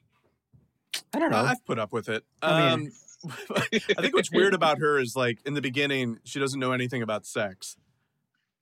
I 1.13 1.19
don't 1.19 1.31
know. 1.31 1.37
I've 1.37 1.63
put 1.65 1.79
up 1.79 1.91
with 1.93 2.09
it. 2.09 2.23
I 2.41 2.71
Um, 2.71 2.83
mean- 2.83 2.91
I 3.55 4.01
think 4.01 4.13
what's 4.15 4.31
weird 4.31 4.53
about 4.53 4.77
her 4.77 4.99
is 4.99 5.15
like 5.15 5.39
in 5.45 5.53
the 5.55 5.61
beginning, 5.61 6.19
she 6.23 6.39
doesn't 6.39 6.59
know 6.59 6.71
anything 6.71 7.01
about 7.01 7.25
sex, 7.25 7.75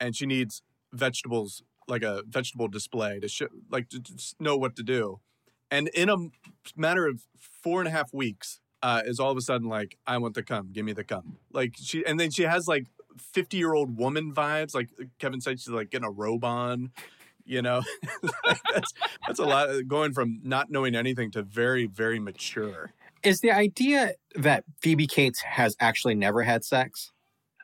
and 0.00 0.16
she 0.16 0.24
needs 0.26 0.62
vegetables 0.92 1.62
like 1.88 2.02
a 2.02 2.22
vegetable 2.26 2.66
display 2.66 3.20
to 3.20 3.28
show, 3.28 3.46
like 3.70 3.88
to 3.90 4.00
just 4.00 4.40
know 4.40 4.56
what 4.56 4.74
to 4.76 4.82
do. 4.82 5.20
And 5.70 5.88
in 5.88 6.08
a 6.08 6.16
matter 6.76 7.06
of 7.06 7.22
four 7.62 7.80
and 7.80 7.88
a 7.88 7.90
half 7.90 8.12
weeks, 8.12 8.60
uh, 8.82 9.02
is 9.04 9.18
all 9.18 9.30
of 9.30 9.36
a 9.36 9.40
sudden 9.40 9.68
like, 9.68 9.96
I 10.06 10.18
want 10.18 10.34
the 10.34 10.42
cum, 10.42 10.70
give 10.72 10.84
me 10.84 10.92
the 10.92 11.04
cum. 11.04 11.38
Like 11.52 11.74
she, 11.76 12.04
and 12.06 12.20
then 12.20 12.30
she 12.30 12.42
has 12.42 12.68
like 12.68 12.86
fifty 13.18 13.56
year 13.56 13.74
old 13.74 13.98
woman 13.98 14.32
vibes. 14.34 14.74
Like 14.74 14.90
Kevin 15.18 15.40
said, 15.40 15.60
she's 15.60 15.68
like 15.68 15.90
getting 15.90 16.06
a 16.06 16.10
robe 16.10 16.44
on. 16.44 16.92
You 17.44 17.62
know, 17.62 17.82
that's 18.72 18.92
that's 19.26 19.38
a 19.38 19.44
lot 19.44 19.68
going 19.86 20.12
from 20.12 20.40
not 20.42 20.70
knowing 20.70 20.94
anything 20.94 21.30
to 21.32 21.42
very 21.42 21.86
very 21.86 22.18
mature. 22.18 22.92
Is 23.22 23.40
the 23.40 23.50
idea 23.50 24.12
that 24.36 24.64
Phoebe 24.80 25.06
Cates 25.06 25.40
has 25.40 25.76
actually 25.80 26.14
never 26.14 26.42
had 26.42 26.64
sex? 26.64 27.12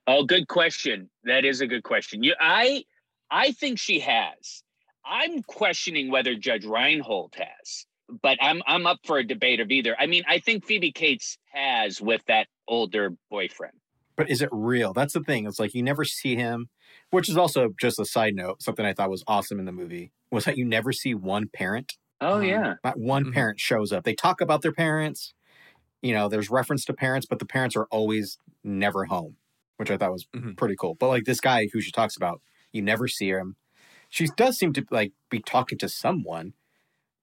Oh, 0.06 0.24
good 0.24 0.48
question. 0.48 1.08
That 1.24 1.44
is 1.44 1.60
a 1.60 1.66
good 1.66 1.84
question. 1.84 2.22
You, 2.22 2.34
I, 2.40 2.84
I 3.30 3.52
think 3.52 3.78
she 3.78 4.00
has. 4.00 4.62
I'm 5.04 5.42
questioning 5.44 6.10
whether 6.10 6.34
Judge 6.34 6.64
Reinhold 6.64 7.34
has, 7.36 7.86
but 8.22 8.38
I'm 8.40 8.62
I'm 8.66 8.86
up 8.86 8.98
for 9.04 9.18
a 9.18 9.24
debate 9.26 9.60
of 9.60 9.70
either. 9.70 9.96
I 9.98 10.06
mean, 10.06 10.24
I 10.28 10.38
think 10.38 10.64
Phoebe 10.66 10.92
Cates 10.92 11.38
has 11.52 12.00
with 12.00 12.22
that 12.26 12.48
older 12.68 13.10
boyfriend. 13.30 13.78
But 14.16 14.30
is 14.30 14.42
it 14.42 14.50
real? 14.52 14.92
That's 14.92 15.14
the 15.14 15.20
thing. 15.22 15.46
It's 15.46 15.58
like 15.58 15.74
you 15.74 15.82
never 15.82 16.04
see 16.04 16.36
him, 16.36 16.68
which 17.10 17.28
is 17.28 17.36
also 17.36 17.70
just 17.80 17.98
a 17.98 18.04
side 18.04 18.34
note. 18.34 18.62
Something 18.62 18.84
I 18.84 18.92
thought 18.92 19.10
was 19.10 19.24
awesome 19.26 19.58
in 19.58 19.64
the 19.64 19.72
movie 19.72 20.12
was 20.30 20.44
that 20.44 20.58
you 20.58 20.64
never 20.64 20.92
see 20.92 21.14
one 21.14 21.48
parent. 21.48 21.94
Oh 22.20 22.38
Um, 22.38 22.40
yeah. 22.40 22.74
Not 22.84 22.98
one 22.98 23.24
Mhm. 23.24 23.32
parent 23.32 23.58
shows 23.60 23.92
up. 23.92 24.04
They 24.04 24.14
talk 24.14 24.40
about 24.40 24.62
their 24.62 24.72
parents. 24.72 25.34
You 26.02 26.14
know, 26.14 26.28
there's 26.28 26.50
reference 26.50 26.84
to 26.86 26.94
parents, 26.94 27.26
but 27.28 27.38
the 27.38 27.46
parents 27.46 27.76
are 27.76 27.86
always 27.90 28.38
never 28.64 29.04
home, 29.06 29.36
which 29.76 29.90
I 29.90 29.96
thought 29.96 30.12
was 30.12 30.26
Mhm. 30.34 30.56
pretty 30.56 30.76
cool. 30.78 30.94
But 30.96 31.08
like 31.08 31.24
this 31.24 31.40
guy 31.40 31.68
who 31.72 31.80
she 31.80 31.92
talks 31.92 32.16
about, 32.16 32.42
you 32.72 32.82
never 32.82 33.08
see 33.08 33.28
him. 33.30 33.56
She 34.10 34.26
does 34.36 34.58
seem 34.58 34.72
to 34.74 34.84
like 34.90 35.12
be 35.30 35.40
talking 35.40 35.78
to 35.78 35.88
someone, 35.88 36.54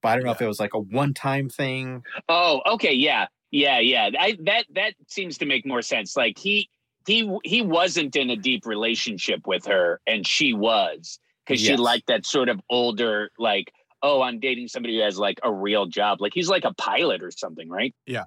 but 0.02 0.10
I 0.10 0.16
don't 0.16 0.26
know 0.26 0.32
if 0.32 0.42
it 0.42 0.48
was 0.48 0.60
like 0.60 0.74
a 0.74 0.80
one-time 0.80 1.50
thing. 1.50 2.04
Oh, 2.28 2.62
okay, 2.66 2.94
yeah, 2.94 3.28
yeah, 3.52 3.80
yeah. 3.80 4.10
I, 4.20 4.38
that 4.44 4.66
that 4.76 4.94
seems 5.08 5.38
to 5.40 5.46
make 5.46 5.66
more 5.66 5.82
sense. 5.82 6.16
Like 6.16 6.38
he 6.38 6.70
he 7.06 7.38
he 7.44 7.62
wasn't 7.62 8.16
in 8.16 8.30
a 8.30 8.36
deep 8.36 8.66
relationship 8.66 9.48
with 9.48 9.66
her, 9.66 10.02
and 10.08 10.26
she 10.26 10.54
was 10.54 11.20
because 11.46 11.62
she 11.62 11.76
liked 11.76 12.08
that 12.08 12.26
sort 12.26 12.48
of 12.50 12.60
older, 12.70 13.32
like, 13.40 13.72
oh, 14.04 14.22
I'm 14.22 14.40
dating 14.40 14.68
somebody 14.68 14.98
who 14.98 15.04
has 15.04 15.18
like 15.18 15.40
a 15.44 15.52
real 15.52 15.88
job. 15.88 16.22
Like 16.22 16.34
he's 16.34 16.50
like 16.50 16.64
a 16.64 16.74
pilot 16.76 17.24
or 17.24 17.32
something, 17.32 17.70
right? 17.70 17.96
Yeah. 18.06 18.26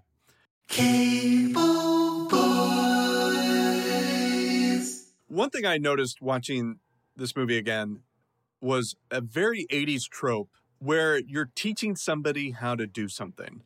K 0.69 1.53
one 5.33 5.49
thing 5.49 5.65
I 5.65 5.79
noticed 5.79 6.21
watching 6.21 6.79
this 7.17 7.35
movie 7.35 7.57
again 7.57 8.01
was 8.61 8.95
a 9.11 9.23
very 9.23 9.67
80s 9.73 10.09
trope 10.09 10.51
where 10.83 11.19
you're 11.19 11.51
teaching 11.55 11.95
somebody 11.95 12.51
how 12.51 12.75
to 12.75 12.87
do 12.87 13.09
something. 13.09 13.63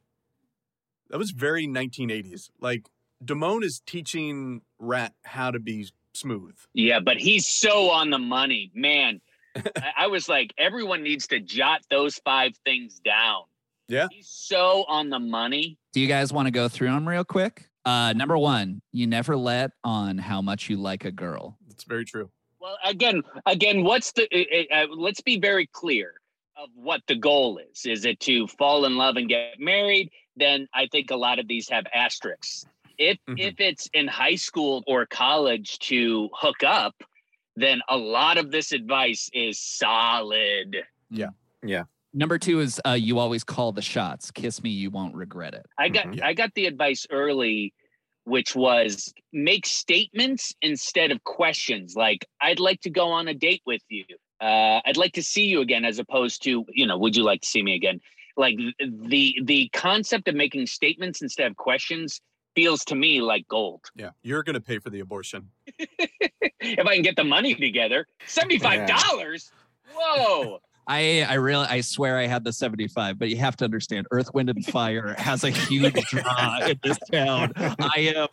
That 1.09 1.17
was 1.19 1.31
very 1.31 1.67
1980s. 1.67 2.51
Like 2.61 2.91
Damone 3.25 3.65
is 3.65 3.81
teaching 3.87 4.61
Rat 4.79 5.15
how 5.25 5.51
to 5.51 5.59
be 5.59 5.89
smooth. 6.13 6.57
Yeah, 6.75 7.01
but 7.01 7.17
he's 7.17 7.49
so 7.49 7.91
on 7.91 8.11
the 8.11 8.19
money, 8.19 8.71
man. 8.75 9.21
I, 9.57 9.93
I 9.99 10.07
was 10.09 10.29
like, 10.29 10.53
everyone 10.59 11.03
needs 11.03 11.27
to 11.29 11.41
jot 11.41 11.81
those 11.91 12.17
five 12.17 12.53
things 12.67 13.01
down. 13.01 13.45
Yeah. 13.89 14.09
he's 14.11 14.29
so 14.29 14.85
on 14.89 15.09
the 15.09 15.21
money. 15.21 15.79
Do 15.93 16.01
you 16.01 16.09
guys 16.09 16.33
want 16.33 16.49
to 16.49 16.51
go 16.51 16.69
through 16.69 16.89
them 16.89 17.09
real 17.09 17.25
quick? 17.25 17.71
Uh, 17.87 18.13
number 18.15 18.37
one, 18.37 18.83
you 18.93 19.07
never 19.07 19.37
let 19.37 19.71
on 19.85 20.19
how 20.19 20.43
much 20.43 20.69
you 20.69 20.77
like 20.77 21.05
a 21.05 21.13
girl. 21.13 21.57
It's 21.71 21.85
very 21.85 22.05
true. 22.05 22.31
Well, 22.61 22.77
again, 22.85 23.23
again, 23.47 23.85
what's 23.85 24.13
the? 24.13 24.29
Uh, 24.35 24.75
uh, 24.75 24.87
let's 24.91 25.21
be 25.21 25.39
very 25.39 25.69
clear 25.69 26.15
of 26.57 26.71
what 26.75 27.03
the 27.07 27.15
goal 27.15 27.59
is. 27.59 27.85
Is 27.85 28.05
it 28.05 28.19
to 28.21 28.47
fall 28.47 28.85
in 28.87 28.97
love 28.97 29.17
and 29.17 29.29
get 29.29 29.59
married? 29.59 30.11
Then 30.37 30.69
I 30.75 30.87
think 30.91 31.11
a 31.11 31.17
lot 31.17 31.39
of 31.39 31.49
these 31.49 31.69
have 31.69 31.85
asterisks. 31.95 32.65
If 32.99 33.19
Mhm. 33.29 33.39
if 33.39 33.61
it's 33.61 33.89
in 33.93 34.09
high 34.09 34.37
school 34.37 34.83
or 34.87 35.07
college 35.07 35.79
to 35.81 36.31
hook 36.33 36.63
up, 36.65 36.95
then 37.57 37.81
a 37.89 37.97
lot 37.97 38.39
of 38.39 38.51
this 38.51 38.73
advice 38.73 39.29
is 39.33 39.61
solid. 39.61 40.85
Yeah. 41.11 41.31
Yeah. 41.63 41.85
Number 42.15 42.39
two 42.39 42.61
is 42.61 42.81
uh, 42.87 42.93
you 42.93 43.19
always 43.19 43.45
call 43.45 43.73
the 43.73 43.83
shots. 43.83 44.31
Kiss 44.31 44.63
me, 44.63 44.71
you 44.71 44.91
won't 44.91 45.15
regret 45.15 45.55
it. 45.55 45.67
I 45.79 45.89
got 45.91 46.07
Mhm. 46.07 46.23
I 46.23 46.33
got 46.33 46.55
the 46.55 46.67
advice 46.67 47.07
early, 47.11 47.75
which 48.25 48.57
was 48.57 49.13
make 49.33 49.67
statements 49.67 50.55
instead 50.63 51.11
of 51.11 51.23
questions. 51.25 51.95
Like 51.97 52.27
I'd 52.41 52.61
like 52.61 52.81
to 52.83 52.91
go 52.91 53.09
on 53.09 53.29
a 53.29 53.35
date 53.35 53.63
with 53.67 53.83
you. 53.91 54.07
Uh, 54.41 54.81
I'd 54.85 54.97
like 54.97 55.13
to 55.15 55.23
see 55.23 55.45
you 55.45 55.61
again, 55.61 55.85
as 55.85 55.99
opposed 55.99 56.43
to 56.45 56.65
you 56.69 56.87
know, 56.87 56.99
would 56.99 57.17
you 57.17 57.23
like 57.23 57.41
to 57.43 57.49
see 57.49 57.63
me 57.63 57.75
again? 57.75 58.01
Like 58.37 58.57
the 58.79 59.35
the 59.45 59.69
concept 59.73 60.29
of 60.29 60.35
making 60.35 60.67
statements 60.67 61.23
instead 61.23 61.51
of 61.51 61.57
questions 61.57 62.21
feels 62.57 62.85
to 62.87 62.95
me 62.95 63.21
like 63.21 63.47
gold. 63.49 63.83
Yeah. 63.95 64.11
You're 64.23 64.43
going 64.43 64.55
to 64.55 64.61
pay 64.61 64.79
for 64.79 64.91
the 64.91 65.01
abortion. 65.01 65.51
if 65.79 66.87
I 66.87 66.95
can 66.95 67.03
get 67.03 67.15
the 67.15 67.25
money 67.25 67.55
together, 67.55 68.07
seventy 68.27 68.59
five 68.59 68.89
dollars. 68.89 69.53
Whoa. 69.95 70.59
I 70.89 71.27
I 71.29 71.35
really 71.35 71.67
I 71.67 71.81
swear 71.81 72.17
I 72.17 72.27
had 72.27 72.45
the 72.45 72.53
75, 72.53 73.19
but 73.19 73.29
you 73.29 73.37
have 73.39 73.57
to 73.57 73.65
understand 73.65 74.07
Earth, 74.13 74.33
Wind, 74.35 74.51
and 74.51 74.65
Fire 74.65 75.17
has 75.19 75.43
a 75.43 75.51
huge 75.51 75.95
draw 76.11 76.61
in 76.65 76.79
this 76.83 76.99
town. 77.11 77.53
I 77.57 78.15
am 78.15 78.29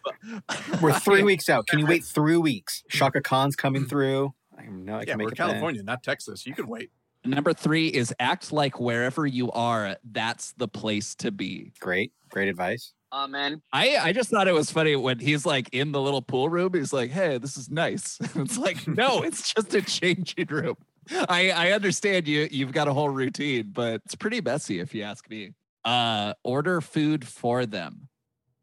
We're 0.80 0.94
three 1.00 1.24
weeks 1.24 1.50
out. 1.50 1.66
Can 1.66 1.80
you 1.80 1.88
wait 1.88 2.04
three 2.04 2.38
weeks? 2.38 2.84
Chaka 2.90 3.22
Khan's 3.22 3.56
coming 3.56 3.86
through. 3.86 4.36
I 4.58 4.66
know 4.66 4.96
I 4.96 5.00
yeah, 5.00 5.06
can 5.06 5.18
make 5.18 5.26
we're 5.26 5.32
it 5.32 5.38
then. 5.38 5.48
California, 5.48 5.84
not 5.84 6.04
Texas. 6.04 6.46
You 6.46 6.54
can 6.54 6.68
wait. 6.68 6.92
Number 7.26 7.54
three 7.54 7.88
is 7.88 8.14
act 8.20 8.52
like 8.52 8.80
wherever 8.80 9.26
you 9.26 9.50
are, 9.52 9.96
that's 10.12 10.54
the 10.54 10.68
place 10.68 11.16
to 11.16 11.32
be. 11.32 11.72
Great, 11.80 12.12
great 12.30 12.50
advice. 12.50 12.94
Amen. 13.14 13.62
I, 13.72 13.98
I 13.98 14.12
just 14.12 14.30
thought 14.30 14.48
it 14.48 14.54
was 14.54 14.72
funny 14.72 14.96
when 14.96 15.20
he's 15.20 15.46
like 15.46 15.70
in 15.72 15.92
the 15.92 16.02
little 16.02 16.22
pool 16.22 16.50
room. 16.50 16.74
He's 16.74 16.92
like, 16.92 17.12
"Hey, 17.12 17.38
this 17.38 17.58
is 17.58 17.70
nice." 17.70 18.18
it's 18.36 18.58
like, 18.58 18.88
no, 18.88 19.22
it's 19.24 19.54
just 19.54 19.74
a 19.74 19.82
changing 19.82 20.48
room. 20.48 20.76
I 21.12 21.52
I 21.52 21.72
understand 21.72 22.28
you 22.28 22.48
you've 22.52 22.72
got 22.72 22.88
a 22.88 22.94
whole 22.94 23.10
routine, 23.10 23.70
but 23.72 24.02
it's 24.06 24.16
pretty 24.16 24.42
messy 24.42 24.80
if 24.80 24.96
you 24.96 25.04
ask 25.04 25.30
me. 25.30 25.52
Uh, 25.86 26.34
order 26.44 26.82
food 26.82 27.28
for 27.28 27.66
them. 27.66 28.08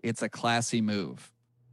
It's 0.03 0.23
a 0.23 0.29
classy 0.29 0.81
move. 0.81 1.31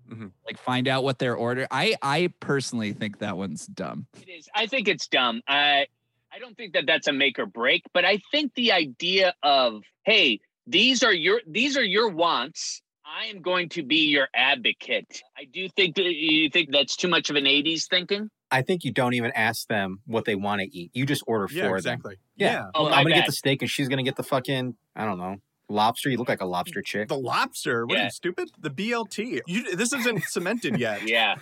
Mhm. 0.10 0.32
Like 0.46 0.58
find 0.58 0.88
out 0.88 1.04
what 1.04 1.20
they're 1.20 1.36
ordering. 1.36 1.68
I 1.72 1.96
I 2.02 2.34
personally 2.40 2.94
think 2.94 3.20
that 3.20 3.38
one's 3.38 3.68
dumb. 3.68 4.08
It 4.22 4.30
is. 4.30 4.48
I 4.56 4.66
think 4.68 4.88
it's 4.88 5.08
dumb. 5.08 5.42
I 5.48 5.88
I 6.34 6.40
don't 6.40 6.56
think 6.58 6.74
that 6.74 6.86
that's 6.86 7.08
a 7.08 7.14
make 7.14 7.40
or 7.40 7.46
break, 7.46 7.84
but 7.94 8.06
I 8.06 8.20
think 8.32 8.54
the 8.56 8.72
idea 8.72 9.34
of 9.44 9.84
hey, 10.06 10.40
these 10.66 11.04
are 11.04 11.14
your 11.14 11.42
these 11.48 11.78
are 11.78 11.84
your 11.84 12.10
wants. 12.10 12.82
I 13.06 13.28
am 13.28 13.42
going 13.42 13.70
to 13.70 13.84
be 13.84 14.08
your 14.10 14.28
advocate. 14.36 15.22
I 15.38 15.46
do 15.46 15.70
think 15.70 15.96
that 15.96 16.04
you 16.14 16.50
think 16.50 16.72
that's 16.72 16.98
too 16.98 17.08
much 17.08 17.30
of 17.30 17.36
an 17.38 17.46
'80s 17.46 17.88
thinking. 17.90 18.30
I 18.52 18.62
think 18.62 18.84
you 18.86 18.92
don't 18.94 19.14
even 19.14 19.32
ask 19.32 19.68
them 19.68 20.00
what 20.06 20.24
they 20.26 20.36
want 20.36 20.62
to 20.62 20.68
eat. 20.78 20.92
You 20.94 21.06
just 21.06 21.24
order 21.28 21.48
Yeah, 21.52 21.64
for 21.64 21.82
them. 21.82 21.94
exactly. 21.94 22.16
Yeah. 22.38 22.52
yeah. 22.52 22.64
Oh, 22.76 22.88
I'm 22.88 23.04
gonna 23.04 23.16
get 23.16 23.26
the 23.26 23.32
steak 23.34 23.62
and 23.62 23.70
she's 23.72 23.88
gonna 23.90 24.04
get 24.04 24.16
the 24.18 24.24
fucking 24.24 24.76
I 24.96 25.06
don't 25.06 25.18
know 25.20 25.38
lobster. 25.70 26.10
You 26.10 26.18
look 26.18 26.30
like 26.30 26.42
a 26.42 26.46
lobster 26.46 26.82
chick. 26.82 27.08
The 27.10 27.18
lobster. 27.18 27.86
What 27.86 27.98
are 27.98 28.04
you 28.06 28.10
stupid? 28.10 28.50
The 28.60 28.70
BLT. 28.70 29.42
You, 29.48 29.76
this 29.76 29.94
isn't 29.94 30.24
cemented 30.26 30.80
yet. 30.80 31.02
Yeah. 31.08 31.36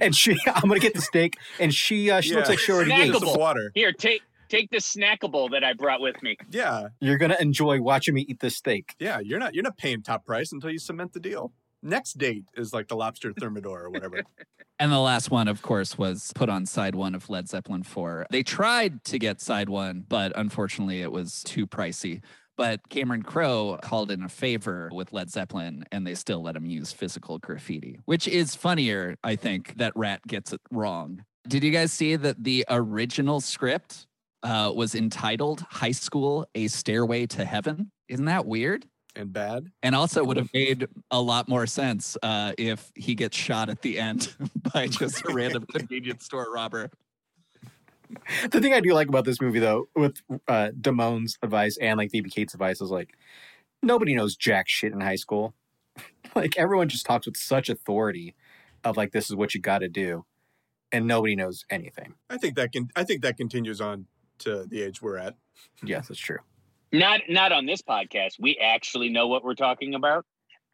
And 0.00 0.14
she, 0.14 0.36
I'm 0.46 0.68
gonna 0.68 0.78
get 0.80 0.94
the 0.94 1.00
steak, 1.02 1.34
and 1.58 1.72
she, 1.74 2.10
uh, 2.10 2.20
she 2.20 2.34
looks 2.34 2.48
like 2.48 2.58
she 2.58 2.72
already 2.72 2.90
Snackable. 2.92 3.14
ate. 3.16 3.28
Some 3.28 3.38
water. 3.40 3.70
Here, 3.74 3.92
take 3.92 4.22
take 4.48 4.70
the 4.70 4.76
snackable 4.78 5.50
that 5.50 5.64
I 5.64 5.72
brought 5.72 6.00
with 6.00 6.22
me. 6.22 6.36
Yeah, 6.50 6.88
You're 7.00 7.18
gonna 7.18 7.36
enjoy 7.40 7.80
watching 7.80 8.14
me 8.14 8.24
eat 8.28 8.40
this 8.40 8.56
steak. 8.56 8.94
yeah. 8.98 9.18
You're 9.20 9.38
not 9.38 9.54
you're 9.54 9.64
not 9.64 9.76
paying 9.76 10.02
top 10.02 10.24
price 10.24 10.52
until 10.52 10.70
you 10.70 10.78
cement 10.78 11.12
the 11.12 11.20
deal. 11.20 11.52
Next 11.82 12.18
date 12.18 12.44
is 12.56 12.72
like 12.72 12.88
the 12.88 12.96
lobster 12.96 13.32
thermidor 13.32 13.84
or 13.84 13.90
whatever. 13.90 14.22
And 14.78 14.92
the 14.92 14.98
last 14.98 15.30
one, 15.30 15.48
of 15.48 15.62
course, 15.62 15.96
was 15.96 16.32
put 16.34 16.50
on 16.50 16.66
side 16.66 16.94
one 16.94 17.14
of 17.14 17.30
Led 17.30 17.48
Zeppelin 17.48 17.82
4. 17.82 18.26
They 18.30 18.42
tried 18.42 19.02
to 19.04 19.18
get 19.18 19.40
side 19.40 19.70
one, 19.70 20.04
but 20.06 20.32
unfortunately 20.36 21.00
it 21.00 21.10
was 21.10 21.42
too 21.44 21.66
pricey. 21.66 22.20
But 22.56 22.88
Cameron 22.88 23.22
Crowe 23.22 23.78
called 23.82 24.10
in 24.10 24.22
a 24.22 24.28
favor 24.28 24.88
with 24.92 25.12
Led 25.12 25.30
Zeppelin 25.30 25.84
and 25.92 26.06
they 26.06 26.14
still 26.14 26.42
let 26.42 26.56
him 26.56 26.66
use 26.66 26.92
physical 26.92 27.38
graffiti, 27.38 28.00
which 28.06 28.26
is 28.26 28.54
funnier, 28.54 29.16
I 29.22 29.36
think, 29.36 29.76
that 29.76 29.92
Rat 29.94 30.26
gets 30.26 30.52
it 30.52 30.60
wrong. 30.70 31.24
Did 31.46 31.62
you 31.62 31.70
guys 31.70 31.92
see 31.92 32.16
that 32.16 32.42
the 32.42 32.64
original 32.68 33.40
script 33.40 34.06
uh, 34.42 34.72
was 34.74 34.94
entitled 34.94 35.64
High 35.70 35.92
School 35.92 36.46
A 36.54 36.66
Stairway 36.68 37.26
to 37.26 37.44
Heaven? 37.44 37.90
Isn't 38.08 38.24
that 38.26 38.46
weird? 38.46 38.86
and 39.16 39.32
bad. 39.32 39.70
And 39.82 39.94
also 39.94 40.22
would 40.22 40.36
have 40.36 40.50
made 40.52 40.86
a 41.10 41.20
lot 41.20 41.48
more 41.48 41.66
sense 41.66 42.16
uh, 42.22 42.52
if 42.58 42.92
he 42.94 43.14
gets 43.14 43.36
shot 43.36 43.68
at 43.68 43.82
the 43.82 43.98
end 43.98 44.34
by 44.74 44.86
just 44.86 45.24
a 45.26 45.32
random 45.32 45.64
convenience 45.66 46.24
store 46.24 46.52
robber. 46.52 46.90
The 48.50 48.60
thing 48.60 48.72
I 48.72 48.80
do 48.80 48.92
like 48.92 49.08
about 49.08 49.24
this 49.24 49.40
movie, 49.40 49.58
though, 49.58 49.88
with 49.94 50.20
uh, 50.48 50.70
Damone's 50.80 51.38
advice 51.42 51.76
and 51.78 51.98
like 51.98 52.10
Phoebe 52.10 52.30
Cates' 52.30 52.54
advice, 52.54 52.80
is 52.80 52.90
like 52.90 53.16
nobody 53.82 54.14
knows 54.14 54.36
jack 54.36 54.68
shit 54.68 54.92
in 54.92 55.00
high 55.00 55.16
school. 55.16 55.54
like 56.34 56.56
everyone 56.56 56.88
just 56.88 57.06
talks 57.06 57.26
with 57.26 57.36
such 57.36 57.68
authority 57.68 58.34
of 58.84 58.96
like 58.96 59.12
this 59.12 59.30
is 59.30 59.36
what 59.36 59.54
you 59.54 59.60
got 59.60 59.78
to 59.78 59.88
do, 59.88 60.24
and 60.92 61.06
nobody 61.06 61.36
knows 61.36 61.64
anything. 61.70 62.14
I 62.30 62.36
think 62.36 62.56
that 62.56 62.72
can 62.72 62.90
I 62.96 63.04
think 63.04 63.22
that 63.22 63.36
continues 63.36 63.80
on 63.80 64.06
to 64.40 64.66
the 64.66 64.82
age 64.82 65.02
we're 65.02 65.18
at. 65.18 65.34
Yes, 65.82 66.08
that's 66.08 66.20
true. 66.20 66.38
Not 66.92 67.22
not 67.28 67.52
on 67.52 67.66
this 67.66 67.82
podcast. 67.82 68.34
We 68.38 68.58
actually 68.58 69.08
know 69.08 69.26
what 69.26 69.44
we're 69.44 69.54
talking 69.54 69.94
about. 69.94 70.24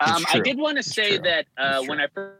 Um, 0.01 0.25
I 0.33 0.41
did 0.41 0.59
want 0.59 0.77
to 0.79 0.83
say 0.83 1.19
that 1.19 1.47
uh, 1.57 1.83
when. 1.85 2.01
I 2.01 2.09
fir- 2.09 2.39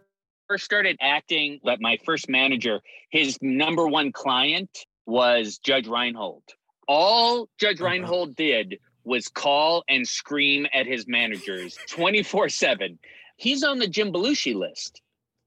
first 0.53 0.65
started 0.67 0.99
acting, 1.01 1.59
that 1.65 1.81
my 1.81 1.97
first 2.05 2.29
manager, 2.29 2.83
his 3.09 3.39
number 3.41 3.89
one 3.89 4.13
client 4.13 4.69
was 5.07 5.57
Judge 5.57 5.87
Reinhold. 5.89 6.43
All 6.87 7.49
Judge 7.59 7.81
Oh, 7.81 7.85
wow. 7.85 7.91
Reinhold 7.91 8.37
did 8.37 8.79
was 9.03 9.29
call 9.29 9.83
and 9.89 10.07
scream 10.07 10.67
at 10.75 10.87
his 10.87 11.09
managers 11.09 11.79
24 11.89 12.51
7. 12.51 12.99
He's 13.37 13.65
on 13.65 13.79
the 13.79 13.89
Jim 13.89 14.13
Belushi 14.13 14.55
list, 14.55 15.01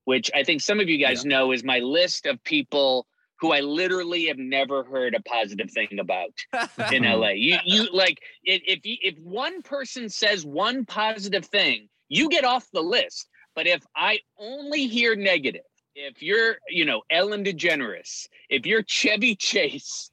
which 0.05 0.31
I 0.33 0.43
think 0.43 0.61
some 0.61 0.79
of 0.79 0.89
you 0.89 0.97
guys 0.97 1.23
know 1.23 1.51
is 1.51 1.63
my 1.63 1.77
list 1.77 2.25
of 2.25 2.43
people 2.43 3.05
who 3.39 3.51
I 3.51 3.59
literally 3.59 4.25
have 4.25 4.39
never 4.39 4.83
heard 4.85 5.13
a 5.13 5.21
positive 5.21 5.69
thing 5.69 5.99
about 5.99 6.31
in. 6.91 7.03
LA. 7.03 7.29
You 7.29 7.59
you 7.63 7.89
like 7.93 8.17
if 8.43 8.79
if 8.83 9.19
one 9.19 9.61
person 9.61 10.09
says 10.09 10.43
one 10.43 10.83
positive 10.83 11.45
thing, 11.45 11.89
you 12.09 12.27
get 12.27 12.43
off 12.43 12.65
the 12.73 12.81
list. 12.81 13.29
But 13.55 13.67
if 13.67 13.83
I 13.95 14.19
only 14.37 14.87
hear 14.87 15.15
negative, 15.15 15.63
if 15.95 16.21
you're 16.21 16.57
you 16.69 16.85
know 16.85 17.01
Ellen 17.09 17.43
DeGeneres, 17.43 18.27
if 18.49 18.65
you're 18.65 18.83
Chevy 18.83 19.35
Chase, 19.35 20.11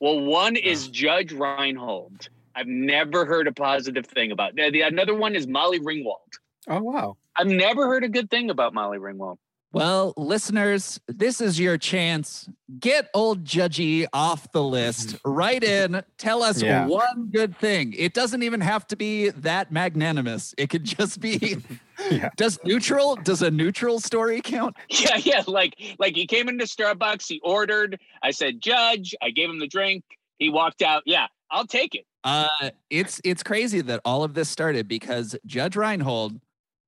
well, 0.00 0.20
one 0.20 0.56
is 0.56 0.86
uh. 0.86 0.90
Judge 0.92 1.32
Reinhold. 1.32 2.28
I've 2.54 2.66
never 2.68 3.26
heard 3.26 3.48
a 3.48 3.52
positive 3.52 4.06
thing 4.06 4.32
about. 4.32 4.54
The, 4.54 4.70
the- 4.70 4.80
another 4.82 5.14
one 5.14 5.34
is 5.34 5.46
Molly 5.46 5.80
Ringwald. 5.80 6.32
Oh 6.68 6.80
wow. 6.80 7.16
I've 7.36 7.48
never 7.48 7.86
heard 7.86 8.02
a 8.04 8.08
good 8.08 8.30
thing 8.30 8.48
about 8.50 8.72
Molly 8.72 8.98
Ringwald. 8.98 9.36
Well, 9.72 10.14
listeners, 10.16 10.98
this 11.06 11.40
is 11.40 11.60
your 11.60 11.76
chance. 11.76 12.48
Get 12.80 13.10
old 13.12 13.44
Judgy 13.44 14.06
off 14.12 14.50
the 14.52 14.62
list. 14.62 15.16
Write 15.24 15.62
in, 15.64 16.02
tell 16.16 16.42
us 16.42 16.62
Yeah. 16.62 16.86
one 16.86 17.28
good 17.30 17.56
thing. 17.58 17.92
It 17.92 18.14
doesn't 18.14 18.42
even 18.42 18.60
have 18.62 18.86
to 18.88 18.96
be 18.96 19.30
that 19.30 19.72
magnanimous. 19.72 20.54
It 20.56 20.70
could 20.70 20.84
just 20.84 21.20
be 21.20 21.56
Yeah. 22.10 22.28
Does 22.36 22.58
neutral 22.64 23.16
does 23.16 23.40
a 23.42 23.50
neutral 23.50 24.00
story 24.00 24.40
count? 24.42 24.76
Yeah, 24.90 25.16
yeah. 25.16 25.42
Like 25.46 25.74
like 25.98 26.14
he 26.14 26.26
came 26.26 26.48
into 26.48 26.64
Starbucks, 26.64 27.26
he 27.26 27.40
ordered. 27.42 27.98
I 28.22 28.30
said, 28.30 28.60
Judge, 28.60 29.14
I 29.22 29.30
gave 29.30 29.48
him 29.50 29.58
the 29.58 29.66
drink. 29.66 30.04
He 30.38 30.48
walked 30.50 30.82
out. 30.82 31.02
Yeah, 31.06 31.26
I'll 31.50 31.66
take 31.66 31.94
it. 31.94 32.04
Uh 32.24 32.48
it's 32.90 33.20
it's 33.24 33.42
crazy 33.42 33.80
that 33.82 34.00
all 34.04 34.24
of 34.24 34.34
this 34.34 34.48
started 34.48 34.88
because 34.88 35.36
Judge 35.46 35.76
Reinhold 35.76 36.40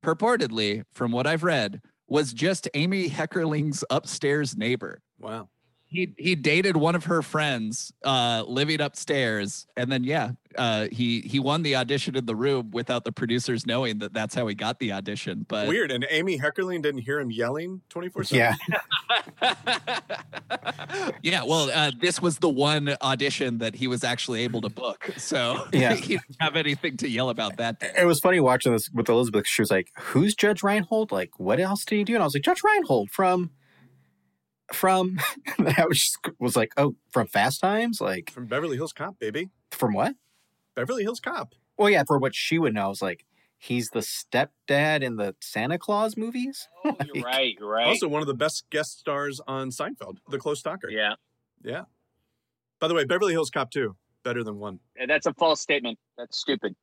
purportedly, 0.04 0.84
from 0.92 1.10
what 1.12 1.26
I've 1.26 1.42
read, 1.42 1.80
was 2.08 2.32
just 2.32 2.68
Amy 2.74 3.08
Heckerling's 3.08 3.84
upstairs 3.90 4.56
neighbor. 4.56 5.00
Wow. 5.18 5.48
He 5.90 6.12
he 6.18 6.34
dated 6.34 6.76
one 6.76 6.94
of 6.94 7.04
her 7.06 7.22
friends 7.22 7.92
uh 8.04 8.44
living 8.46 8.80
upstairs 8.80 9.66
and 9.76 9.90
then 9.90 10.04
yeah 10.04 10.32
uh 10.56 10.86
he 10.92 11.20
he 11.22 11.38
won 11.40 11.62
the 11.62 11.74
audition 11.76 12.14
in 12.14 12.26
the 12.26 12.36
room 12.36 12.70
without 12.72 13.04
the 13.04 13.12
producers 13.12 13.64
knowing 13.66 13.98
that 13.98 14.12
that's 14.12 14.34
how 14.34 14.46
he 14.46 14.54
got 14.54 14.78
the 14.80 14.92
audition 14.92 15.46
but 15.48 15.66
Weird. 15.68 15.90
And 15.90 16.06
Amy 16.10 16.38
Heckerling 16.38 16.82
didn't 16.82 17.00
hear 17.00 17.18
him 17.20 17.30
yelling 17.30 17.80
24 17.88 18.24
7. 18.24 18.56
Yeah. 19.40 19.54
yeah 21.22 21.42
well 21.44 21.70
uh 21.72 21.90
this 22.00 22.20
was 22.20 22.38
the 22.38 22.48
one 22.48 22.96
audition 23.02 23.58
that 23.58 23.74
he 23.74 23.86
was 23.86 24.04
actually 24.04 24.42
able 24.42 24.60
to 24.60 24.68
book 24.68 25.10
so 25.16 25.66
Yeah. 25.72 25.94
he 25.94 26.16
didn't 26.16 26.36
have 26.40 26.56
anything 26.56 26.96
to 26.98 27.08
yell 27.08 27.30
about 27.30 27.56
that 27.58 27.80
day. 27.80 27.92
It 27.98 28.04
was 28.04 28.20
funny 28.20 28.40
watching 28.40 28.72
this 28.72 28.88
with 28.92 29.08
Elizabeth. 29.08 29.46
She 29.46 29.62
was 29.62 29.70
like, 29.70 29.88
"Who's 29.98 30.34
Judge 30.34 30.62
Reinhold? 30.62 31.12
Like, 31.12 31.30
what 31.38 31.60
else 31.60 31.84
did 31.84 31.96
he 31.96 32.04
do?" 32.04 32.14
And 32.14 32.22
I 32.22 32.26
was 32.26 32.34
like, 32.34 32.42
"Judge 32.42 32.62
Reinhold 32.64 33.10
from, 33.10 33.50
from." 34.72 35.18
and 35.58 35.68
I 35.78 35.86
was 35.86 35.98
just, 35.98 36.18
was 36.38 36.56
like, 36.56 36.72
"Oh, 36.76 36.94
from 37.10 37.26
Fast 37.26 37.60
Times? 37.60 38.00
Like, 38.00 38.30
From 38.30 38.46
Beverly 38.46 38.76
Hills 38.76 38.92
Cop, 38.92 39.18
baby. 39.18 39.50
from 39.70 39.92
what?" 39.94 40.14
Beverly 40.74 41.02
Hills 41.02 41.20
Cop. 41.20 41.54
Well, 41.76 41.90
yeah, 41.90 42.04
for 42.06 42.18
what 42.18 42.34
she 42.34 42.58
would 42.58 42.74
know, 42.74 42.84
I 42.84 42.88
was 42.88 43.02
like, 43.02 43.24
"He's 43.58 43.88
the 43.90 44.00
stepdad 44.00 45.02
in 45.02 45.16
the 45.16 45.34
Santa 45.40 45.78
Claus 45.78 46.16
movies." 46.16 46.68
Oh, 46.84 46.96
you're 47.14 47.24
right. 47.24 47.56
You're 47.58 47.68
right. 47.68 47.86
Also, 47.86 48.08
one 48.08 48.20
of 48.22 48.26
the 48.28 48.34
best 48.34 48.68
guest 48.70 48.98
stars 48.98 49.40
on 49.46 49.70
Seinfeld, 49.70 50.18
The 50.30 50.38
Close 50.38 50.62
Talker. 50.62 50.90
yeah, 50.90 51.14
Yeah. 51.64 51.84
By 52.80 52.86
the 52.88 52.94
way, 52.94 53.04
Beverly 53.04 53.32
Hills 53.32 53.50
Cop 53.50 53.70
2, 53.72 53.96
better 54.22 54.44
than 54.44 54.58
one. 54.58 54.78
that's 55.08 55.26
a 55.26 55.34
false 55.34 55.60
statement. 55.60 55.98
That's 56.16 56.38
stupid. 56.38 56.76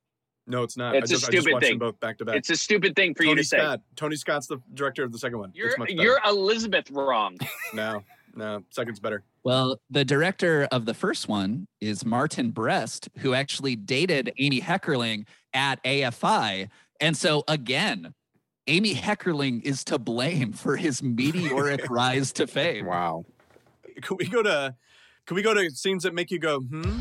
No, 0.46 0.62
it's 0.62 0.76
not. 0.76 0.94
It's 0.94 1.10
I 1.10 1.14
a 1.14 1.16
just, 1.18 1.28
I 1.28 1.32
just 1.32 1.42
stupid 1.44 1.60
thing. 1.60 1.70
them 1.72 1.78
both 1.80 1.98
back 2.00 2.18
to 2.18 2.24
back. 2.24 2.36
It's 2.36 2.50
a 2.50 2.56
stupid 2.56 2.94
thing 2.94 3.14
for 3.14 3.24
you 3.24 3.30
Tony 3.30 3.42
to 3.42 3.48
say. 3.48 3.58
Scott. 3.58 3.80
Tony 3.96 4.16
Scott's 4.16 4.46
the 4.46 4.58
director 4.74 5.02
of 5.02 5.10
the 5.12 5.18
second 5.18 5.38
one. 5.38 5.50
You're 5.54 5.76
much 5.76 5.90
you're 5.90 6.20
Elizabeth 6.26 6.90
wrong. 6.90 7.36
No, 7.74 8.02
no. 8.34 8.62
Second's 8.70 9.00
better. 9.00 9.24
well 9.42 9.80
the 9.90 10.04
director 10.04 10.68
of 10.70 10.84
the 10.86 10.94
first 10.94 11.28
one 11.28 11.66
is 11.80 12.04
martin 12.04 12.50
brest 12.50 13.08
who 13.18 13.34
actually 13.34 13.74
dated 13.76 14.32
amy 14.38 14.60
heckerling 14.60 15.26
at 15.52 15.82
afi 15.84 16.68
and 17.00 17.16
so 17.16 17.42
again 17.48 18.14
amy 18.66 18.94
heckerling 18.94 19.62
is 19.64 19.82
to 19.84 19.98
blame 19.98 20.52
for 20.52 20.76
his 20.76 21.02
meteoric 21.02 21.88
rise 21.90 22.32
to 22.32 22.46
fame 22.46 22.86
Wow. 22.86 23.24
Can 24.02 24.16
we 24.18 24.26
go 24.26 24.42
to 24.42 24.74
could 25.26 25.34
we 25.34 25.42
go 25.42 25.54
to 25.54 25.70
scenes 25.70 26.02
that 26.04 26.14
make 26.14 26.30
you 26.30 26.38
go, 26.38 26.60
hmm? 26.60 26.98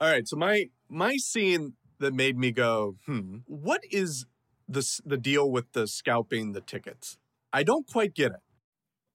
All 0.00 0.10
right. 0.10 0.26
So 0.26 0.36
my 0.36 0.66
my 0.88 1.16
scene 1.16 1.74
that 1.98 2.14
made 2.14 2.38
me 2.38 2.52
go, 2.52 2.96
hmm, 3.06 3.38
what 3.46 3.82
is 3.90 4.26
the 4.68 4.86
the 5.04 5.16
deal 5.16 5.50
with 5.50 5.72
the 5.72 5.86
scalping 5.86 6.52
the 6.52 6.60
tickets? 6.60 7.18
I 7.52 7.62
don't 7.62 7.86
quite 7.86 8.14
get 8.14 8.32
it. 8.32 8.40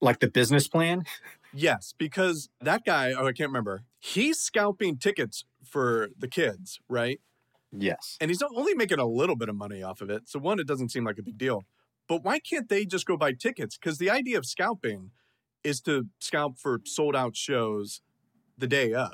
Like 0.00 0.20
the 0.20 0.28
business 0.28 0.68
plan. 0.68 1.04
Yes, 1.56 1.94
because 1.96 2.48
that 2.60 2.84
guy, 2.84 3.12
oh, 3.12 3.26
I 3.28 3.32
can't 3.32 3.48
remember. 3.48 3.84
He's 4.00 4.40
scalping 4.40 4.98
tickets 4.98 5.44
for 5.64 6.10
the 6.18 6.28
kids, 6.28 6.80
right? 6.88 7.20
Yes. 7.70 8.16
And 8.20 8.30
he's 8.30 8.42
only 8.42 8.74
making 8.74 8.98
a 8.98 9.06
little 9.06 9.36
bit 9.36 9.48
of 9.48 9.56
money 9.56 9.82
off 9.82 10.00
of 10.00 10.10
it. 10.10 10.28
So 10.28 10.38
one, 10.38 10.58
it 10.58 10.66
doesn't 10.66 10.90
seem 10.90 11.04
like 11.04 11.18
a 11.18 11.22
big 11.22 11.38
deal. 11.38 11.62
But 12.08 12.24
why 12.24 12.38
can't 12.40 12.68
they 12.68 12.84
just 12.84 13.06
go 13.06 13.16
buy 13.16 13.32
tickets? 13.32 13.78
Because 13.78 13.98
the 13.98 14.10
idea 14.10 14.36
of 14.36 14.46
scalping 14.46 15.12
is 15.62 15.80
to 15.82 16.06
scalp 16.18 16.58
for 16.58 16.80
sold 16.84 17.16
out 17.16 17.36
shows 17.36 18.02
the 18.58 18.66
day 18.66 18.92
of. 18.92 19.12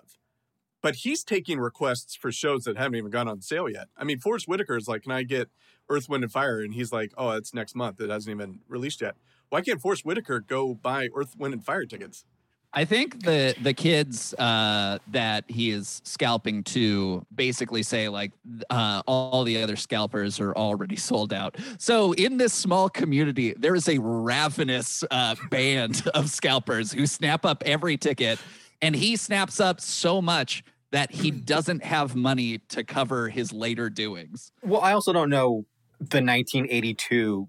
But 0.83 0.97
he's 0.97 1.25
taking 1.25 1.61
requests 1.61 2.15
for 2.15 2.33
shows 2.33 2.65
that 2.65 2.77
haven't 2.77 2.97
even 2.97 3.11
gone 3.11 3.29
on 3.29 3.41
sale 3.43 3.69
yet. 3.69 3.89
I 3.97 4.05
mean, 4.05 4.19
Forest 4.19 4.49
Whitaker 4.49 4.77
is 4.77 4.89
like, 4.89 5.03
"Can 5.03 5.13
I 5.13 5.23
get 5.23 5.49
Earth, 5.89 6.09
Wind, 6.09 6.25
and 6.25 6.33
Fire?" 6.33 6.61
And 6.61 6.75
he's 6.75 6.93
like, 6.93 7.13
"Oh, 7.19 7.31
it's 7.31 7.53
next 7.53 7.75
month. 7.75 8.01
It 8.01 8.11
hasn't 8.11 8.35
even 8.35 8.61
released 8.69 9.01
yet." 9.01 9.17
Why 9.51 9.61
can't 9.61 9.81
Forest 9.81 10.05
Whitaker 10.05 10.41
go 10.41 10.75
buy 10.75 11.09
Earth, 11.15 11.37
Wind, 11.37 11.55
and 11.55 11.65
Fire 11.65 11.85
tickets? 11.85 12.25
I 12.73 12.85
think 12.85 13.25
the 13.25 13.55
the 13.61 13.75
kids 13.75 14.33
uh, 14.35 14.99
that 15.09 15.45
he 15.49 15.71
is 15.71 16.01
scalping 16.05 16.63
to 16.65 17.27
basically 17.35 17.83
say 17.83 18.09
like 18.09 18.31
uh, 18.71 19.03
all 19.07 19.43
the 19.43 19.61
other 19.61 19.75
scalpers 19.75 20.39
are 20.39 20.55
already 20.55 20.95
sold 20.95 21.33
out. 21.33 21.57
So 21.79 22.13
in 22.13 22.37
this 22.37 22.53
small 22.53 22.89
community, 22.89 23.55
there 23.59 23.75
is 23.75 23.89
a 23.89 23.99
ravenous 23.99 25.03
uh, 25.11 25.35
band 25.51 26.07
of 26.15 26.31
scalpers 26.31 26.93
who 26.93 27.07
snap 27.07 27.45
up 27.45 27.65
every 27.67 27.97
ticket, 27.97 28.39
and 28.83 28.97
he 28.97 29.17
snaps 29.17 29.61
up 29.61 29.81
so 29.81 30.21
much 30.21 30.65
that 30.93 31.13
he 31.13 31.31
doesn't 31.31 31.85
have 31.85 32.17
money 32.17 32.59
to 32.69 32.83
cover 32.83 33.29
his 33.29 33.53
later 33.53 33.89
doings. 33.89 34.53
Well, 34.63 34.81
I 34.81 34.93
also 34.93 35.13
don't 35.13 35.31
know 35.31 35.65
the 35.99 36.23
1982 36.23 37.49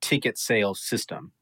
ticket 0.00 0.38
sales 0.38 0.80
system. 0.80 1.32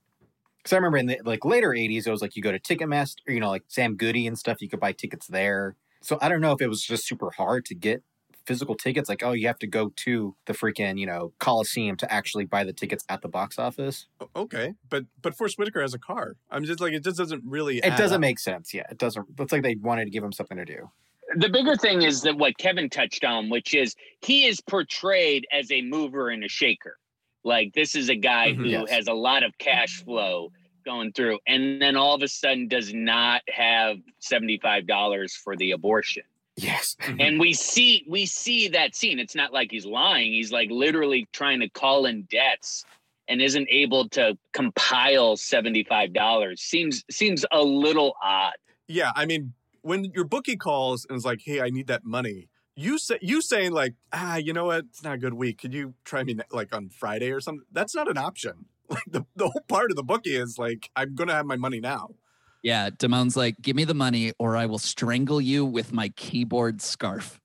Because 0.58 0.72
I 0.72 0.76
remember 0.76 0.98
in 0.98 1.06
the 1.06 1.20
like 1.24 1.44
later 1.44 1.70
80s, 1.70 2.06
it 2.06 2.10
was 2.10 2.20
like 2.20 2.36
you 2.36 2.42
go 2.42 2.52
to 2.52 2.58
Ticketmaster, 2.58 3.14
you 3.28 3.40
know, 3.40 3.48
like 3.48 3.62
Sam 3.68 3.96
Goody 3.96 4.26
and 4.26 4.38
stuff. 4.38 4.60
You 4.60 4.68
could 4.68 4.80
buy 4.80 4.92
tickets 4.92 5.26
there. 5.26 5.76
So 6.02 6.18
I 6.20 6.28
don't 6.28 6.40
know 6.40 6.52
if 6.52 6.60
it 6.60 6.68
was 6.68 6.82
just 6.82 7.06
super 7.06 7.30
hard 7.30 7.64
to 7.66 7.74
get 7.74 8.02
physical 8.48 8.74
tickets. 8.74 9.08
Like, 9.08 9.22
oh, 9.22 9.32
you 9.32 9.46
have 9.46 9.58
to 9.60 9.66
go 9.68 9.92
to 9.96 10.34
the 10.46 10.52
freaking 10.54 10.98
you 10.98 11.06
know 11.06 11.32
Coliseum 11.38 11.96
to 11.98 12.12
actually 12.12 12.46
buy 12.46 12.64
the 12.64 12.72
tickets 12.72 13.04
at 13.08 13.20
the 13.22 13.28
box 13.28 13.58
office. 13.58 14.08
Okay, 14.34 14.74
but 14.90 15.04
but 15.22 15.36
Forest 15.36 15.58
Whitaker 15.58 15.80
has 15.82 15.94
a 15.94 15.98
car. 15.98 16.34
I'm 16.50 16.64
just 16.64 16.80
like, 16.80 16.92
it 16.94 17.04
just 17.04 17.18
doesn't 17.18 17.44
really. 17.46 17.78
It 17.78 17.84
add 17.92 17.98
doesn't 17.98 18.16
up. 18.16 18.20
make 18.22 18.38
sense. 18.40 18.74
Yeah, 18.74 18.84
it 18.90 18.98
doesn't. 18.98 19.26
It's 19.38 19.52
like 19.52 19.62
they 19.62 19.76
wanted 19.76 20.06
to 20.06 20.10
give 20.10 20.24
him 20.24 20.32
something 20.32 20.56
to 20.56 20.64
do. 20.64 20.90
the 21.36 21.48
bigger 21.50 21.76
thing 21.76 22.02
is 22.02 22.22
that 22.22 22.36
what 22.38 22.56
Kevin 22.56 22.88
touched 22.88 23.22
on, 23.22 23.50
which 23.50 23.74
is 23.74 23.94
he 24.22 24.46
is 24.46 24.60
portrayed 24.62 25.46
as 25.52 25.70
a 25.70 25.82
mover 25.82 26.30
and 26.30 26.42
a 26.42 26.48
shaker. 26.48 26.96
Like 27.44 27.72
this 27.74 27.94
is 27.94 28.08
a 28.08 28.16
guy 28.16 28.52
Mhm. 28.52 28.56
who 28.56 28.64
Yes. 28.64 28.90
has 28.90 29.06
a 29.08 29.12
lot 29.12 29.42
of 29.42 29.52
cash 29.58 30.02
flow 30.02 30.50
going 30.86 31.12
through, 31.12 31.38
and 31.46 31.82
then 31.82 31.96
all 31.96 32.14
of 32.14 32.22
a 32.22 32.28
sudden 32.28 32.66
does 32.66 32.94
not 32.94 33.42
have 33.48 33.98
seventy 34.20 34.58
five 34.58 34.86
dollars 34.86 35.34
for 35.36 35.54
the 35.54 35.72
abortion. 35.72 36.22
Yes. 36.58 36.96
And 37.20 37.38
we 37.38 37.52
see 37.52 38.04
we 38.08 38.26
see 38.26 38.68
that 38.68 38.96
scene. 38.96 39.18
It's 39.20 39.34
not 39.36 39.52
like 39.52 39.70
he's 39.70 39.86
lying. 39.86 40.32
He's 40.32 40.50
like 40.50 40.70
literally 40.70 41.28
trying 41.32 41.60
to 41.60 41.68
call 41.68 42.06
in 42.06 42.26
debts 42.30 42.84
and 43.28 43.40
isn't 43.40 43.68
able 43.70 44.08
to 44.10 44.36
compile 44.52 45.36
seventy 45.36 45.84
five 45.84 46.12
dollars. 46.12 46.60
Seems 46.60 47.04
seems 47.10 47.44
a 47.52 47.62
little 47.62 48.14
odd. 48.22 48.54
Yeah, 48.88 49.12
I 49.14 49.24
mean, 49.26 49.52
when 49.82 50.04
your 50.06 50.24
bookie 50.24 50.56
calls 50.56 51.06
and 51.08 51.16
is 51.16 51.24
like, 51.24 51.42
"Hey, 51.44 51.60
I 51.60 51.70
need 51.70 51.86
that 51.86 52.04
money," 52.04 52.48
you 52.74 52.98
say 52.98 53.18
you 53.22 53.40
saying 53.40 53.70
like, 53.72 53.94
"Ah, 54.12 54.36
you 54.36 54.52
know 54.52 54.64
what? 54.64 54.86
It's 54.90 55.04
not 55.04 55.14
a 55.14 55.18
good 55.18 55.34
week. 55.34 55.60
Could 55.60 55.74
you 55.74 55.94
try 56.04 56.24
me 56.24 56.38
like 56.50 56.74
on 56.74 56.88
Friday 56.88 57.30
or 57.30 57.40
something?" 57.40 57.66
That's 57.70 57.94
not 57.94 58.08
an 58.10 58.18
option. 58.18 58.66
Like 58.90 59.04
the, 59.06 59.26
the 59.36 59.50
whole 59.50 59.64
part 59.68 59.90
of 59.90 59.96
the 59.96 60.02
bookie 60.02 60.34
is 60.34 60.56
like, 60.58 60.90
"I'm 60.96 61.14
gonna 61.14 61.34
have 61.34 61.44
my 61.44 61.56
money 61.56 61.78
now." 61.78 62.14
Yeah, 62.62 62.90
Damone's 62.90 63.36
like, 63.36 63.60
give 63.60 63.76
me 63.76 63.84
the 63.84 63.94
money 63.94 64.32
or 64.38 64.56
I 64.56 64.66
will 64.66 64.78
strangle 64.78 65.40
you 65.40 65.64
with 65.64 65.92
my 65.92 66.08
keyboard 66.10 66.82
scarf. 66.82 67.40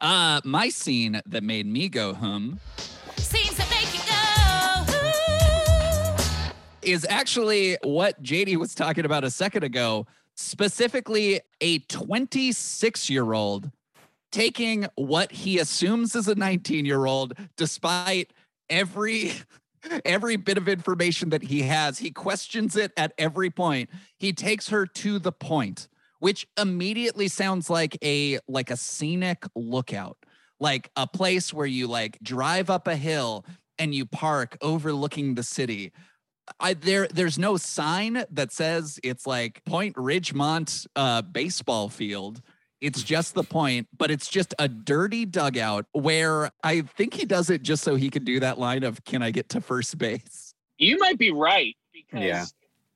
Uh, 0.00 0.40
my 0.44 0.68
scene 0.68 1.20
that 1.26 1.42
made 1.42 1.66
me 1.66 1.88
go 1.88 2.12
hum 2.12 2.60
Scenes 3.16 3.56
that 3.56 3.70
make 3.70 3.94
you 3.94 4.00
go. 4.00 4.12
is 6.82 7.06
actually 7.08 7.78
what 7.82 8.22
JD 8.22 8.56
was 8.56 8.74
talking 8.74 9.04
about 9.04 9.24
a 9.24 9.30
second 9.30 9.62
ago, 9.62 10.06
specifically 10.34 11.40
a 11.60 11.78
26 11.78 13.08
year 13.08 13.32
old 13.32 13.70
taking 14.32 14.86
what 14.96 15.30
he 15.30 15.58
assumes 15.58 16.16
is 16.16 16.26
a 16.26 16.34
19 16.34 16.84
year 16.84 17.06
old, 17.06 17.34
despite 17.56 18.32
every. 18.68 19.32
Every 20.04 20.36
bit 20.36 20.58
of 20.58 20.68
information 20.68 21.30
that 21.30 21.42
he 21.42 21.62
has, 21.62 21.98
he 21.98 22.10
questions 22.10 22.76
it 22.76 22.92
at 22.96 23.12
every 23.18 23.50
point. 23.50 23.90
He 24.18 24.32
takes 24.32 24.68
her 24.68 24.86
to 24.86 25.18
the 25.18 25.32
point, 25.32 25.88
which 26.18 26.46
immediately 26.58 27.28
sounds 27.28 27.68
like 27.68 27.98
a 28.02 28.38
like 28.48 28.70
a 28.70 28.76
scenic 28.76 29.44
lookout, 29.54 30.18
like 30.60 30.90
a 30.96 31.06
place 31.06 31.52
where 31.52 31.66
you 31.66 31.88
like 31.88 32.18
drive 32.22 32.70
up 32.70 32.86
a 32.86 32.96
hill 32.96 33.44
and 33.78 33.94
you 33.94 34.06
park 34.06 34.56
overlooking 34.60 35.34
the 35.34 35.42
city 35.42 35.92
I 36.60 36.74
there 36.74 37.08
there's 37.08 37.38
no 37.38 37.56
sign 37.56 38.24
that 38.30 38.52
says 38.52 38.98
it's 39.02 39.26
like 39.26 39.64
Point 39.64 39.96
Ridgemont 39.96 40.86
uh 40.96 41.22
baseball 41.22 41.88
field. 41.88 42.42
It's 42.82 43.04
just 43.04 43.34
the 43.34 43.44
point, 43.44 43.86
but 43.96 44.10
it's 44.10 44.28
just 44.28 44.56
a 44.58 44.66
dirty 44.66 45.24
dugout 45.24 45.86
where 45.92 46.50
I 46.64 46.80
think 46.80 47.14
he 47.14 47.24
does 47.24 47.48
it 47.48 47.62
just 47.62 47.84
so 47.84 47.94
he 47.94 48.10
can 48.10 48.24
do 48.24 48.40
that 48.40 48.58
line 48.58 48.82
of 48.82 49.04
can 49.04 49.22
I 49.22 49.30
get 49.30 49.48
to 49.50 49.60
first 49.60 49.96
base? 49.98 50.52
You 50.78 50.98
might 50.98 51.16
be 51.16 51.30
right 51.30 51.76
because 51.92 52.24
Yeah. 52.24 52.44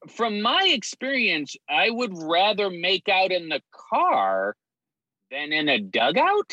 from 0.09 0.43
my 0.43 0.64
experience, 0.66 1.55
I 1.68 1.91
would 1.91 2.11
rather 2.18 2.68
make 2.68 3.09
out 3.09 3.30
in 3.30 3.49
the 3.49 3.62
car 3.70 4.57
than 5.30 5.53
in 5.53 5.68
a 5.68 5.78
dugout. 5.78 6.53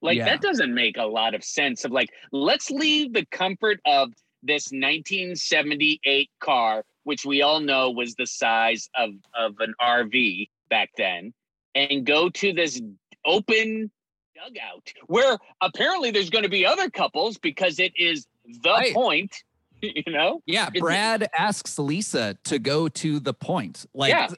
Like 0.00 0.16
Yeah. 0.16 0.24
that 0.24 0.40
doesn't 0.40 0.72
make 0.74 0.96
a 0.96 1.04
lot 1.04 1.34
of 1.34 1.44
sense 1.44 1.84
of 1.84 1.92
like 1.92 2.08
let's 2.32 2.70
leave 2.70 3.12
the 3.12 3.26
comfort 3.26 3.80
of 3.84 4.14
this 4.42 4.72
1978 4.72 6.30
car 6.40 6.84
which 7.04 7.24
we 7.26 7.42
all 7.42 7.60
know 7.60 7.90
was 7.90 8.14
the 8.14 8.26
size 8.26 8.88
of 8.96 9.10
of 9.34 9.58
an 9.60 9.74
RV 9.80 10.48
back 10.70 10.88
then 10.96 11.32
and 11.74 12.04
go 12.04 12.28
to 12.28 12.52
this 12.52 12.80
open 13.24 13.90
dugout 14.34 14.92
where 15.06 15.38
apparently 15.60 16.10
there's 16.10 16.30
going 16.30 16.42
to 16.42 16.48
be 16.50 16.66
other 16.66 16.90
couples 16.90 17.38
because 17.38 17.78
it 17.78 17.92
is 17.96 18.26
the 18.62 18.70
Right. 18.70 18.94
point 18.94 19.44
you 19.82 20.02
know 20.08 20.42
Yeah, 20.46 20.70
Brad 20.70 21.28
asks 21.38 21.78
Lisa 21.78 22.36
to 22.44 22.58
go 22.58 22.88
to 22.88 23.20
the 23.20 23.34
point, 23.34 23.86
like 23.94 24.10
Yeah. 24.10 24.28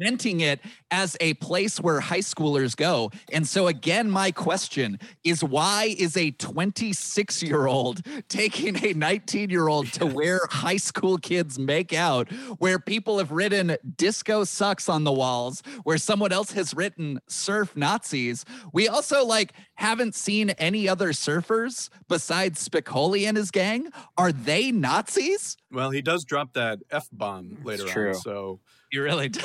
Cementing 0.00 0.40
it 0.40 0.60
as 0.90 1.16
a 1.20 1.34
place 1.34 1.78
where 1.80 2.00
high 2.00 2.18
schoolers 2.20 2.76
go. 2.76 3.10
And 3.32 3.46
so, 3.46 3.66
again, 3.66 4.10
my 4.10 4.30
question 4.30 4.98
is 5.24 5.44
why 5.44 5.94
is 5.98 6.16
a 6.16 6.30
26 6.32 7.42
year 7.42 7.66
old 7.66 8.00
taking 8.28 8.84
a 8.84 8.92
19 8.92 9.50
year 9.50 9.68
old 9.68 9.92
to 9.94 10.06
where 10.06 10.40
high 10.50 10.76
school 10.76 11.18
kids 11.18 11.58
make 11.58 11.92
out, 11.92 12.30
where 12.58 12.78
people 12.78 13.18
have 13.18 13.30
written 13.30 13.76
disco 13.96 14.44
sucks 14.44 14.88
on 14.88 15.04
the 15.04 15.12
walls, 15.12 15.62
where 15.84 15.98
someone 15.98 16.32
else 16.32 16.52
has 16.52 16.74
written 16.74 17.20
surf 17.28 17.76
Nazis? 17.76 18.44
We 18.72 18.88
also 18.88 19.24
like 19.24 19.52
haven't 19.74 20.14
seen 20.14 20.50
any 20.50 20.88
other 20.88 21.10
surfers 21.10 21.88
besides 22.08 22.66
Spicoli 22.66 23.26
and 23.26 23.36
his 23.36 23.50
gang. 23.50 23.88
Are 24.16 24.32
they 24.32 24.72
Nazis? 24.72 25.56
Well, 25.70 25.90
he 25.90 26.02
does 26.02 26.24
drop 26.24 26.54
that 26.54 26.80
f 26.90 27.08
bomb 27.12 27.58
later 27.64 27.84
true. 27.84 28.08
on. 28.08 28.14
So 28.14 28.60
He 28.90 28.98
really 28.98 29.28
does. 29.30 29.44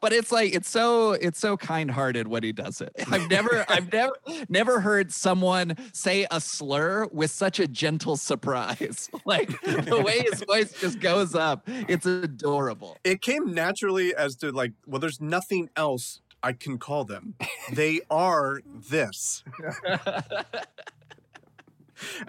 But 0.00 0.12
it's 0.14 0.32
like 0.32 0.54
it's 0.54 0.70
so 0.70 1.12
it's 1.12 1.38
so 1.38 1.56
kind-hearted 1.56 2.28
when 2.28 2.42
he 2.42 2.52
does 2.52 2.80
it. 2.80 2.92
I've 3.10 3.28
never 3.28 3.64
I've 3.68 3.92
never 3.92 4.12
never 4.48 4.80
heard 4.80 5.12
someone 5.12 5.76
say 5.92 6.26
a 6.30 6.40
slur 6.40 7.06
with 7.12 7.30
such 7.30 7.60
a 7.60 7.66
gentle 7.68 8.16
surprise. 8.16 9.10
Like 9.26 9.48
the 9.62 10.02
way 10.04 10.20
his 10.30 10.44
voice 10.44 10.72
just 10.80 11.00
goes 11.00 11.34
up, 11.34 11.64
it's 11.66 12.06
adorable. 12.06 12.96
it 13.02 13.20
came 13.22 13.52
naturally 13.52 14.14
as 14.14 14.36
to 14.36 14.52
like, 14.52 14.72
well, 14.86 15.00
there's 15.00 15.20
nothing 15.20 15.68
else 15.76 16.20
I 16.44 16.52
can 16.52 16.78
call 16.78 17.04
them. 17.04 17.34
They 17.72 18.02
are 18.08 18.60
this. 18.88 19.42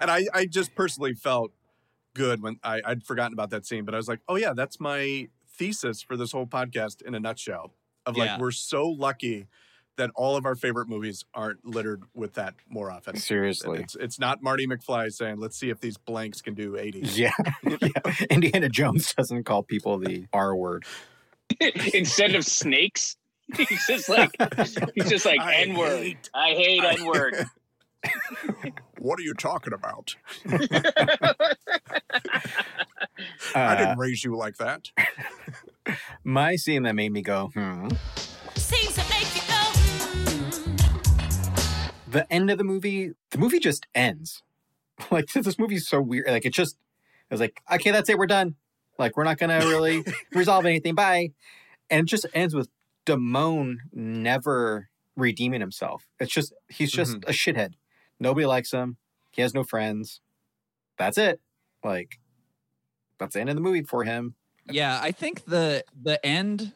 and 0.00 0.10
I, 0.10 0.26
I 0.34 0.46
just 0.46 0.74
personally 0.74 1.14
felt 1.14 1.52
good 2.14 2.42
when 2.42 2.58
I, 2.64 2.80
I'd 2.84 3.04
forgotten 3.04 3.32
about 3.32 3.50
that 3.50 3.64
scene, 3.64 3.84
but 3.84 3.94
I 3.94 3.96
was 3.96 4.08
like, 4.08 4.20
oh 4.28 4.34
yeah, 4.36 4.54
that's 4.54 4.80
my 4.80 5.28
thesis 5.58 6.02
for 6.02 6.16
this 6.16 6.32
whole 6.32 6.46
podcast 6.46 7.02
in 7.02 7.14
a 7.14 7.20
nutshell. 7.20 7.74
Of 8.06 8.16
like, 8.16 8.26
Yeah. 8.28 8.38
we're 8.38 8.52
so 8.52 8.86
lucky 8.88 9.48
that 9.96 10.10
all 10.14 10.36
of 10.36 10.46
our 10.46 10.54
favorite 10.54 10.88
movies 10.88 11.24
aren't 11.34 11.64
littered 11.66 12.04
with 12.14 12.34
that 12.34 12.54
more 12.68 12.90
often. 12.90 13.16
Seriously. 13.16 13.80
It's 13.80 13.96
it's 13.96 14.18
not 14.20 14.40
Marty 14.42 14.66
McFly 14.66 15.10
saying, 15.12 15.38
let's 15.38 15.58
see 15.58 15.70
if 15.70 15.80
these 15.80 15.98
blanks 15.98 16.40
can 16.40 16.54
do 16.54 16.76
80. 16.76 17.00
Yeah. 17.14 17.32
yeah. 17.64 18.14
Indiana 18.30 18.68
Jones 18.68 19.12
doesn't 19.14 19.42
call 19.44 19.64
people 19.64 19.98
the 19.98 20.26
R 20.32 20.54
word. 20.56 20.84
instead 21.94 22.34
of 22.34 22.44
snakes 22.44 23.16
he's 23.56 23.86
just 23.86 24.08
like 24.10 24.30
he's 24.94 25.08
just 25.08 25.24
like 25.24 25.40
N 25.40 25.74
word. 25.74 26.16
i 26.34 26.50
hate 26.50 26.84
N 26.84 27.06
word. 27.06 27.34
what 28.98 29.18
are 29.18 29.22
you 29.22 29.32
talking 29.32 29.72
about? 29.72 30.14
I 33.54 33.60
Uh, 33.60 33.74
didn't 33.76 33.98
raise 33.98 34.22
you 34.24 34.36
like 34.36 34.56
that. 34.58 34.90
my 36.24 36.56
scene 36.56 36.82
that 36.84 36.94
made 36.94 37.12
me 37.12 37.22
go, 37.22 37.50
hmm. 37.54 37.88
Scenes 38.56 38.94
that 38.96 39.08
make 39.10 39.34
you 39.34 39.42
go, 39.48 39.54
mm. 40.76 42.10
The 42.10 42.32
end 42.32 42.50
of 42.50 42.58
the 42.58 42.64
movie, 42.64 43.12
the 43.30 43.38
movie 43.38 43.58
just 43.58 43.86
ends. 43.94 44.42
Like 45.12 45.28
this 45.32 45.60
movie's 45.60 45.86
so 45.88 46.00
weird. 46.00 46.26
Like 46.26 46.44
it 46.44 46.52
just, 46.52 46.76
I 47.30 47.34
was 47.34 47.40
like, 47.40 47.62
okay, 47.72 47.92
that's 47.92 48.08
it, 48.08 48.18
we're 48.18 48.26
done. 48.26 48.56
Like 48.98 49.16
we're 49.16 49.22
not 49.22 49.38
gonna 49.38 49.60
really 49.60 50.02
resolve 50.32 50.66
anything. 50.66 50.96
Bye. 50.96 51.30
And 51.88 52.00
it 52.00 52.06
just 52.10 52.26
ends 52.34 52.52
with 52.52 52.68
Damone 53.06 53.76
never 53.92 54.88
redeeming 55.14 55.60
himself. 55.60 56.08
It's 56.18 56.32
just 56.32 56.52
he's 56.68 56.90
just 56.90 57.14
a 57.28 57.32
shithead. 57.32 57.74
Nobody 58.18 58.44
likes 58.44 58.72
him. 58.72 58.96
He 59.30 59.40
has 59.42 59.54
no 59.54 59.62
friends. 59.62 60.20
That's 60.98 61.16
it. 61.16 61.40
Like 61.84 62.18
that's 63.18 63.34
the 63.34 63.40
end 63.40 63.50
of 63.50 63.56
the 63.56 63.62
movie 63.62 63.82
for 63.82 64.04
him. 64.04 64.34
Yeah, 64.70 64.98
I 65.02 65.12
think 65.12 65.44
the 65.44 65.84
the 66.00 66.24
end 66.24 66.72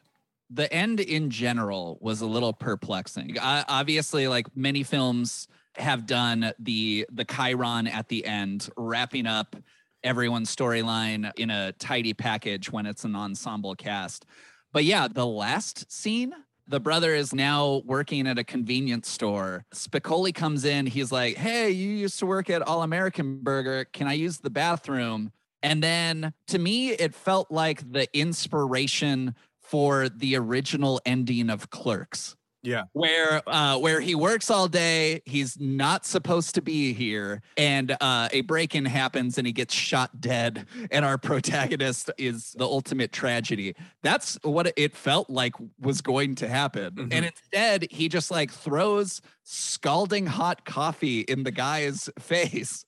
the 0.51 0.71
end 0.73 1.01
in 1.01 1.31
general 1.31 1.99
was 2.01 2.21
a 2.21 2.27
little 2.27 2.53
perplexing. 2.53 3.39
I, 3.41 3.65
obviously, 3.69 4.29
like 4.29 4.55
many 4.57 4.83
films 4.83 5.49
have 5.77 6.07
done 6.07 6.53
the 6.59 7.07
the 7.11 7.25
Chiron 7.25 7.87
at 7.87 8.09
the 8.09 8.25
end, 8.25 8.69
wrapping 8.77 9.27
up 9.27 9.57
everyone's 10.05 10.55
storyline 10.55 11.31
in 11.39 11.51
a 11.51 11.73
tidy 11.73 12.15
package 12.15 12.71
when 12.71 12.87
it's 12.87 13.05
an 13.05 13.15
ensemble 13.15 13.75
cast. 13.75 14.27
But 14.73 14.85
yeah, 14.85 15.09
the 15.09 15.27
last 15.27 15.91
scene, 15.93 16.33
the 16.67 16.81
brother 16.81 17.15
is 17.15 17.35
now 17.35 17.83
working 17.85 18.27
at 18.27 18.39
a 18.39 18.45
convenience 18.45 19.09
store. 19.09 19.65
Spicoli 19.75 20.35
comes 20.35 20.65
in. 20.65 20.87
He's 20.87 21.13
like, 21.13 21.37
Hey, 21.37 21.71
you 21.71 21.91
used 21.91 22.19
to 22.21 22.27
work 22.27 22.51
at 22.51 22.63
All 22.63 22.83
American 22.83 23.43
Burger. 23.43 23.85
Can 23.93 24.07
I 24.07 24.15
use 24.15 24.39
the 24.39 24.51
bathroom? 24.51 25.33
And 25.63 25.83
then 25.83 26.33
to 26.49 26.59
me, 26.59 26.91
it 26.91 27.15
felt 27.15 27.51
like 27.51 27.91
the 27.93 28.07
inspiration 28.19 29.35
for 29.61 30.09
the 30.09 30.37
original 30.37 31.01
ending 31.07 31.49
of 31.49 31.71
Clerks 31.71 32.37
Yeah. 32.63 32.83
where 32.93 33.41
uh, 33.47 33.79
where 33.79 34.01
he 34.01 34.15
works 34.15 34.51
all 34.51 34.69
day. 34.69 35.23
He's 35.25 35.59
not 35.59 36.05
supposed 36.05 36.55
to 36.57 36.63
be 36.63 36.93
here, 36.93 37.41
and 37.57 37.97
uh, 38.01 38.29
a 38.33 38.43
break-in 38.43 38.85
happens, 38.85 39.39
and 39.39 39.47
he 39.47 39.53
gets 39.53 39.73
shot 39.75 40.21
dead. 40.21 40.67
And 40.91 41.05
our 41.05 41.17
protagonist 41.31 42.11
is 42.19 42.53
the 42.53 42.65
ultimate 42.65 43.13
tragedy. 43.13 43.75
That's 44.03 44.39
what 44.43 44.73
it 44.77 44.95
felt 44.95 45.31
like 45.31 45.55
was 45.81 46.03
going 46.03 46.35
to 46.37 46.49
happen, 46.49 46.95
Mhm. 46.95 47.13
and 47.15 47.25
instead 47.25 47.87
he 47.91 48.09
just 48.09 48.31
like 48.31 48.53
throws 48.53 49.23
scalding 49.45 50.27
hot 50.27 50.65
coffee 50.67 51.21
in 51.21 51.45
the 51.45 51.51
guy's 51.53 52.11
face. 52.19 52.85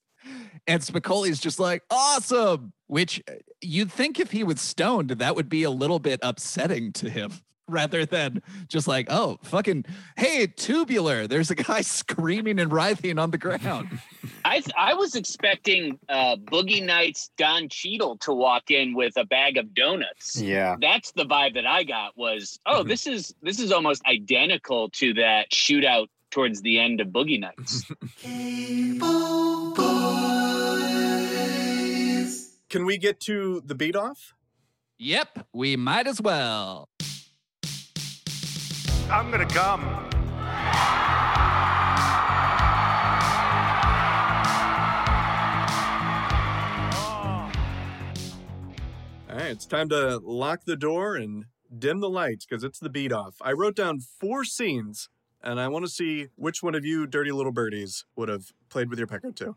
And 0.66 0.82
Spicoli's 0.82 1.40
just 1.40 1.58
like, 1.58 1.82
awesome. 1.90 2.72
Which 2.86 3.22
uh, 3.28 3.34
you'd 3.60 3.92
think 3.92 4.20
if 4.20 4.30
he 4.30 4.44
was 4.44 4.60
stoned, 4.60 5.10
that 5.10 5.36
would 5.36 5.48
be 5.48 5.62
a 5.62 5.70
little 5.70 5.98
bit 5.98 6.20
upsetting 6.22 6.92
to 6.94 7.10
him 7.10 7.32
rather 7.68 8.04
than 8.04 8.42
just 8.68 8.86
like, 8.86 9.06
oh, 9.10 9.38
fucking, 9.42 9.86
hey, 10.16 10.46
tubular. 10.46 11.26
There's 11.26 11.50
a 11.50 11.54
guy 11.54 11.80
screaming 11.82 12.58
and 12.58 12.72
writhing 12.72 13.18
on 13.18 13.30
the 13.30 13.38
ground. 13.38 13.98
I 14.44 14.62
I 14.76 14.92
was 14.92 15.14
expecting 15.14 15.98
uh, 16.08 16.36
Boogie 16.36 16.84
Nights 16.84 17.30
Don 17.38 17.68
Cheadle 17.68 18.18
to 18.18 18.32
walk 18.32 18.70
in 18.70 18.94
with 18.94 19.14
a 19.16 19.24
bag 19.24 19.56
of 19.56 19.74
donuts. 19.74 20.40
Yeah. 20.40 20.76
That's 20.80 21.12
the 21.12 21.24
vibe 21.24 21.54
that 21.54 21.66
I 21.66 21.82
got. 21.82 22.16
Was 22.16 22.58
oh, 22.66 22.82
this 22.82 23.06
is 23.06 23.34
this 23.42 23.58
is 23.58 23.72
almost 23.72 24.02
identical 24.06 24.90
to 24.90 25.14
that 25.14 25.50
shootout 25.50 26.08
towards 26.30 26.60
the 26.62 26.78
end 26.78 27.00
of 27.00 27.08
Boogie 27.08 27.40
Nights. 27.40 27.84
Can 32.74 32.84
we 32.86 32.98
get 32.98 33.20
to 33.20 33.62
the 33.64 33.76
beat 33.76 33.94
off? 33.94 34.34
yep, 34.98 35.46
we 35.52 35.76
might 35.76 36.08
as 36.08 36.20
well. 36.20 36.88
I'm 39.08 39.30
gonna 39.30 39.46
come. 39.46 39.84
Oh. 46.90 47.52
All 49.30 49.36
right, 49.36 49.52
it's 49.52 49.66
time 49.66 49.88
to 49.90 50.18
lock 50.24 50.64
the 50.64 50.74
door 50.74 51.14
and 51.14 51.44
dim 51.78 52.00
the 52.00 52.10
lights 52.10 52.44
because 52.44 52.64
it's 52.64 52.80
the 52.80 52.90
beat 52.90 53.12
off. 53.12 53.36
I 53.40 53.52
wrote 53.52 53.76
down 53.76 54.00
four 54.00 54.44
scenes 54.44 55.08
and 55.40 55.60
I 55.60 55.68
want 55.68 55.84
to 55.84 55.88
see 55.88 56.26
which 56.34 56.60
one 56.60 56.74
of 56.74 56.84
you 56.84 57.06
dirty 57.06 57.30
little 57.30 57.52
birdies 57.52 58.04
would 58.16 58.28
have 58.28 58.46
played 58.68 58.90
with 58.90 58.98
your 58.98 59.06
pecker 59.06 59.30
too. 59.30 59.54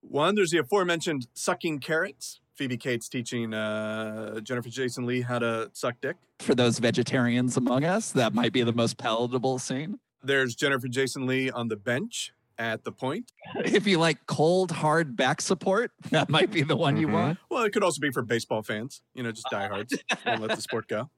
One, 0.00 0.34
there's 0.34 0.50
the 0.50 0.58
aforementioned 0.58 1.26
sucking 1.34 1.78
carrots. 1.80 2.40
Phoebe 2.54 2.76
Cates 2.76 3.08
teaching 3.08 3.54
uh, 3.54 4.40
Jennifer 4.40 4.68
Jason 4.68 5.06
Lee 5.06 5.22
how 5.22 5.38
to 5.38 5.70
suck 5.72 5.94
dick. 6.02 6.16
For 6.40 6.54
those 6.54 6.78
vegetarians 6.78 7.56
among 7.56 7.84
us, 7.84 8.12
that 8.12 8.34
might 8.34 8.52
be 8.52 8.62
the 8.62 8.72
most 8.72 8.98
palatable 8.98 9.58
scene. 9.58 9.98
There's 10.22 10.54
Jennifer 10.54 10.86
Jason 10.88 11.26
Lee 11.26 11.50
on 11.50 11.68
the 11.68 11.76
bench 11.76 12.32
at 12.58 12.84
the 12.84 12.92
point. 12.92 13.32
If 13.64 13.86
you 13.86 13.98
like 13.98 14.26
cold, 14.26 14.70
hard 14.70 15.16
back 15.16 15.40
support, 15.40 15.92
that 16.10 16.28
might 16.28 16.50
be 16.50 16.60
the 16.62 16.76
one 16.76 16.98
you 16.98 17.06
Mhm. 17.08 17.12
want. 17.12 17.38
Well, 17.50 17.62
it 17.64 17.72
could 17.72 17.82
also 17.82 18.00
be 18.00 18.10
for 18.10 18.20
baseball 18.22 18.62
fans, 18.62 19.00
you 19.14 19.22
know, 19.22 19.32
just 19.32 19.46
diehards. 19.50 19.96
Won't 20.26 20.42
let 20.42 20.54
the 20.54 20.60
sport 20.60 20.86
go. 20.88 21.08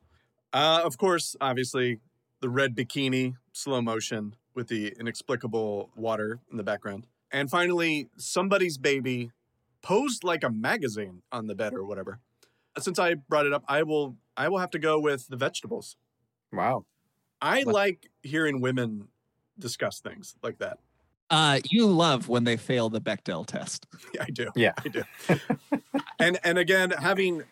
Uh, 0.53 0.83
of 0.85 0.97
course, 0.97 1.35
obviously, 1.41 1.99
the 2.41 2.49
red 2.49 2.76
bikini, 2.76 3.35
slow 3.53 3.80
motion 3.83 4.37
with 4.55 4.68
the 4.68 4.95
inexplicable 5.01 5.91
water 5.97 6.39
in 6.53 6.57
the 6.57 6.62
background. 6.62 7.07
And 7.33 7.51
finally, 7.51 8.09
somebody's 8.18 8.76
baby 8.78 9.33
posed 9.83 10.22
like 10.22 10.45
a 10.45 10.51
magazine 10.51 11.22
on 11.33 11.47
the 11.47 11.55
bed 11.55 11.74
or 11.74 11.85
whatever. 11.85 12.20
Since 12.78 12.99
I 12.99 13.14
brought 13.14 13.47
it 13.47 13.53
up, 13.53 13.64
I 13.68 13.83
will 13.83 14.16
I 14.37 14.49
will 14.49 14.59
have 14.59 14.70
to 14.70 14.78
go 14.78 14.99
with 15.01 15.28
the 15.28 15.37
vegetables. 15.37 15.97
Wow. 16.53 16.85
I 17.41 17.64
What- 17.64 17.74
like 17.74 18.11
hearing 18.22 18.61
women 18.61 19.09
discuss 19.59 20.01
things 20.01 20.37
like 20.43 20.59
that. 20.59 20.78
Uh, 21.30 21.61
you 21.70 21.87
love 21.87 22.28
when 22.28 22.45
they 22.45 22.59
fail 22.59 22.91
the 22.91 23.01
Bechdel 23.01 23.47
test. 23.47 23.87
I 24.20 24.26
do. 24.26 24.51
Yeah. 24.55 24.72
I 24.85 24.89
do. 24.89 25.03
and 26.18 26.39
and 26.45 26.59
again, 26.59 26.91
having 26.91 27.43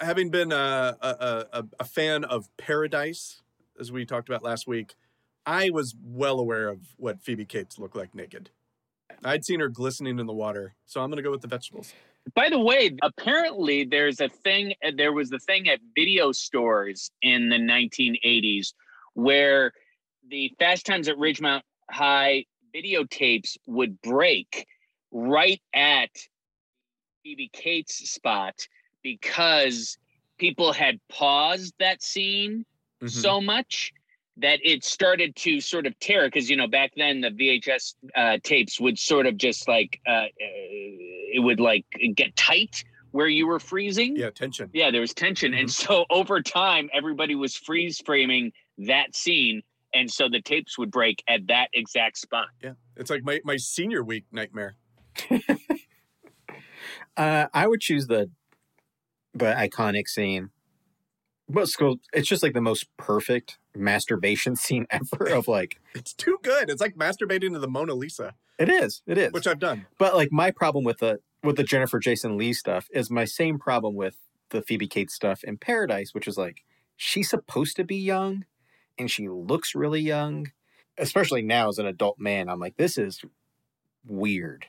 having 0.00 0.30
been 0.30 0.52
a, 0.52 0.96
a 1.02 1.44
a 1.52 1.64
a 1.80 1.84
fan 1.84 2.24
of 2.24 2.48
Paradise, 2.56 3.42
as 3.80 3.90
we 3.90 4.04
talked 4.06 4.28
about 4.28 4.42
last 4.44 4.68
week, 4.68 4.94
I 5.44 5.70
was 5.70 5.94
well 6.00 6.38
aware 6.38 6.68
of 6.68 6.94
what 6.96 7.20
Phoebe 7.20 7.44
Cates 7.44 7.78
looked 7.80 7.96
like 7.96 8.14
naked. 8.14 8.50
I'd 9.24 9.44
seen 9.44 9.60
her 9.60 9.68
glistening 9.68 10.18
in 10.18 10.26
the 10.26 10.32
water, 10.32 10.74
so 10.86 11.00
I'm 11.00 11.10
gonna 11.10 11.22
go 11.22 11.30
with 11.30 11.42
the 11.42 11.48
vegetables. 11.48 11.92
By 12.34 12.48
the 12.48 12.58
way, 12.58 12.96
apparently 13.02 13.84
there's 13.84 14.20
a 14.20 14.28
thing. 14.28 14.74
There 14.96 15.12
was 15.12 15.30
the 15.30 15.38
thing 15.38 15.68
at 15.68 15.80
video 15.94 16.32
stores 16.32 17.10
in 17.22 17.48
the 17.48 17.56
1980s 17.56 18.74
where 19.14 19.72
the 20.28 20.52
Fast 20.58 20.86
Times 20.86 21.08
at 21.08 21.16
Ridgemont 21.16 21.62
High 21.90 22.44
videotapes 22.74 23.56
would 23.66 24.00
break 24.02 24.66
right 25.10 25.60
at 25.74 26.10
Phoebe 27.22 27.50
Cates' 27.52 28.10
spot 28.10 28.54
because 29.02 29.98
people 30.38 30.72
had 30.72 31.00
paused 31.08 31.74
that 31.78 32.02
scene 32.02 32.64
Mhm. 33.02 33.10
so 33.10 33.40
much 33.40 33.92
that 34.36 34.60
it 34.62 34.84
started 34.84 35.34
to 35.36 35.60
sort 35.60 35.86
of 35.86 35.98
tear 35.98 36.26
because 36.26 36.48
you 36.48 36.56
know 36.56 36.68
back 36.68 36.92
then 36.96 37.20
the 37.20 37.30
VHS 37.30 37.94
uh, 38.16 38.38
tapes 38.42 38.80
would 38.80 38.98
sort 38.98 39.26
of 39.26 39.36
just 39.36 39.68
like 39.68 40.00
uh, 40.06 40.10
uh, 40.10 40.28
it 40.38 41.42
would 41.42 41.60
like 41.60 41.84
get 42.14 42.34
tight 42.36 42.84
where 43.12 43.26
you 43.26 43.46
were 43.46 43.58
freezing. 43.58 44.14
yeah, 44.16 44.30
tension. 44.30 44.70
Yeah, 44.72 44.90
there 44.90 45.00
was 45.00 45.12
tension, 45.12 45.54
and 45.54 45.70
so 45.70 46.04
over 46.10 46.40
time, 46.40 46.88
everybody 46.92 47.34
was 47.34 47.56
freeze 47.56 48.00
framing 48.04 48.52
that 48.78 49.16
scene, 49.16 49.62
and 49.94 50.10
so 50.10 50.28
the 50.28 50.40
tapes 50.40 50.78
would 50.78 50.90
break 50.90 51.22
at 51.28 51.46
that 51.48 51.68
exact 51.72 52.18
spot. 52.18 52.46
Yeah, 52.62 52.74
it's 52.96 53.10
like 53.10 53.24
my 53.24 53.40
my 53.44 53.56
senior 53.56 54.04
week 54.04 54.24
nightmare. 54.32 54.76
Uh, 57.16 57.46
I 57.52 57.66
would 57.66 57.80
choose 57.80 58.06
the 58.06 58.30
the 59.34 59.46
iconic 59.46 60.08
scene. 60.08 60.50
But 61.52 61.68
school, 61.68 61.96
it's 62.12 62.28
just 62.28 62.42
like 62.42 62.52
the 62.52 62.60
most 62.60 62.86
perfect 62.96 63.58
masturbation 63.74 64.56
scene 64.56 64.86
ever. 64.90 65.28
Of 65.30 65.48
like, 65.48 65.80
It's 65.94 66.12
too 66.12 66.38
good. 66.42 66.70
It's 66.70 66.80
like 66.80 66.94
masturbating 66.94 67.52
to 67.52 67.58
the 67.58 67.68
Mona 67.68 67.94
Lisa, 67.94 68.34
it 68.58 68.68
is, 68.68 69.02
it 69.06 69.18
is. 69.18 69.32
which 69.32 69.46
I've 69.46 69.58
done. 69.58 69.86
But 69.98 70.14
like 70.14 70.30
my 70.30 70.50
problem 70.50 70.84
with 70.84 70.98
the 70.98 71.20
with 71.42 71.56
the 71.56 71.64
Jennifer 71.64 71.98
Jason 71.98 72.36
Lee 72.36 72.52
stuff 72.52 72.86
is 72.92 73.10
my 73.10 73.24
same 73.24 73.58
problem 73.58 73.94
with 73.94 74.16
the 74.50 74.62
Phoebe 74.62 74.86
Cates 74.86 75.14
stuff 75.14 75.42
in 75.42 75.56
Paradise, 75.56 76.12
which 76.12 76.28
is 76.28 76.36
like 76.36 76.64
she's 76.96 77.30
supposed 77.30 77.76
to 77.76 77.84
be 77.84 77.96
young 77.96 78.44
and 78.98 79.10
she 79.10 79.28
looks 79.28 79.74
really 79.74 80.00
young. 80.00 80.48
Especially 80.98 81.40
now 81.40 81.68
as 81.68 81.78
an 81.78 81.86
adult 81.86 82.18
man, 82.18 82.50
I'm 82.50 82.60
like, 82.60 82.76
this 82.76 82.98
is 82.98 83.22
weird. 84.06 84.66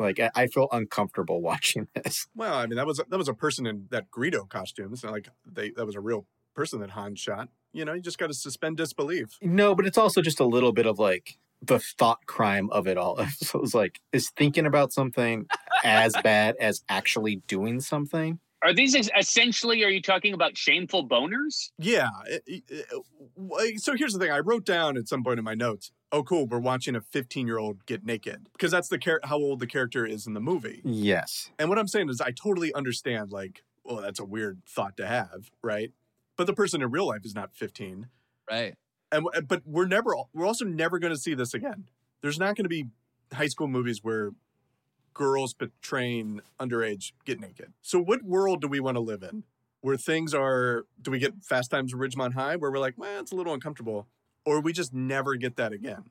Like 0.00 0.18
I, 0.18 0.30
I 0.34 0.46
feel 0.48 0.66
uncomfortable 0.72 1.40
watching 1.50 1.86
this. 1.94 2.26
Well, 2.34 2.54
I 2.54 2.66
mean 2.66 2.76
that 2.76 2.86
was 2.86 2.96
that 3.08 3.16
was 3.18 3.28
a 3.28 3.34
person 3.34 3.66
in 3.66 3.86
that 3.90 4.10
Greedo 4.10 4.48
costume. 4.48 4.92
It's 4.92 5.04
not 5.04 5.12
like 5.12 5.28
they 5.46 5.70
that 5.70 5.86
was 5.86 5.94
a 5.94 6.00
real 6.00 6.26
person 6.54 6.80
that 6.80 6.90
Han 6.90 7.14
shot. 7.14 7.48
You 7.72 7.84
know, 7.84 7.92
you 7.92 8.00
just 8.00 8.18
got 8.18 8.26
to 8.26 8.34
suspend 8.34 8.78
disbelief. 8.78 9.38
No, 9.40 9.76
but 9.76 9.86
it's 9.86 9.96
also 9.98 10.20
just 10.22 10.40
a 10.40 10.44
little 10.44 10.72
bit 10.72 10.86
of 10.86 10.98
like 10.98 11.38
the 11.62 11.78
thought 11.78 12.26
crime 12.26 12.68
of 12.70 12.88
it 12.88 12.96
all. 12.98 13.24
So 13.36 13.60
it's 13.62 13.74
like, 13.74 14.00
is 14.12 14.30
thinking 14.30 14.66
about 14.66 14.92
something 14.92 15.46
as 15.84 16.14
bad 16.24 16.56
as 16.58 16.82
actually 16.88 17.36
doing 17.46 17.80
something? 17.80 18.40
Are 18.62 18.74
these 18.74 18.94
essentially? 19.16 19.84
Are 19.84 19.88
you 19.88 20.02
talking 20.02 20.34
about 20.34 20.56
shameful 20.58 21.06
boners? 21.08 21.70
Yeah. 21.78 22.08
it- 22.26 22.42
it- 22.46 22.64
it- 22.68 23.80
so 23.80 23.94
here's 23.96 24.12
the 24.12 24.18
thing. 24.18 24.30
I 24.32 24.40
wrote 24.40 24.64
down 24.66 24.96
at 24.96 25.06
some 25.08 25.22
point 25.22 25.38
in 25.38 25.44
my 25.44 25.54
notes. 25.54 25.92
Oh, 26.12 26.22
cool. 26.24 26.46
We're 26.46 26.58
watching 26.58 26.96
a 26.96 27.00
15 27.00 27.46
year 27.46 27.58
old 27.58 27.86
get 27.86 28.04
naked 28.04 28.46
because 28.52 28.70
that's 28.72 28.88
the 28.88 28.98
char- 28.98 29.20
how 29.24 29.36
old 29.36 29.60
the 29.60 29.66
character 29.66 30.04
is 30.04 30.26
in 30.26 30.34
the 30.34 30.40
movie. 30.40 30.80
Yes. 30.84 31.50
And 31.58 31.68
what 31.68 31.78
I'm 31.78 31.86
saying 31.86 32.08
is, 32.08 32.20
I 32.20 32.32
totally 32.32 32.74
understand. 32.74 33.30
Like, 33.30 33.62
well, 33.84 34.00
that's 34.00 34.18
a 34.18 34.24
weird 34.24 34.60
thought 34.66 34.96
to 34.96 35.06
have, 35.06 35.50
right? 35.62 35.92
But 36.36 36.46
the 36.46 36.52
person 36.54 36.82
in 36.82 36.90
real 36.90 37.06
life 37.06 37.24
is 37.24 37.34
not 37.34 37.54
15. 37.54 38.08
Right. 38.50 38.74
and 39.12 39.26
but 39.46 39.62
we're 39.64 39.86
never 39.86 40.12
we're 40.32 40.46
also 40.46 40.64
never 40.64 40.98
going 40.98 41.12
to 41.12 41.18
see 41.18 41.34
this 41.34 41.54
again 41.54 41.84
there's 42.20 42.38
not 42.38 42.56
going 42.56 42.64
to 42.64 42.68
be 42.68 42.86
high 43.32 43.46
school 43.46 43.68
movies 43.68 44.02
where 44.02 44.32
girls 45.14 45.54
portraying 45.54 46.40
underage 46.58 47.12
get 47.24 47.38
naked 47.38 47.72
so 47.80 48.00
what 48.00 48.24
world 48.24 48.60
do 48.60 48.66
we 48.66 48.80
want 48.80 48.96
to 48.96 49.00
live 49.00 49.22
in 49.22 49.44
where 49.82 49.96
things 49.96 50.34
are 50.34 50.84
do 51.00 51.12
we 51.12 51.20
get 51.20 51.44
fast 51.44 51.70
times 51.70 51.94
at 51.94 52.00
ridgemont 52.00 52.34
high 52.34 52.56
where 52.56 52.72
we're 52.72 52.80
like 52.80 52.94
well 52.96 53.20
it's 53.20 53.30
a 53.30 53.36
little 53.36 53.54
uncomfortable 53.54 54.08
or 54.46 54.60
we 54.60 54.72
just 54.72 54.92
never 54.92 55.36
get 55.36 55.56
that 55.56 55.72
again 55.72 56.04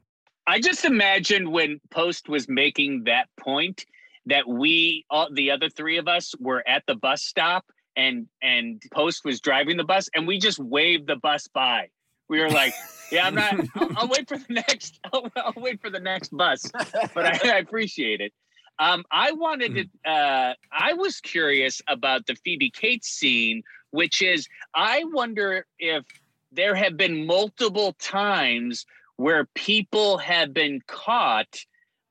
I 0.49 0.59
just 0.59 0.83
imagined 0.83 1.51
when 1.51 1.79
Post 1.91 2.27
was 2.27 2.49
making 2.49 3.03
that 3.03 3.27
point 3.39 3.85
that 4.25 4.47
we, 4.47 5.05
all, 5.11 5.29
the 5.31 5.51
other 5.51 5.69
three 5.69 5.99
of 5.99 6.07
us, 6.07 6.33
were 6.39 6.67
at 6.67 6.83
the 6.87 6.95
bus 6.95 7.21
stop 7.21 7.65
and 7.95 8.27
and 8.41 8.81
Post 8.91 9.23
was 9.25 9.41
driving 9.41 9.77
the 9.77 9.83
bus, 9.83 10.09
and 10.15 10.25
we 10.25 10.39
just 10.39 10.57
waved 10.57 11.05
the 11.05 11.17
bus 11.17 11.47
by. 11.53 11.89
We 12.29 12.39
were 12.39 12.49
like, 12.49 12.73
"Yeah, 13.11 13.27
I'm 13.27 13.35
not. 13.35 13.59
I'll, 13.75 13.89
I'll 13.97 14.07
wait 14.07 14.27
for 14.27 14.37
the 14.37 14.53
next. 14.53 14.99
I'll, 15.13 15.29
I'll 15.35 15.53
wait 15.55 15.81
for 15.81 15.91
the 15.91 15.99
next 15.99 16.35
bus." 16.35 16.65
But 17.13 17.25
I, 17.25 17.55
I 17.55 17.57
appreciate 17.57 18.21
it. 18.21 18.33
Um, 18.79 19.03
I 19.11 19.33
wanted 19.33 19.75
to. 19.75 20.11
Uh, 20.11 20.53
I 20.71 20.93
was 20.93 21.19
curious 21.19 21.81
about 21.87 22.25
the 22.25 22.35
Phoebe 22.35 22.71
Cates 22.71 23.09
scene, 23.09 23.61
which 23.91 24.23
is 24.23 24.47
I 24.73 25.03
wonder 25.11 25.65
if 25.77 26.05
there 26.51 26.75
have 26.75 26.97
been 26.97 27.25
multiple 27.25 27.93
times 27.93 28.85
where 29.17 29.45
people 29.55 30.17
have 30.17 30.53
been 30.53 30.81
caught 30.87 31.59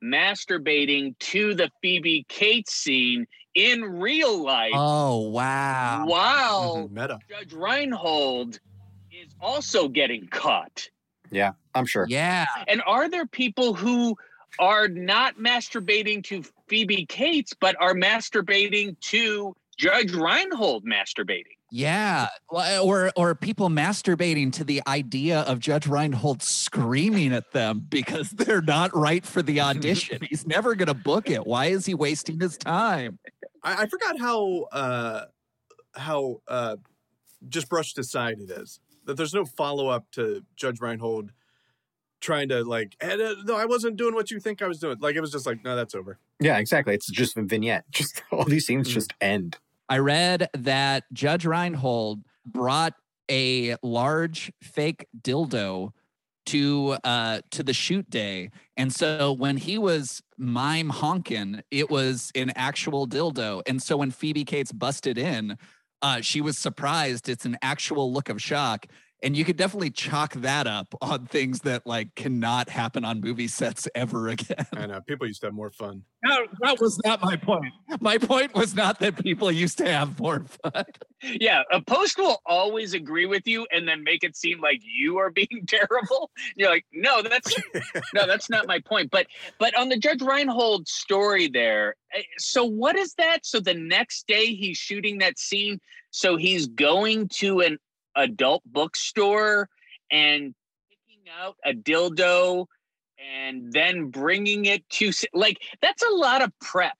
masturbating 0.03 1.17
to 1.19 1.53
the 1.53 1.69
Phoebe 1.81 2.25
Cates 2.29 2.73
scene 2.73 3.25
in 3.55 3.81
real 3.83 4.43
life 4.43 4.71
Oh 4.73 5.29
wow. 5.29 6.05
while 6.05 6.87
Mhm, 6.87 6.91
meta 6.91 7.19
Judge 7.29 7.53
Reinhold 7.53 8.59
is 9.11 9.33
also 9.41 9.87
getting 9.89 10.27
caught. 10.27 10.87
Yeah, 11.31 11.53
I'm 11.75 11.85
sure. 11.85 12.05
Yeah. 12.09 12.45
And 12.67 12.81
are 12.85 13.09
there 13.09 13.25
people 13.27 13.73
who 13.73 14.17
are 14.59 14.87
not 14.87 15.37
masturbating 15.37 16.23
to 16.25 16.43
Phoebe 16.67 17.05
Cates, 17.05 17.53
but 17.59 17.75
are 17.79 17.93
masturbating 17.93 18.99
to 19.01 19.55
Judge 19.77 20.13
Reinhold 20.13 20.85
masturbating? 20.85 21.57
Yeah, 21.71 22.27
or 22.49 23.11
or 23.15 23.35
people 23.35 23.69
masturbating 23.69 24.51
to 24.53 24.63
the 24.63 24.81
idea 24.87 25.41
of 25.41 25.59
Judge 25.59 25.85
Reinhold 25.87 26.41
screaming 26.41 27.31
at 27.33 27.51
them 27.51 27.85
because 27.89 28.31
they're 28.31 28.61
not 28.61 28.95
right 28.95 29.25
for 29.25 29.41
the 29.41 29.61
audition. 29.61 30.19
He's 30.29 30.47
never 30.47 30.73
going 30.75 30.87
to 30.87 30.93
book 30.93 31.29
it. 31.29 31.45
Why 31.45 31.67
is 31.67 31.85
he 31.85 31.93
wasting 31.93 32.39
his 32.39 32.57
time? 32.57 33.19
I, 33.63 33.83
I 33.83 33.87
forgot 33.87 34.19
how 34.19 34.63
uh 34.71 35.25
how 35.95 36.41
uh 36.47 36.77
just 37.47 37.69
brushed 37.69 37.97
aside 37.97 38.39
it 38.39 38.49
is 38.51 38.79
that 39.05 39.15
there's 39.17 39.33
no 39.33 39.45
follow-up 39.45 40.05
to 40.11 40.43
judge 40.55 40.79
reinhold 40.81 41.31
trying 42.21 42.49
to 42.49 42.63
like 42.63 42.95
"Eh, 43.01 43.13
uh, 43.13 43.33
no 43.45 43.55
i 43.55 43.65
wasn't 43.65 43.95
doing 43.95 44.13
what 44.13 44.29
you 44.29 44.39
think 44.41 44.61
i 44.61 44.67
was 44.67 44.77
doing 44.79 44.97
like 44.99 45.15
it 45.15 45.21
was 45.21 45.31
just 45.31 45.45
like 45.45 45.63
no 45.63 45.75
that's 45.75 45.95
over 45.95 46.19
Yeah, 46.41 46.57
exactly. 46.57 46.93
It's 46.93 47.09
just 47.09 47.37
a 47.37 47.41
vignette. 47.43 47.85
Just 47.91 48.21
all 48.31 48.45
these 48.45 48.65
scenes 48.65 48.89
Mm. 48.89 48.93
just 48.93 49.13
end. 49.19 49.57
I 49.89 49.97
read 49.97 50.49
that 50.53 51.03
Judge 51.11 51.45
Reinhold 51.45 52.21
brought 52.45 52.93
a 53.29 53.75
large 53.83 54.51
fake 54.61 55.07
dildo 55.19 55.91
to 56.47 56.97
uh 57.03 57.41
to 57.51 57.63
the 57.63 57.73
shoot 57.73 58.09
day. 58.09 58.49
And 58.75 58.93
so 58.93 59.33
when 59.33 59.57
he 59.57 59.77
was 59.77 60.21
mime 60.37 60.89
honking 60.89 61.61
it 61.69 61.89
was 61.89 62.31
an 62.33 62.51
actual 62.55 63.07
dildo. 63.07 63.61
And 63.67 63.81
so 63.81 63.97
when 63.97 64.09
phoebe 64.09 64.45
cates 64.45 64.71
busted 64.71 65.17
in 65.17 65.57
uh 66.01 66.21
she 66.21 66.41
was 66.41 66.57
surprised. 66.57 67.29
It's 67.29 67.45
an 67.45 67.57
actual 67.61 68.11
look 68.11 68.29
of 68.29 68.41
shock 68.41 68.87
And 69.21 69.35
you 69.35 69.43
could 69.43 69.57
definitely 69.57 69.91
chalk 69.91 70.33
that 70.35 70.65
up 70.65 70.95
on 71.01 71.25
things 71.25 71.59
that 71.61 71.85
like 71.85 72.15
cannot 72.15 72.69
happen 72.69 73.03
on 73.03 73.19
movie 73.19 73.47
sets 73.47 73.87
ever 73.93 74.29
again. 74.29 74.65
I 74.75 74.85
know 74.85 75.01
people 75.01 75.27
used 75.27 75.41
to 75.41 75.47
have 75.47 75.53
more 75.53 75.71
fun. 75.71 76.03
No, 76.23 76.47
that 76.61 76.79
was 76.79 76.99
not 77.05 77.21
my 77.21 77.35
point. 77.35 77.73
My 77.99 78.17
point 78.17 78.53
was 78.53 78.75
not 78.75 78.99
that 78.99 79.21
people 79.21 79.51
used 79.51 79.77
to 79.79 79.91
have 79.91 80.19
more 80.19 80.45
fun. 80.63 80.85
Yeah, 81.21 81.63
a 81.71 81.81
post 81.81 82.17
will 82.17 82.41
always 82.45 82.93
agree 82.93 83.25
with 83.25 83.45
you 83.45 83.67
and 83.71 83.87
then 83.87 84.03
make 84.03 84.23
it 84.23 84.35
seem 84.37 84.61
like 84.61 84.81
you 84.83 85.17
are 85.17 85.29
being 85.29 85.47
terrible. 85.67 86.31
You're 86.55 86.69
like, 86.69 86.85
no, 86.93 87.21
that's 87.21 87.53
no, 88.13 88.25
that's 88.25 88.49
not 88.49 88.67
my 88.67 88.79
point. 88.79 89.11
But 89.11 89.27
but 89.59 89.77
on 89.77 89.89
the 89.89 89.97
Judge 89.97 90.21
Reinhold 90.21 90.87
story 90.87 91.47
there, 91.47 91.95
eh, 92.13 92.21
so 92.37 92.63
what 92.63 92.95
is 92.95 93.13
that? 93.15 93.45
So 93.45 93.59
the 93.59 93.73
next 93.73 94.27
day 94.27 94.53
he's 94.55 94.77
shooting 94.77 95.17
that 95.19 95.39
scene. 95.39 95.79
So 96.11 96.37
he's 96.37 96.67
going 96.67 97.29
to 97.35 97.59
an 97.59 97.77
adult 98.19 98.63
bookstore 98.65 99.69
and 100.11 100.53
picking 100.89 101.23
out 101.41 101.55
a 101.65 101.73
dildo 101.73 102.65
and 103.37 103.71
then 103.73 104.09
bringing 104.09 104.65
it 104.65 104.87
to 104.89 105.11
like 105.33 105.57
that's 105.81 106.03
a 106.03 106.15
lot 106.15 106.41
of 106.41 106.51
prep 106.59 106.97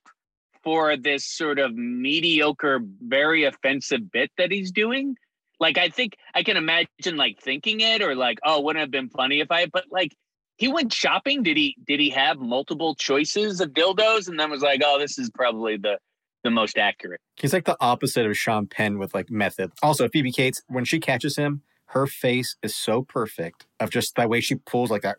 for 0.64 0.98
this 0.98 1.26
sort 1.26 1.60
of 1.60 1.74
mediocre, 1.74 2.80
very 3.02 3.46
offensive 3.46 4.12
bit 4.12 4.32
that 4.38 4.52
he's 4.52 4.72
doing. 4.72 5.16
Like, 5.60 5.78
I 5.78 5.90
think 5.90 6.16
I 6.34 6.44
can 6.44 6.58
imagine 6.58 7.18
like 7.18 7.40
thinking 7.42 7.82
it 7.82 8.02
or 8.02 8.16
like, 8.16 8.40
oh, 8.46 8.62
wouldn't 8.62 8.82
have 8.82 8.92
been 8.92 9.10
funny 9.10 9.40
if 9.40 9.52
I, 9.52 9.66
but 9.66 9.86
like, 9.92 10.16
he 10.58 10.68
went 10.68 10.92
shopping. 10.92 11.44
Did 11.44 11.58
he, 11.58 11.76
did 11.86 12.00
he 12.00 12.10
have 12.12 12.38
multiple 12.40 12.96
choices 12.96 13.62
of 13.62 13.70
dildos 13.70 14.28
and 14.28 14.40
then 14.40 14.52
was 14.52 14.62
like, 14.62 14.82
oh, 14.84 15.00
this 15.00 15.18
is 15.18 15.30
probably 15.30 15.78
the, 15.78 15.98
the 16.44 16.52
most 16.52 16.78
accurate. 16.78 17.22
He's 17.36 17.54
like 17.54 17.66
the 17.66 17.78
opposite 17.80 18.26
of 18.26 18.38
Sean 18.38 18.68
Penn 18.68 18.98
with 19.00 19.14
like 19.14 19.30
method. 19.30 19.72
Also, 19.84 20.08
Phoebe 20.10 20.32
Cates, 20.32 20.62
when 20.68 20.86
she 20.86 21.00
catches 21.00 21.36
him, 21.36 21.62
her 21.88 22.06
face 22.08 22.56
is 22.62 22.76
so 22.76 23.02
perfect 23.02 23.66
of 23.80 23.90
just 23.90 24.16
that 24.16 24.30
way 24.30 24.42
she 24.42 24.56
pulls 24.56 24.92
like 24.92 25.02
that. 25.02 25.18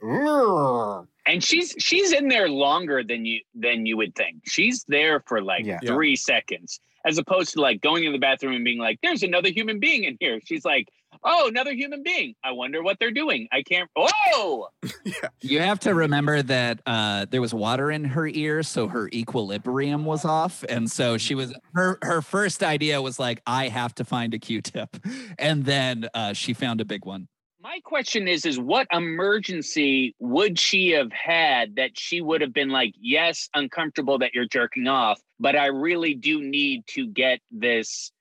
And 1.27 1.43
she's, 1.45 1.75
she's 1.79 2.13
in 2.13 2.29
there 2.29 2.49
longer 2.49 3.03
than 3.03 3.25
you, 3.25 3.41
than 3.55 3.87
you 3.87 3.97
would 3.97 4.15
think. 4.15 4.37
She's 4.47 4.85
there 4.89 5.23
for 5.27 5.43
like 5.43 5.65
Yeah. 5.65 5.79
Yeah. 5.83 5.93
three 5.93 6.17
seconds 6.17 6.81
as 7.05 7.19
opposed 7.19 7.53
to 7.55 7.61
like 7.61 7.81
going 7.81 8.05
in 8.05 8.13
the 8.13 8.19
bathroom 8.19 8.55
and 8.55 8.65
being 8.65 8.79
like, 8.79 8.99
there's 9.03 9.23
another 9.23 9.49
human 9.49 9.81
being 9.81 10.05
in 10.05 10.17
here. 10.21 10.39
She's 10.45 10.65
like, 10.65 10.89
oh, 11.23 11.49
another 11.49 11.73
human 11.73 12.03
being. 12.03 12.35
I 12.45 12.53
wonder 12.53 12.83
what 12.83 12.99
they're 12.99 13.11
doing. 13.11 13.49
I 13.53 13.63
can't, 13.63 13.89
oh, 13.97 14.69
yeah. 15.05 15.29
You 15.41 15.61
have 15.61 15.81
to 15.81 15.95
remember 15.95 16.43
that 16.43 16.81
uh, 16.87 17.27
there 17.31 17.41
was 17.41 17.55
water 17.55 17.91
in 17.91 18.05
her 18.05 18.27
ear, 18.27 18.63
so 18.63 18.89
her 18.89 19.09
equilibrium 19.13 20.05
was 20.05 20.25
off, 20.25 20.65
and 20.69 20.91
so 20.91 21.19
she 21.19 21.35
was 21.35 21.55
her 21.75 21.99
her 22.03 22.23
first 22.23 22.63
idea 22.63 23.01
was 23.01 23.19
like, 23.19 23.43
I 23.47 23.69
have 23.69 23.95
to 23.97 24.05
find 24.05 24.35
a 24.35 24.39
Q-tip, 24.39 24.97
and 25.39 25.65
then 25.65 26.09
uh, 26.15 26.33
she 26.33 26.53
found 26.53 26.81
a 26.81 26.85
big 26.85 27.05
one. 27.05 27.29
My 27.63 27.79
question 27.85 28.27
is, 28.27 28.47
is 28.47 28.59
what 28.59 28.87
emergency 28.91 30.15
would 30.19 30.59
she 30.59 30.91
have 30.93 31.13
had 31.13 31.77
that 31.77 31.91
she 31.99 32.23
would 32.23 32.41
have 32.41 32.55
been 32.55 32.71
like, 32.71 32.95
yes, 32.99 33.51
uncomfortable 33.55 34.19
that 34.21 34.33
you're 34.33 34.47
jerking 34.47 34.89
off, 34.89 35.21
but 35.39 35.57
I 35.57 35.67
really 35.67 36.15
do 36.15 36.41
need 36.43 36.87
to 36.89 37.07
get 37.07 37.41
this. 37.51 38.13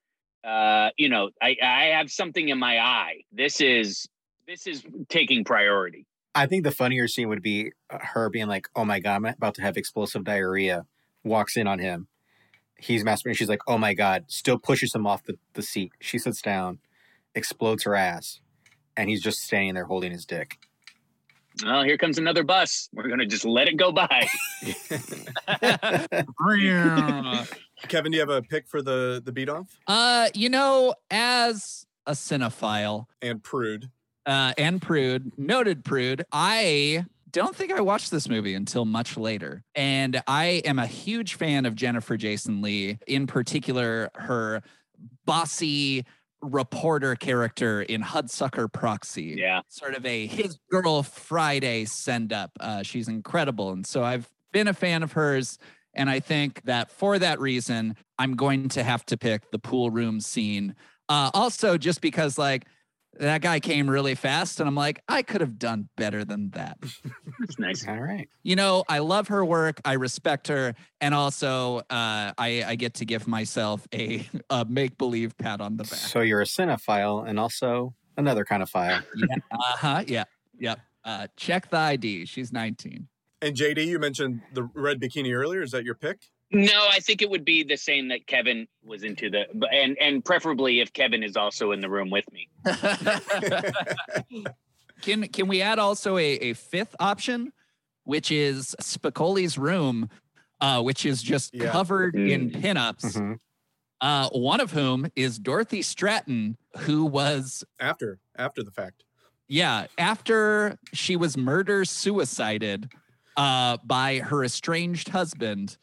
Uh, 0.43 0.89
you 0.97 1.09
know, 1.09 1.29
I 1.41 1.55
I 1.61 1.83
have 1.97 2.11
something 2.11 2.49
in 2.49 2.57
my 2.59 2.79
eye. 2.79 3.23
This 3.31 3.61
is 3.61 4.07
this 4.47 4.67
is 4.67 4.83
taking 5.09 5.43
priority. 5.43 6.05
I 6.35 6.45
think 6.45 6.63
the 6.63 6.71
funnier 6.71 7.07
scene 7.07 7.27
would 7.29 7.41
be 7.41 7.71
uh, 7.89 7.97
her 7.99 8.29
being 8.29 8.47
like, 8.47 8.67
"Oh 8.75 8.85
my 8.85 8.99
god, 8.99 9.15
I'm 9.15 9.25
about 9.25 9.55
to 9.55 9.61
have 9.61 9.77
explosive 9.77 10.23
diarrhea." 10.23 10.85
Walks 11.23 11.57
in 11.57 11.67
on 11.67 11.79
him. 11.79 12.07
He's 12.77 13.03
masturbating. 13.03 13.35
She's 13.35 13.49
like, 13.49 13.61
"Oh 13.67 13.77
my 13.77 13.93
god!" 13.93 14.25
Still 14.27 14.57
pushes 14.57 14.95
him 14.95 15.05
off 15.05 15.23
the, 15.23 15.37
the 15.53 15.61
seat. 15.61 15.91
She 15.99 16.17
sits 16.17 16.41
down, 16.41 16.79
explodes 17.35 17.83
her 17.83 17.95
ass, 17.95 18.39
and 18.95 19.09
he's 19.09 19.21
just 19.21 19.39
standing 19.39 19.73
there 19.73 19.85
holding 19.85 20.11
his 20.11 20.25
dick. 20.25 20.57
Oh, 21.65 21.83
here 21.83 21.97
comes 21.97 22.17
another 22.17 22.43
bus. 22.43 22.89
We're 22.93 23.09
gonna 23.09 23.25
just 23.25 23.43
let 23.43 23.67
it 23.67 23.75
go 23.75 23.91
by. 23.91 24.27
Kevin, 27.87 28.11
do 28.11 28.17
you 28.17 28.21
have 28.21 28.29
a 28.29 28.41
pick 28.41 28.67
for 28.67 28.81
the 28.81 29.21
the 29.23 29.31
beat 29.31 29.49
off 29.49 29.79
uh, 29.87 30.29
you 30.33 30.49
know, 30.49 30.93
as 31.09 31.85
a 32.05 32.11
cinephile 32.11 33.05
and 33.21 33.41
prude? 33.43 33.89
uh, 34.25 34.53
and 34.57 34.81
prude, 34.81 35.31
noted 35.37 35.83
prude, 35.83 36.23
I 36.31 37.05
don't 37.31 37.55
think 37.55 37.71
I 37.71 37.81
watched 37.81 38.11
this 38.11 38.29
movie 38.29 38.53
until 38.53 38.85
much 38.85 39.17
later. 39.17 39.63
And 39.75 40.21
I 40.27 40.61
am 40.65 40.79
a 40.79 40.85
huge 40.85 41.33
fan 41.35 41.65
of 41.65 41.75
Jennifer 41.75 42.15
Jason 42.15 42.61
Lee, 42.61 42.99
in 43.07 43.27
particular, 43.27 44.09
her 44.15 44.61
bossy 45.25 46.05
reporter 46.41 47.15
character 47.15 47.81
in 47.81 48.01
Hudsucker 48.01 48.71
Proxy. 48.71 49.35
Yeah. 49.37 49.61
Sort 49.67 49.95
of 49.95 50.05
a 50.05 50.27
his 50.27 50.59
girl 50.69 51.03
Friday 51.03 51.85
send 51.85 52.31
up. 52.31 52.51
Uh, 52.59 52.83
she's 52.83 53.07
incredible. 53.07 53.71
And 53.71 53.85
so 53.85 54.03
I've 54.03 54.29
been 54.51 54.67
a 54.67 54.73
fan 54.73 55.03
of 55.03 55.11
hers. 55.13 55.57
And 55.99 56.09
I 56.09 56.21
think 56.21 56.61
that 56.63 56.89
for 56.89 57.19
that 57.19 57.41
reason, 57.41 57.93
I'm 58.17 58.37
going 58.37 58.69
to 58.69 58.83
have 58.83 59.05
to 59.07 59.17
pick 59.17 59.51
the 59.51 59.59
pool 59.59 59.91
room 59.91 60.21
scene. 60.21 60.75
Uh, 61.09 61.29
also, 61.33 61.77
just 61.77 61.99
because, 61.99 62.37
like, 62.37 62.67
that 63.19 63.41
guy 63.41 63.59
came 63.59 63.89
really 63.89 64.15
fast, 64.15 64.61
and 64.61 64.69
I'm 64.69 64.75
like, 64.75 65.01
I 65.09 65.23
could 65.23 65.41
have 65.41 65.59
done 65.59 65.89
better 65.97 66.23
than 66.23 66.51
that. 66.51 66.77
That's 67.39 67.59
nice. 67.59 67.85
All 67.85 67.99
right. 67.99 68.29
you 68.43 68.55
know, 68.55 68.85
I 68.87 68.99
love 68.99 69.27
her 69.27 69.43
work. 69.43 69.81
I 69.83 69.93
respect 69.93 70.47
her, 70.47 70.73
and 71.01 71.13
also 71.13 71.79
uh, 71.89 72.31
I, 72.37 72.63
I 72.65 72.75
get 72.75 72.93
to 72.95 73.05
give 73.05 73.27
myself 73.27 73.85
a, 73.93 74.25
a 74.49 74.63
make 74.63 74.97
believe 74.97 75.37
pat 75.37 75.59
on 75.59 75.75
the 75.75 75.83
back. 75.83 75.95
So 75.95 76.21
you're 76.21 76.41
a 76.41 76.45
cinephile 76.45 77.27
and 77.27 77.37
also 77.37 77.93
another 78.15 78.45
kind 78.45 78.63
of 78.63 78.69
file. 78.69 79.01
yeah, 79.17 79.35
uh 79.51 79.57
huh. 79.75 80.03
Yeah, 80.07 80.23
yep. 80.57 80.79
Uh, 81.03 81.27
check 81.35 81.69
the 81.69 81.77
ID. 81.77 82.25
She's 82.25 82.53
19. 82.53 83.08
And 83.41 83.55
JD, 83.55 83.85
you 83.85 83.99
mentioned 83.99 84.41
the 84.53 84.63
red 84.73 84.99
bikini 84.99 85.33
earlier. 85.33 85.61
Is 85.61 85.71
that 85.71 85.83
your 85.85 85.95
pick? 85.95 86.19
No, 86.51 86.87
I 86.91 86.99
think 86.99 87.21
it 87.21 87.29
would 87.29 87.45
be 87.45 87.63
the 87.63 87.77
same 87.77 88.07
that 88.09 88.25
Kevin 88.27 88.67
was 88.83 89.03
into 89.03 89.29
the, 89.29 89.45
and 89.71 89.95
and 90.01 90.25
preferably 90.25 90.79
if 90.79 90.91
Kevin 90.93 91.21
is 91.23 91.37
also 91.37 91.71
in 91.71 91.79
the 91.79 91.89
room 91.89 92.09
with 92.09 92.25
me. 92.33 92.49
can 95.01 95.27
can 95.27 95.47
we 95.47 95.61
add 95.61 95.79
also 95.79 96.17
a, 96.17 96.23
a 96.33 96.53
fifth 96.53 96.95
option, 96.99 97.53
which 98.03 98.31
is 98.31 98.75
Spicoli's 98.81 99.57
room, 99.57 100.09
uh, 100.59 100.81
which 100.81 101.05
is 101.05 101.21
just 101.21 101.53
Yeah. 101.53 101.71
covered 101.71 102.15
in 102.15 102.49
Mm. 102.51 102.61
pinups. 102.61 103.15
Mhm. 103.15 103.37
Uh, 104.01 104.29
one 104.29 104.59
of 104.61 104.71
whom 104.71 105.07
is 105.15 105.37
Dorothy 105.39 105.81
Stratton, 105.81 106.57
who 106.79 107.05
was 107.05 107.63
After 107.79 108.19
after 108.37 108.63
the 108.63 108.71
fact. 108.71 109.03
Yeah, 109.47 109.87
after 109.97 110.77
she 110.93 111.15
was 111.15 111.35
murder 111.37 111.83
suicided 111.85 112.91
uh, 113.39 113.77
by 113.85 114.17
her 114.17 114.43
estranged 114.43 115.07
husband, 115.07 115.77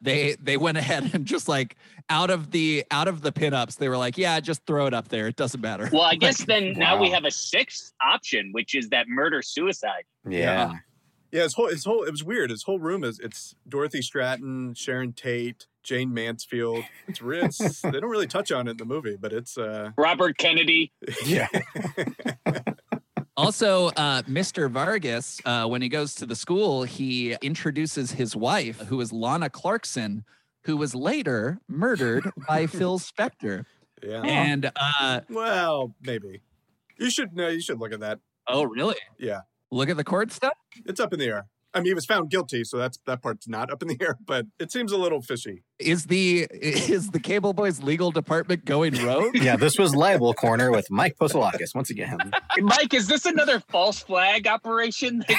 they 0.00 0.36
they 0.40 0.58
went 0.58 0.76
ahead 0.76 1.10
and 1.14 1.24
just 1.24 1.48
like 1.48 1.76
out 2.10 2.28
of 2.28 2.50
the 2.50 2.84
out 2.90 3.08
of 3.08 3.22
the 3.22 3.32
pinups, 3.32 3.78
they 3.78 3.88
were 3.88 3.96
like, 3.96 4.18
yeah, 4.18 4.38
just 4.40 4.64
throw 4.66 4.86
it 4.86 4.92
up 4.92 5.08
there. 5.08 5.26
It 5.26 5.36
doesn't 5.36 5.60
matter. 5.60 5.88
Well, 5.90 6.02
I 6.02 6.14
guess 6.20 6.44
then 6.44 6.74
now 6.74 7.00
we 7.00 7.10
have 7.10 7.24
a 7.24 7.30
sixth 7.30 7.94
option, 8.06 8.50
which 8.52 8.74
is 8.74 8.90
that 8.90 9.08
murder 9.08 9.40
suicide. 9.40 10.04
Yeah. 10.28 10.74
Yeah, 11.30 11.42
his 11.42 11.54
whole 11.54 11.68
his 11.68 11.84
whole 11.84 12.04
it 12.04 12.10
was 12.10 12.24
weird. 12.24 12.50
His 12.50 12.62
whole 12.62 12.78
room 12.78 13.04
is 13.04 13.18
it's 13.20 13.54
Dorothy 13.68 14.00
Stratton, 14.00 14.74
Sharon 14.74 15.12
Tate, 15.12 15.66
Jayne 15.82 16.12
Mansfield. 16.12 16.84
It's 17.06 17.20
real. 17.20 17.46
It's, 17.46 17.80
they 17.82 17.90
don't 17.90 18.08
really 18.08 18.26
touch 18.26 18.52
on 18.52 18.66
it 18.66 18.72
in 18.72 18.76
the 18.78 18.86
movie, 18.86 19.16
but 19.18 19.32
it's 19.32 19.58
uh 19.58 19.90
Robert 19.96 20.38
Kennedy. 20.38 20.92
Yeah. 21.24 21.48
also, 23.38 23.86
uh, 23.96 24.22
Mr. 24.22 24.68
Vargas, 24.68 25.40
uh, 25.44 25.66
when 25.66 25.80
he 25.80 25.88
goes 25.88 26.14
to 26.16 26.26
the 26.26 26.34
school, 26.34 26.82
he 26.82 27.34
introduces 27.40 28.10
his 28.10 28.34
wife, 28.34 28.80
who 28.80 29.00
is 29.00 29.12
Lana 29.12 29.48
Clarkson, 29.48 30.24
who 30.64 30.76
was 30.76 30.94
later 30.94 31.60
murdered 31.68 32.30
by 32.48 32.66
Phil 32.78 32.98
Spector. 32.98 33.64
yeah. 34.02 34.22
And 34.22 34.70
uh, 34.76 35.20
Well, 35.30 35.94
maybe. 36.02 36.42
You 36.98 37.10
should 37.10 37.34
no, 37.34 37.48
you 37.48 37.60
should 37.60 37.78
look 37.78 37.92
at 37.92 38.00
that. 38.00 38.18
oh, 38.48 38.64
really? 38.64 38.96
Yeah. 39.18 39.42
Look 39.70 39.88
at 39.88 39.96
the 39.96 40.04
court 40.04 40.32
stuff. 40.32 40.54
It's 40.86 40.98
up 40.98 41.12
in 41.12 41.20
the 41.20 41.26
air. 41.26 41.46
I 41.74 41.80
mean, 41.80 41.86
he 41.86 41.94
was 41.94 42.06
found 42.06 42.30
guilty, 42.30 42.64
so 42.64 42.78
that's 42.78 42.98
that 43.06 43.22
part's 43.22 43.46
not 43.46 43.70
up 43.70 43.82
in 43.82 43.88
the 43.88 43.98
air, 44.00 44.18
but 44.24 44.46
it 44.58 44.72
seems 44.72 44.90
a 44.90 44.96
little 44.96 45.20
fishy. 45.20 45.62
Is 45.78 46.06
the 46.06 46.46
is 46.50 47.10
the 47.10 47.20
Cable 47.20 47.52
Boys 47.52 47.82
legal 47.82 48.10
department 48.10 48.64
going 48.64 48.94
rogue? 49.04 49.36
Yeah, 49.48 49.56
this 49.56 49.78
was 49.78 49.94
Libel 49.94 50.34
Corner 50.34 50.70
with 50.70 50.90
Mike 50.90 51.16
Postolakis 51.20 51.74
once 51.74 51.90
again. 51.90 52.18
Mike, 52.58 52.92
is 52.92 53.06
this 53.06 53.24
another 53.24 53.60
false 53.60 54.00
flag 54.00 54.46
operation? 54.46 55.24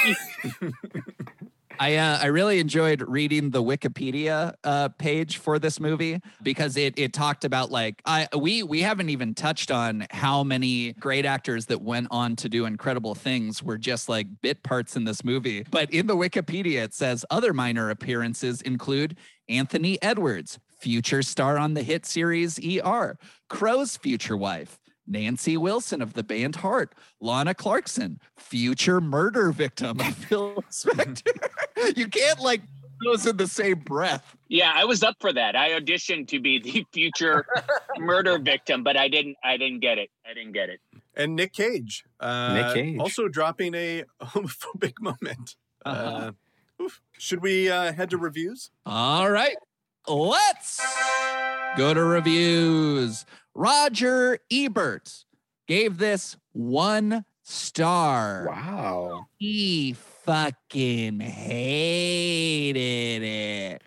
I 1.80 1.96
uh, 1.96 2.18
I 2.20 2.26
really 2.26 2.60
enjoyed 2.60 3.00
reading 3.00 3.48
the 3.48 3.62
Wikipedia 3.62 4.52
uh, 4.64 4.90
page 4.90 5.38
for 5.38 5.58
this 5.58 5.80
movie 5.80 6.20
because 6.42 6.76
it 6.76 6.98
it 6.98 7.14
talked 7.14 7.46
about 7.46 7.70
like 7.70 8.02
I 8.04 8.28
we 8.36 8.62
we 8.62 8.82
haven't 8.82 9.08
even 9.08 9.34
touched 9.34 9.70
on 9.70 10.06
how 10.10 10.44
many 10.44 10.92
great 10.92 11.24
actors 11.24 11.66
that 11.66 11.80
went 11.80 12.08
on 12.10 12.36
to 12.36 12.50
do 12.50 12.66
incredible 12.66 13.14
things 13.14 13.62
were 13.62 13.78
just 13.78 14.10
like 14.10 14.26
bit 14.42 14.62
parts 14.62 14.94
in 14.94 15.04
this 15.04 15.24
movie. 15.24 15.64
But 15.70 15.90
in 15.90 16.06
the 16.06 16.16
Wikipedia 16.16 16.84
it 16.84 16.92
says 16.92 17.24
other 17.30 17.54
minor 17.54 17.88
appearances 17.88 18.60
include 18.60 19.16
Anthony 19.48 20.00
Edwards, 20.02 20.58
future 20.78 21.22
star 21.22 21.56
on 21.56 21.72
the 21.72 21.82
hit 21.82 22.04
series 22.04 22.60
ER, 22.62 23.16
Crowe's 23.48 23.96
future 23.96 24.36
wife, 24.36 24.78
Nancy 25.10 25.56
Wilson 25.56 26.00
of 26.00 26.14
the 26.14 26.22
band 26.22 26.56
Heart, 26.56 26.94
Lana 27.20 27.52
Clarkson, 27.54 28.20
future 28.36 29.00
murder 29.00 29.50
victim 29.50 30.00
of 30.00 30.14
Phil 30.16 30.62
Spector. 30.70 31.96
you 31.96 32.06
can't 32.06 32.40
like 32.40 32.60
put 32.62 33.04
those 33.04 33.26
in 33.26 33.36
the 33.36 33.48
same 33.48 33.80
breath. 33.80 34.36
Yeah, 34.48 34.72
I 34.74 34.84
was 34.84 35.02
up 35.02 35.16
for 35.20 35.32
that. 35.32 35.56
I 35.56 35.70
auditioned 35.78 36.28
to 36.28 36.40
be 36.40 36.60
the 36.60 36.86
future 36.92 37.44
murder 37.98 38.38
victim, 38.38 38.82
but 38.84 38.96
I 38.96 39.08
didn't. 39.08 39.36
I 39.42 39.56
didn't 39.56 39.80
get 39.80 39.98
it. 39.98 40.10
I 40.28 40.32
didn't 40.32 40.52
get 40.52 40.70
it. 40.70 40.80
And 41.16 41.34
Nick 41.36 41.52
Cage. 41.52 42.04
Uh, 42.20 42.54
Nick 42.54 42.74
Cage. 42.74 42.98
Also 42.98 43.28
dropping 43.28 43.74
a 43.74 44.04
homophobic 44.22 44.94
moment. 45.00 45.56
Uh-huh. 45.84 46.32
Uh. 46.80 46.88
Should 47.18 47.42
we 47.42 47.68
uh, 47.68 47.92
head 47.92 48.08
to 48.10 48.16
reviews? 48.16 48.70
All 48.86 49.30
right, 49.30 49.56
let's 50.08 50.80
go 51.76 51.92
to 51.92 52.02
reviews. 52.02 53.26
Roger 53.54 54.38
Ebert 54.50 55.24
gave 55.66 55.98
this 55.98 56.36
one 56.52 57.24
star. 57.42 58.46
Wow. 58.48 59.26
He 59.36 59.94
fucking 59.94 61.20
hated 61.20 62.76
it. 63.22 63.82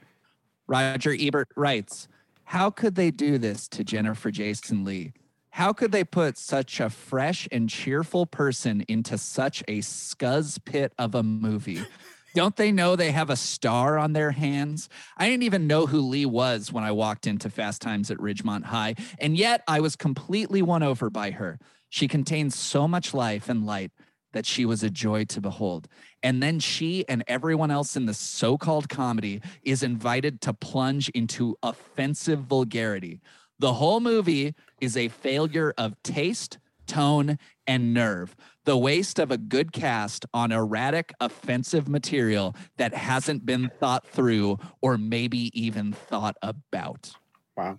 Roger 0.67 1.15
Ebert 1.17 1.49
writes, 1.55 2.07
How 2.45 2.69
could 2.69 2.95
they 2.95 3.11
do 3.11 3.37
this 3.37 3.67
to 3.69 3.83
Jennifer 3.83 4.31
Jason 4.31 4.83
Lee? 4.83 5.13
How 5.49 5.71
could 5.71 5.91
they 5.91 6.03
put 6.03 6.37
such 6.37 6.79
a 6.79 6.89
fresh 6.89 7.47
and 7.51 7.69
cheerful 7.69 8.25
person 8.25 8.81
into 8.87 9.19
such 9.19 9.63
a 9.67 9.79
scuzz 9.79 10.57
pit 10.63 10.93
of 10.97 11.13
a 11.13 11.21
movie? 11.21 11.85
Don't 12.33 12.55
they 12.55 12.71
know 12.71 12.95
they 12.95 13.11
have 13.11 13.29
a 13.29 13.35
star 13.35 13.97
on 13.97 14.13
their 14.13 14.31
hands? 14.31 14.89
I 15.17 15.29
didn't 15.29 15.43
even 15.43 15.67
know 15.67 15.85
who 15.85 16.01
Lee 16.01 16.25
was 16.25 16.71
when 16.71 16.83
I 16.83 16.91
walked 16.91 17.27
into 17.27 17.49
Fast 17.49 17.81
Times 17.81 18.09
at 18.09 18.17
Ridgemont 18.17 18.65
High, 18.65 18.95
and 19.19 19.37
yet 19.37 19.63
I 19.67 19.79
was 19.79 19.95
completely 19.95 20.61
won 20.61 20.81
over 20.81 21.09
by 21.09 21.31
her. 21.31 21.59
She 21.89 22.07
contains 22.07 22.55
so 22.55 22.87
much 22.87 23.13
life 23.13 23.49
and 23.49 23.65
light 23.65 23.91
that 24.33 24.47
she 24.47 24.65
was 24.65 24.81
a 24.81 24.89
joy 24.89 25.25
to 25.25 25.39
behold. 25.39 25.87
And 26.23 26.41
then 26.41 26.59
she 26.59 27.07
and 27.07 27.23
everyone 27.27 27.69
else 27.69 27.95
in 27.95 28.07
the 28.07 28.15
so 28.15 28.57
called 28.57 28.89
comedy 28.89 29.41
is 29.61 29.83
invited 29.83 30.41
to 30.41 30.53
plunge 30.53 31.09
into 31.09 31.55
offensive 31.61 32.39
vulgarity. 32.39 33.21
The 33.59 33.73
whole 33.73 33.99
movie 33.99 34.55
is 34.81 34.97
a 34.97 35.07
failure 35.09 35.73
of 35.77 36.01
taste, 36.01 36.57
tone, 36.87 37.37
and 37.67 37.93
nerve. 37.93 38.35
The 38.65 38.77
waste 38.77 39.19
of 39.19 39.29
a 39.29 39.37
good 39.37 39.73
cast 39.73 40.25
on 40.33 40.51
erratic, 40.51 41.13
offensive 41.19 41.89
material 41.89 42.55
that 42.77 42.93
hasn't 42.93 43.45
been 43.45 43.69
thought 43.79 44.07
through 44.07 44.57
or 44.81 44.97
maybe 44.97 45.51
even 45.59 45.91
thought 45.91 46.37
about. 46.41 47.11
Wow. 47.57 47.77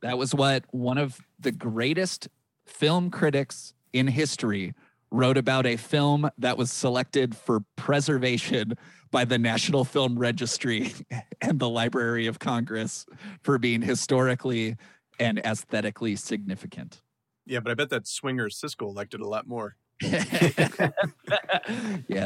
That 0.00 0.16
was 0.16 0.34
what 0.34 0.64
one 0.70 0.98
of 0.98 1.20
the 1.38 1.52
greatest 1.52 2.28
film 2.66 3.10
critics 3.10 3.74
in 3.92 4.06
history 4.06 4.74
wrote 5.10 5.36
about 5.36 5.66
a 5.66 5.76
film 5.76 6.28
that 6.38 6.58
was 6.58 6.72
selected 6.72 7.36
for 7.36 7.60
preservation 7.76 8.74
by 9.10 9.24
the 9.24 9.38
National 9.38 9.84
Film 9.84 10.18
Registry 10.18 10.92
and 11.40 11.60
the 11.60 11.68
Library 11.68 12.26
of 12.26 12.38
Congress 12.38 13.06
for 13.42 13.58
being 13.58 13.80
historically 13.80 14.76
and 15.20 15.38
aesthetically 15.38 16.16
significant. 16.16 17.00
Yeah, 17.46 17.60
but 17.60 17.70
I 17.70 17.74
bet 17.74 17.90
that 17.90 18.08
swinger 18.08 18.48
Siskel 18.48 18.94
liked 18.94 19.14
it 19.14 19.20
a 19.20 19.28
lot 19.28 19.46
more. 19.46 19.76
yeah, 20.02 20.90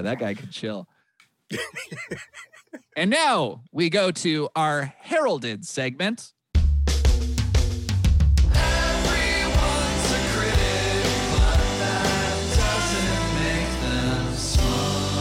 that 0.01 0.17
guy 0.19 0.35
could 0.35 0.51
chill. 0.51 0.89
and 2.97 3.11
now 3.11 3.63
we 3.73 3.91
go 3.91 4.11
to 4.11 4.49
our 4.57 4.95
heralded 5.01 5.67
segment. 5.67 6.33
Everyone's 8.55 10.13
a 10.13 10.21
critic, 10.33 11.05
but 11.31 11.59
that 11.79 12.35
doesn't 12.57 13.35
make 13.43 13.71
them 13.83 14.35
smile. 14.35 15.15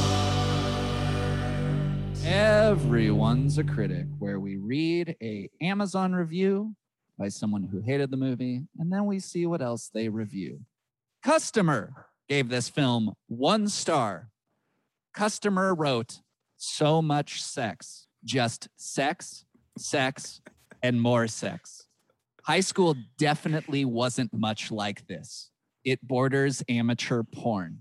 Everyone's 2.25 3.57
a 3.57 3.63
critic, 3.63 4.07
where 4.19 4.39
we 4.39 4.55
read 4.57 5.15
a 5.21 5.49
Amazon 5.61 6.13
review 6.13 6.75
by 7.17 7.27
someone 7.27 7.63
who 7.63 7.81
hated 7.81 8.09
the 8.11 8.17
movie, 8.17 8.63
and 8.79 8.91
then 8.91 9.05
we 9.05 9.19
see 9.19 9.45
what 9.45 9.61
else 9.61 9.89
they 9.93 10.07
review. 10.07 10.61
Customer 11.23 12.06
gave 12.27 12.49
this 12.49 12.69
film 12.69 13.13
one 13.27 13.67
star. 13.67 14.29
Customer 15.13 15.73
wrote, 15.73 16.19
so 16.57 17.01
much 17.01 17.41
sex, 17.41 18.07
just 18.23 18.67
sex, 18.75 19.45
sex, 19.77 20.41
and 20.83 21.01
more 21.01 21.27
sex. 21.27 21.87
High 22.43 22.61
school 22.61 22.95
definitely 23.17 23.85
wasn't 23.85 24.33
much 24.33 24.71
like 24.71 25.05
this. 25.07 25.49
It 25.83 26.01
borders 26.01 26.63
amateur 26.69 27.23
porn. 27.23 27.79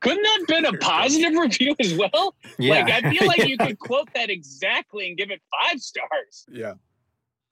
Couldn't 0.00 0.22
that 0.22 0.38
have 0.38 0.46
been 0.46 0.74
a 0.74 0.78
positive 0.78 1.32
review 1.34 1.74
as 1.80 1.94
well? 1.94 2.34
Yeah. 2.58 2.84
Like 2.84 3.04
I 3.04 3.10
feel 3.10 3.26
like 3.26 3.48
you 3.48 3.56
could 3.60 3.78
quote 3.78 4.08
that 4.14 4.30
exactly 4.30 5.08
and 5.08 5.16
give 5.16 5.30
it 5.30 5.40
five 5.60 5.80
stars. 5.80 6.46
Yeah. 6.50 6.74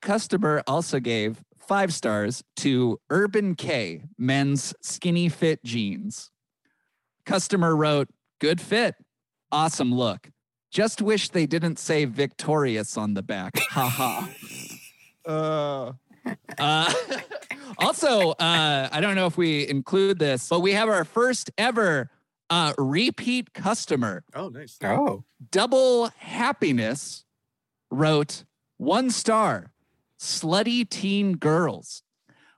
Customer 0.06 0.62
also 0.68 1.00
gave 1.00 1.42
five 1.58 1.92
stars 1.92 2.44
to 2.58 3.00
Urban 3.10 3.56
K 3.56 4.04
men's 4.16 4.72
skinny 4.80 5.28
fit 5.28 5.64
jeans. 5.64 6.30
Customer 7.24 7.74
wrote, 7.74 8.06
good 8.40 8.60
fit, 8.60 8.94
awesome 9.50 9.92
look. 9.92 10.30
Just 10.70 11.02
wish 11.02 11.30
they 11.30 11.44
didn't 11.44 11.80
say 11.80 12.04
victorious 12.04 12.96
on 12.96 13.14
the 13.14 13.22
back. 13.22 13.58
Ha 13.70 13.88
ha. 13.88 14.30
Uh, 15.26 15.92
uh, 16.56 16.94
also, 17.78 18.30
uh, 18.30 18.88
I 18.92 19.00
don't 19.00 19.16
know 19.16 19.26
if 19.26 19.36
we 19.36 19.68
include 19.68 20.20
this, 20.20 20.48
but 20.48 20.60
we 20.60 20.70
have 20.74 20.88
our 20.88 21.04
first 21.04 21.50
ever 21.58 22.12
uh, 22.48 22.74
repeat 22.78 23.52
customer. 23.54 24.22
Oh, 24.36 24.50
nice. 24.50 24.78
oh. 24.84 25.24
Double 25.50 26.10
Happiness 26.18 27.24
wrote 27.90 28.44
one 28.76 29.10
star, 29.10 29.72
slutty 30.20 30.88
teen 30.88 31.34
girls. 31.36 32.02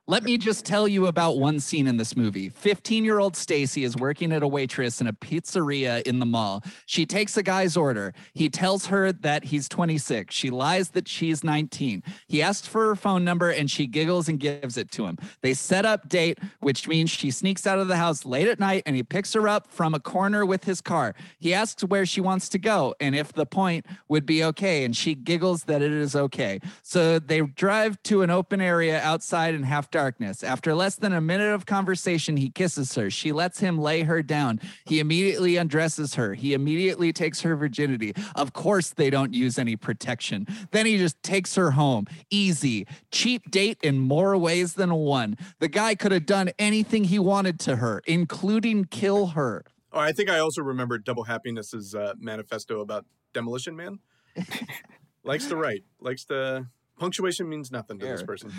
Let 0.09 0.23
me 0.23 0.39
just 0.39 0.65
tell 0.65 0.87
you 0.87 1.05
about 1.05 1.37
one 1.37 1.59
scene 1.59 1.85
in 1.85 1.97
this 1.97 2.17
movie. 2.17 2.49
15 2.49 3.05
year 3.05 3.19
old 3.19 3.35
Stacy 3.35 3.83
is 3.83 3.95
working 3.95 4.31
at 4.31 4.41
a 4.41 4.47
waitress 4.47 5.01
in 5.01 5.05
a 5.05 5.13
pizzeria 5.13 6.01
in 6.01 6.17
the 6.17 6.25
mall. 6.25 6.63
She 6.87 7.05
takes 7.05 7.37
a 7.37 7.43
guy's 7.43 7.77
order. 7.77 8.15
He 8.33 8.49
tells 8.49 8.87
her 8.87 9.11
that 9.11 9.43
he's 9.43 9.69
26. 9.69 10.33
She 10.33 10.49
lies 10.49 10.89
that 10.89 11.07
she's 11.07 11.43
19. 11.43 12.01
He 12.27 12.41
asks 12.41 12.67
for 12.67 12.87
her 12.87 12.95
phone 12.95 13.23
number 13.23 13.51
and 13.51 13.69
she 13.69 13.85
giggles 13.85 14.27
and 14.27 14.39
gives 14.39 14.77
it 14.77 14.89
to 14.93 15.05
him. 15.05 15.19
They 15.41 15.53
set 15.53 15.85
up 15.85 16.09
date, 16.09 16.39
which 16.59 16.87
means 16.87 17.11
she 17.11 17.29
sneaks 17.29 17.67
out 17.67 17.77
of 17.77 17.87
the 17.87 17.97
house 17.97 18.25
late 18.25 18.47
at 18.47 18.59
night 18.59 18.81
and 18.87 18.95
he 18.95 19.03
picks 19.03 19.33
her 19.33 19.47
up 19.47 19.71
from 19.71 19.93
a 19.93 19.99
corner 19.99 20.43
with 20.43 20.63
his 20.63 20.81
car. 20.81 21.13
He 21.37 21.53
asks 21.53 21.83
where 21.83 22.07
she 22.07 22.19
wants 22.19 22.49
to 22.49 22.57
go 22.57 22.95
and 22.99 23.15
if 23.15 23.31
the 23.31 23.45
point 23.45 23.85
would 24.07 24.25
be 24.25 24.43
okay. 24.45 24.85
And 24.85 24.97
she 24.97 25.13
giggles 25.13 25.65
that 25.65 25.83
it 25.83 25.91
is 25.91 26.15
okay. 26.15 26.61
So 26.81 27.19
they 27.19 27.41
drive 27.41 28.01
to 28.05 28.23
an 28.23 28.31
open 28.31 28.59
area 28.59 28.99
outside 29.03 29.53
in 29.53 29.61
half 29.61 29.91
darkness. 29.99 30.45
After 30.45 30.73
less 30.73 30.95
than 30.95 31.11
a 31.11 31.19
minute 31.19 31.53
of 31.53 31.65
conversation, 31.65 32.37
he 32.37 32.49
kisses 32.49 32.95
her. 32.95 33.09
She 33.09 33.33
lets 33.33 33.59
him 33.59 33.77
lay 33.77 34.03
her 34.03 34.23
down. 34.23 34.61
He 34.85 35.01
immediately 35.01 35.57
undresses 35.57 36.15
her. 36.15 36.35
He 36.35 36.53
immediately 36.53 37.11
takes 37.11 37.41
her 37.41 37.53
virginity. 37.57 38.13
Of 38.33 38.53
course, 38.53 38.91
they 38.91 39.09
don't 39.09 39.33
use 39.33 39.59
any 39.59 39.75
protection. 39.75 40.47
Then 40.71 40.85
he 40.85 40.97
just 40.97 41.21
takes 41.21 41.55
her 41.55 41.71
home. 41.71 42.07
Easy. 42.29 42.87
Cheap 43.11 43.51
date 43.51 43.77
in 43.83 43.99
more 43.99 44.37
ways 44.37 44.75
than 44.75 44.93
one. 44.93 45.35
The 45.59 45.67
guy 45.67 45.95
could 45.95 46.13
have 46.13 46.25
done 46.25 46.51
anything 46.57 47.03
he 47.03 47.19
wanted 47.19 47.59
to 47.61 47.75
her, 47.75 48.01
including 48.07 48.85
kill 48.85 49.27
her. 49.27 49.65
Oh, 49.91 49.99
I 49.99 50.13
think 50.13 50.29
I 50.29 50.39
also 50.39 50.61
remember 50.61 50.97
Double 50.97 51.25
Happiness's 51.25 51.93
uh, 51.93 52.13
manifesto 52.17 52.79
about 52.79 53.05
Demolition 53.33 53.75
Man. 53.75 53.99
likes 55.25 55.47
to 55.47 55.57
write. 55.57 55.83
Likes 55.99 56.23
to. 56.25 56.67
Punctuation 56.99 57.49
means 57.49 57.71
nothing 57.71 57.97
to 57.99 58.05
this 58.05 58.23
person. 58.23 58.51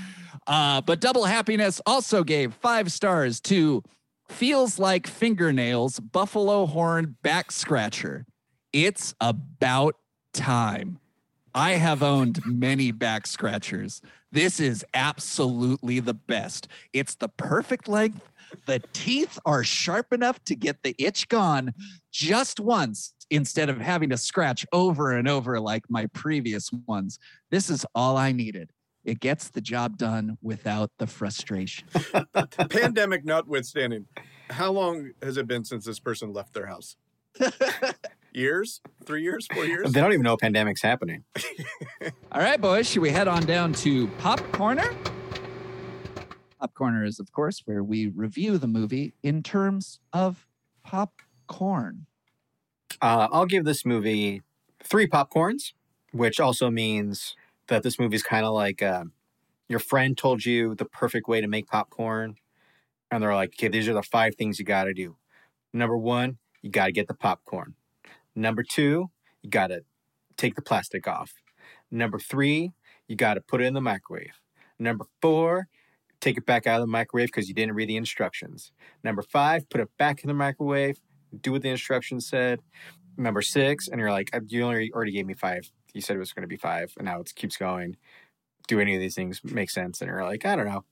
Uh, 0.46 0.80
but 0.80 1.00
Double 1.00 1.24
Happiness 1.24 1.80
also 1.86 2.24
gave 2.24 2.54
five 2.54 2.90
stars 2.90 3.40
to 3.42 3.82
Feels 4.28 4.78
Like 4.78 5.06
Fingernails 5.06 6.00
Buffalo 6.00 6.66
Horn 6.66 7.16
Back 7.22 7.52
Scratcher. 7.52 8.26
It's 8.72 9.14
about 9.20 9.96
time. 10.32 10.98
I 11.54 11.72
have 11.72 12.02
owned 12.02 12.40
many 12.46 12.92
back 12.92 13.26
scratchers. 13.26 14.00
This 14.30 14.60
is 14.60 14.84
absolutely 14.94 15.98
the 15.98 16.14
best. 16.14 16.68
It's 16.92 17.16
the 17.16 17.28
perfect 17.28 17.88
length. 17.88 18.30
The 18.66 18.80
teeth 18.92 19.38
are 19.44 19.64
sharp 19.64 20.12
enough 20.12 20.42
to 20.44 20.54
get 20.54 20.82
the 20.82 20.94
itch 20.98 21.28
gone 21.28 21.74
just 22.12 22.60
once 22.60 23.14
instead 23.30 23.68
of 23.68 23.80
having 23.80 24.10
to 24.10 24.16
scratch 24.16 24.66
over 24.72 25.12
and 25.12 25.28
over 25.28 25.60
like 25.60 25.84
my 25.88 26.06
previous 26.06 26.70
ones. 26.86 27.18
This 27.50 27.70
is 27.70 27.86
all 27.94 28.16
I 28.16 28.32
needed. 28.32 28.70
It 29.04 29.20
gets 29.20 29.48
the 29.48 29.60
job 29.60 29.96
done 29.96 30.36
without 30.42 30.90
the 30.98 31.06
frustration. 31.06 31.88
Pandemic 32.70 33.24
notwithstanding, 33.24 34.06
how 34.50 34.72
long 34.72 35.12
has 35.22 35.36
it 35.36 35.46
been 35.46 35.64
since 35.64 35.86
this 35.86 35.98
person 35.98 36.32
left 36.32 36.52
their 36.52 36.66
house? 36.66 36.96
years? 38.32 38.82
Three 39.04 39.22
years? 39.22 39.46
Four 39.54 39.64
years? 39.64 39.90
They 39.92 40.00
don't 40.00 40.12
even 40.12 40.24
know 40.24 40.34
a 40.34 40.38
pandemic's 40.38 40.82
happening. 40.82 41.24
All 42.32 42.42
right, 42.42 42.60
boys, 42.60 42.90
should 42.90 43.00
we 43.00 43.10
head 43.10 43.28
on 43.28 43.46
down 43.46 43.72
to 43.74 44.06
Pop 44.18 44.40
Corner? 44.52 44.94
Popcorner 46.60 47.06
is, 47.06 47.18
of 47.18 47.32
course, 47.32 47.62
where 47.64 47.82
we 47.82 48.08
review 48.08 48.58
the 48.58 48.66
movie 48.66 49.14
in 49.22 49.42
terms 49.42 50.00
of 50.12 50.46
popcorn. 50.84 52.06
Uh, 53.02 53.28
I'll 53.32 53.46
give 53.46 53.64
this 53.64 53.86
movie 53.86 54.42
three 54.82 55.06
popcorns, 55.06 55.72
which 56.12 56.38
also 56.38 56.70
means 56.70 57.34
that 57.68 57.82
this 57.82 57.98
movie 57.98 58.16
is 58.16 58.22
kind 58.22 58.44
of 58.44 58.52
like 58.52 58.82
uh, 58.82 59.04
your 59.68 59.78
friend 59.78 60.16
told 60.18 60.44
you 60.44 60.74
the 60.74 60.84
perfect 60.84 61.28
way 61.28 61.40
to 61.40 61.46
make 61.46 61.66
popcorn. 61.66 62.34
And 63.10 63.22
they're 63.22 63.34
like, 63.34 63.50
okay, 63.50 63.68
these 63.68 63.88
are 63.88 63.94
the 63.94 64.02
five 64.02 64.34
things 64.36 64.58
you 64.58 64.64
got 64.64 64.84
to 64.84 64.94
do. 64.94 65.16
Number 65.72 65.96
one, 65.96 66.38
you 66.62 66.70
got 66.70 66.86
to 66.86 66.92
get 66.92 67.08
the 67.08 67.14
popcorn. 67.14 67.74
Number 68.34 68.62
two, 68.62 69.10
you 69.42 69.50
got 69.50 69.68
to 69.68 69.82
take 70.36 70.54
the 70.54 70.62
plastic 70.62 71.08
off. 71.08 71.32
Number 71.90 72.18
three, 72.18 72.72
you 73.08 73.16
got 73.16 73.34
to 73.34 73.40
put 73.40 73.60
it 73.60 73.64
in 73.64 73.74
the 73.74 73.80
microwave. 73.80 74.40
Number 74.78 75.06
four, 75.20 75.68
take 76.20 76.36
it 76.36 76.46
back 76.46 76.66
out 76.66 76.80
of 76.80 76.82
the 76.82 76.90
microwave 76.92 77.28
because 77.28 77.48
you 77.48 77.54
didn't 77.54 77.74
read 77.74 77.88
the 77.88 77.96
instructions. 77.96 78.72
Number 79.02 79.22
five, 79.22 79.68
put 79.68 79.80
it 79.80 79.88
back 79.98 80.22
in 80.22 80.28
the 80.28 80.34
microwave, 80.34 81.00
do 81.42 81.52
what 81.52 81.62
the 81.62 81.68
instructions 81.68 82.28
said. 82.28 82.60
Number 83.16 83.42
six, 83.42 83.88
and 83.88 84.00
you're 84.00 84.10
like, 84.10 84.30
you 84.48 84.62
already 84.62 84.92
already 84.92 85.12
gave 85.12 85.26
me 85.26 85.34
five. 85.34 85.70
You 85.92 86.00
said 86.00 86.16
it 86.16 86.20
was 86.20 86.32
going 86.32 86.42
to 86.42 86.48
be 86.48 86.56
five, 86.56 86.92
and 86.96 87.06
now 87.06 87.20
it 87.20 87.34
keeps 87.34 87.56
going. 87.56 87.96
Do 88.68 88.80
any 88.80 88.94
of 88.94 89.00
these 89.00 89.14
things 89.14 89.40
make 89.44 89.70
sense? 89.70 90.00
And 90.00 90.08
you're 90.08 90.24
like, 90.24 90.46
I 90.46 90.56
don't 90.56 90.66
know. 90.66 90.84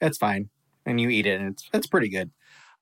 That's 0.00 0.16
fine. 0.16 0.48
And 0.86 1.00
you 1.00 1.08
eat 1.10 1.26
it, 1.26 1.40
and 1.40 1.52
it's 1.52 1.68
it's 1.72 1.86
pretty 1.86 2.08
good. 2.08 2.30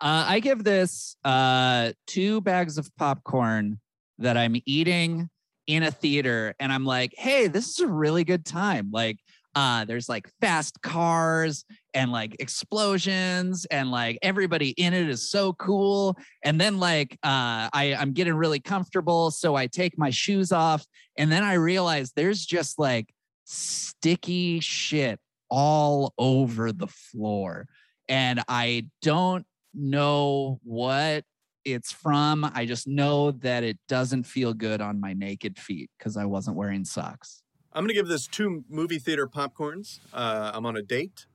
Uh, 0.01 0.27
I 0.29 0.41
give 0.41 0.65
this 0.65 1.17
uh, 1.25 1.93
two 2.07 2.41
bags 2.41 2.77
of 2.77 2.95
popcorn 2.97 3.81
that 4.19 4.37
I'm 4.37 4.57
eating 4.67 5.31
in 5.67 5.83
a 5.85 5.91
theater, 5.91 6.55
and 6.61 6.73
I'm 6.73 6.85
like, 6.85 7.15
hey, 7.17 7.47
this 7.47 7.69
is 7.69 7.81
a 7.81 7.87
really 7.87 8.25
good 8.25 8.45
time. 8.45 8.91
Like, 8.93 9.19
uh, 9.55 9.85
there's 9.85 10.09
like 10.09 10.29
fast 10.41 10.81
cars 10.83 11.65
and 11.95 12.11
like 12.11 12.37
explosions, 12.41 13.67
and 13.67 13.91
like 13.91 14.19
everybody 14.23 14.71
in 14.71 14.95
it 14.95 15.09
is 15.09 15.31
so 15.31 15.53
cool. 15.55 16.17
And 16.43 16.61
then 16.61 16.79
like 16.79 17.13
uh, 17.23 17.69
I, 17.73 17.97
I'm 17.99 18.13
getting 18.13 18.35
really 18.35 18.61
comfortable, 18.61 19.31
so 19.31 19.55
I 19.55 19.67
take 19.67 19.99
my 19.99 20.11
shoes 20.11 20.53
off, 20.53 20.87
and 21.19 21.31
then 21.31 21.43
I 21.43 21.55
realize 21.55 22.13
there's 22.13 22.45
just 22.45 22.79
like 22.79 23.13
sticky 23.45 24.61
shit 24.61 25.19
all 25.51 26.15
over 26.17 26.73
the 26.73 26.87
floor, 26.87 27.67
and 28.09 28.43
I 28.49 28.87
don't 29.03 29.45
know 29.75 30.61
what 30.63 31.25
it's 31.65 31.93
from. 31.93 32.51
I 32.55 32.67
just 32.67 32.87
know 32.89 33.33
that 33.33 33.65
it 33.65 33.79
doesn't 33.89 34.25
feel 34.25 34.55
good 34.55 34.81
on 34.81 35.01
my 35.01 35.13
naked 35.13 35.59
feet 35.59 35.91
because 35.99 36.17
I 36.17 36.25
wasn't 36.25 36.57
wearing 36.57 36.85
socks. 36.85 37.42
I'm 37.75 37.85
gonna 37.85 37.95
give 37.95 38.09
this 38.09 38.27
two 38.27 38.65
movie 38.69 38.99
theater 38.99 39.27
popcorns. 39.27 40.01
Uh, 40.13 40.51
I'm 40.55 40.67
on 40.67 40.77
a 40.77 40.83
date. 40.83 41.27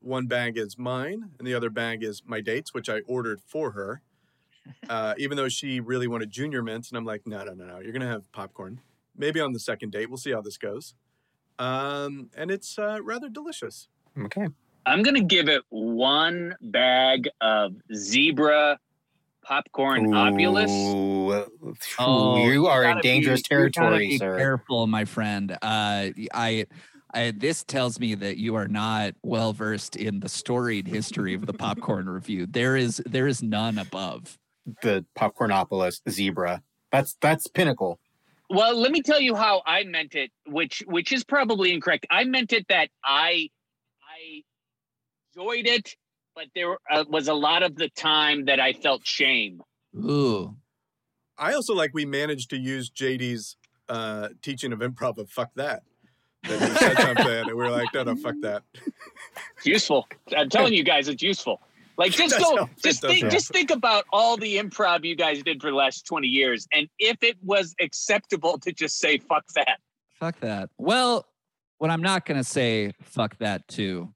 One 0.00 0.26
bag 0.26 0.56
is 0.56 0.78
mine, 0.78 1.30
and 1.38 1.46
the 1.46 1.54
other 1.54 1.70
bag 1.70 2.02
is 2.02 2.22
my 2.26 2.40
date's, 2.40 2.74
which 2.74 2.88
I 2.88 3.00
ordered 3.06 3.40
for 3.40 3.72
her. 3.72 4.02
Uh, 4.88 5.14
even 5.18 5.36
though 5.36 5.48
she 5.48 5.80
really 5.80 6.06
wanted 6.06 6.30
junior 6.30 6.62
mints, 6.62 6.88
and 6.88 6.96
I'm 6.96 7.04
like, 7.04 7.26
no, 7.26 7.44
no, 7.44 7.52
no, 7.52 7.64
no. 7.64 7.80
You're 7.80 7.92
gonna 7.92 8.08
have 8.08 8.30
popcorn. 8.32 8.80
Maybe 9.16 9.40
on 9.40 9.52
the 9.52 9.58
second 9.58 9.90
date. 9.90 10.08
We'll 10.08 10.18
see 10.18 10.32
how 10.32 10.40
this 10.40 10.56
goes. 10.56 10.94
Um, 11.58 12.30
and 12.36 12.50
it's 12.50 12.78
uh, 12.78 12.98
rather 13.02 13.28
delicious. 13.28 13.88
Okay. 14.18 14.48
I'm 14.86 15.02
gonna 15.02 15.22
give 15.22 15.48
it 15.48 15.62
one 15.68 16.56
bag 16.60 17.28
of 17.40 17.74
zebra 17.94 18.78
Popcornopolis. 19.48 20.68
Ooh, 20.70 21.46
Oh, 21.98 22.36
you 22.44 22.52
you 22.52 22.66
are 22.66 22.84
in 22.84 22.96
be- 22.98 23.02
dangerous 23.02 23.42
gotta 23.42 23.70
territory, 23.70 24.08
be 24.08 24.18
sir. 24.18 24.36
Careful, 24.38 24.86
my 24.86 25.04
friend. 25.04 25.52
Uh, 25.52 26.10
I, 26.32 26.66
I, 27.14 27.32
this 27.36 27.64
tells 27.64 27.98
me 28.00 28.14
that 28.16 28.36
you 28.38 28.54
are 28.54 28.68
not 28.68 29.14
well 29.22 29.52
versed 29.52 29.96
in 29.96 30.20
the 30.20 30.28
storied 30.28 30.86
history 30.86 31.34
of 31.34 31.46
the 31.46 31.52
popcorn 31.52 32.08
review. 32.08 32.46
There 32.46 32.76
is, 32.76 33.02
there 33.06 33.26
is 33.26 33.42
none 33.42 33.78
above. 33.78 34.38
The 34.82 35.04
Popcornopolis 35.18 36.00
zebra. 36.08 36.62
That's 36.92 37.16
that's 37.20 37.46
pinnacle. 37.48 37.98
Well, 38.48 38.76
let 38.78 38.92
me 38.92 39.00
tell 39.02 39.20
you 39.20 39.34
how 39.34 39.62
I 39.66 39.82
meant 39.84 40.14
it, 40.14 40.30
which 40.46 40.84
which 40.86 41.10
is 41.10 41.24
probably 41.24 41.72
incorrect. 41.72 42.06
I 42.10 42.24
meant 42.24 42.52
it 42.52 42.66
that 42.68 42.90
I 43.04 43.48
I 44.06 44.42
enjoyed 45.34 45.66
it, 45.66 45.96
but 46.34 46.46
there 46.54 46.76
uh, 46.90 47.04
was 47.08 47.28
a 47.28 47.34
lot 47.34 47.62
of 47.62 47.76
the 47.76 47.88
time 47.90 48.44
that 48.46 48.60
I 48.60 48.72
felt 48.72 49.06
shame. 49.06 49.62
Ooh, 49.96 50.56
I 51.38 51.52
also 51.54 51.74
like 51.74 51.90
we 51.92 52.04
managed 52.04 52.50
to 52.50 52.58
use 52.58 52.90
JD's 52.90 53.56
uh, 53.88 54.28
teaching 54.42 54.72
of 54.72 54.80
improv 54.80 55.18
of 55.18 55.30
fuck 55.30 55.50
that. 55.56 55.82
That 56.44 56.60
he 56.60 56.74
said 56.76 56.98
something, 57.00 57.26
and 57.26 57.46
we 57.48 57.54
were 57.54 57.70
like, 57.70 57.88
no, 57.94 58.02
no, 58.04 58.16
fuck 58.16 58.34
that. 58.42 58.62
It's 59.56 59.66
useful. 59.66 60.08
I'm 60.36 60.48
telling 60.48 60.72
you 60.72 60.82
guys, 60.82 61.08
it's 61.08 61.22
useful. 61.22 61.60
Like 61.98 62.12
just 62.12 62.38
does 62.38 62.42
go, 62.42 62.68
just 62.82 63.02
think, 63.02 63.20
help. 63.20 63.32
just 63.32 63.52
think 63.52 63.70
about 63.70 64.06
all 64.12 64.36
the 64.36 64.56
improv 64.56 65.04
you 65.04 65.14
guys 65.14 65.42
did 65.42 65.60
for 65.60 65.70
the 65.70 65.76
last 65.76 66.06
20 66.06 66.26
years, 66.26 66.66
and 66.72 66.88
if 66.98 67.22
it 67.22 67.36
was 67.42 67.74
acceptable 67.80 68.58
to 68.58 68.72
just 68.72 68.98
say 68.98 69.18
"fuck 69.18 69.44
that." 69.54 69.78
fuck 70.18 70.38
that. 70.40 70.70
Well, 70.78 71.26
what 71.78 71.90
I'm 71.90 72.00
not 72.00 72.24
gonna 72.24 72.44
say 72.44 72.92
fuck 73.02 73.36
that 73.38 73.66
to 73.68 74.12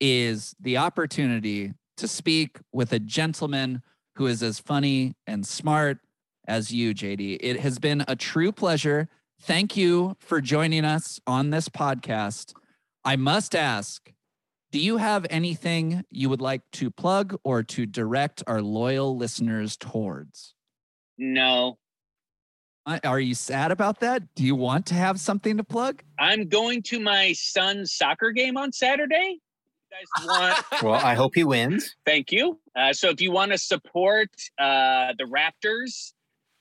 is 0.00 0.54
the 0.58 0.76
opportunity 0.78 1.74
to 1.96 2.08
speak 2.08 2.58
with 2.72 2.92
a 2.92 2.98
gentleman 2.98 3.82
who 4.16 4.26
is 4.26 4.42
as 4.42 4.58
funny 4.58 5.14
and 5.26 5.46
smart 5.46 5.98
as 6.46 6.72
you, 6.72 6.94
JD. 6.94 7.38
It 7.40 7.60
has 7.60 7.78
been 7.78 8.04
a 8.08 8.16
true 8.16 8.52
pleasure. 8.52 9.08
Thank 9.42 9.76
you 9.76 10.16
for 10.18 10.40
joining 10.40 10.84
us 10.84 11.20
on 11.26 11.50
this 11.50 11.68
podcast. 11.68 12.54
I 13.04 13.16
must 13.16 13.54
ask, 13.54 14.12
do 14.72 14.78
you 14.78 14.98
have 14.98 15.26
anything 15.30 16.04
you 16.10 16.28
would 16.28 16.40
like 16.40 16.62
to 16.72 16.90
plug 16.90 17.36
or 17.44 17.62
to 17.64 17.86
direct 17.86 18.42
our 18.46 18.62
loyal 18.62 19.16
listeners 19.16 19.76
towards? 19.76 20.54
No, 21.18 21.78
Are 23.04 23.20
you 23.20 23.34
sad 23.34 23.70
about 23.72 24.00
that? 24.00 24.34
Do 24.34 24.44
you 24.44 24.54
want 24.54 24.86
to 24.86 24.94
have 24.94 25.20
something 25.20 25.56
to 25.58 25.64
plug? 25.64 26.02
I'm 26.18 26.48
going 26.48 26.82
to 26.84 26.98
my 26.98 27.32
son's 27.34 27.92
soccer 27.92 28.30
game 28.30 28.56
on 28.56 28.72
Saturday. 28.72 29.40
You 29.90 29.96
guys 29.96 30.26
want? 30.26 30.64
Well, 30.82 30.94
I 30.94 31.14
hope 31.14 31.34
he 31.34 31.44
wins. 31.44 31.94
Thank 32.06 32.32
you. 32.32 32.58
Uh, 32.76 32.92
so 32.92 33.08
if 33.10 33.20
you 33.20 33.30
want 33.32 33.52
to 33.52 33.58
support 33.58 34.30
uh, 34.58 35.12
the 35.18 35.24
Raptors 35.24 36.12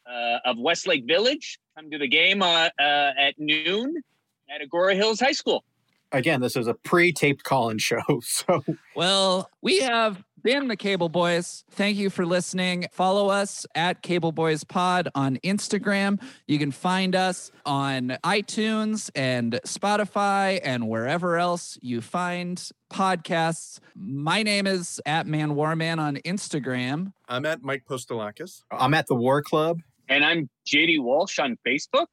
uh, 0.10 0.40
of 0.46 0.58
Westlake 0.58 1.06
Village, 1.06 1.60
come 1.78 1.90
to 1.92 1.98
the 1.98 2.08
game 2.08 2.42
uh, 2.42 2.70
uh, 2.80 3.12
at 3.18 3.36
noon 3.38 4.02
at 4.50 4.68
Agoura 4.68 4.96
Hills 4.96 5.20
High 5.20 5.32
School. 5.32 5.64
Again, 6.12 6.42
this 6.42 6.56
is 6.56 6.66
a 6.68 6.74
pre-taped 6.74 7.44
call-in 7.44 7.78
show, 7.78 8.02
so 8.22 8.64
Well, 8.96 9.50
we 9.62 9.80
have 9.82 10.24
been 10.42 10.68
the 10.68 10.76
Cable 10.76 11.10
Boys. 11.10 11.64
Thank 11.72 11.98
you 11.98 12.10
for 12.10 12.26
listening. 12.26 12.88
Follow 12.92 13.30
us 13.30 13.66
at 13.76 14.02
Cable 14.02 14.32
Boys 14.32 14.64
Pod 14.64 15.10
on 15.16 15.38
Instagram. 15.44 16.22
You 16.48 16.60
can 16.60 16.72
find 16.72 17.16
us 17.16 17.52
on 17.66 18.18
iTunes 18.24 19.10
and 19.16 19.60
Spotify 19.66 20.60
and 20.64 20.88
wherever 20.88 21.38
else 21.38 21.78
you 21.82 22.02
find 22.02 22.62
podcasts. 22.92 23.80
My 23.96 24.44
name 24.44 24.68
is 24.68 25.00
at 25.06 25.28
Man 25.28 25.56
Warman 25.56 26.00
on 26.00 26.18
Instagram. 26.18 27.14
I'm 27.28 27.46
at 27.46 27.62
Mike 27.62 27.84
Postolakis. 27.90 28.64
I'm 28.72 28.94
at 28.94 29.08
the 29.08 29.16
War 29.16 29.42
Club. 29.42 29.80
And 30.08 30.26
I'm 30.26 30.50
JD 30.68 31.02
Walsh 31.02 31.38
on 31.40 31.58
Facebook. 31.66 32.08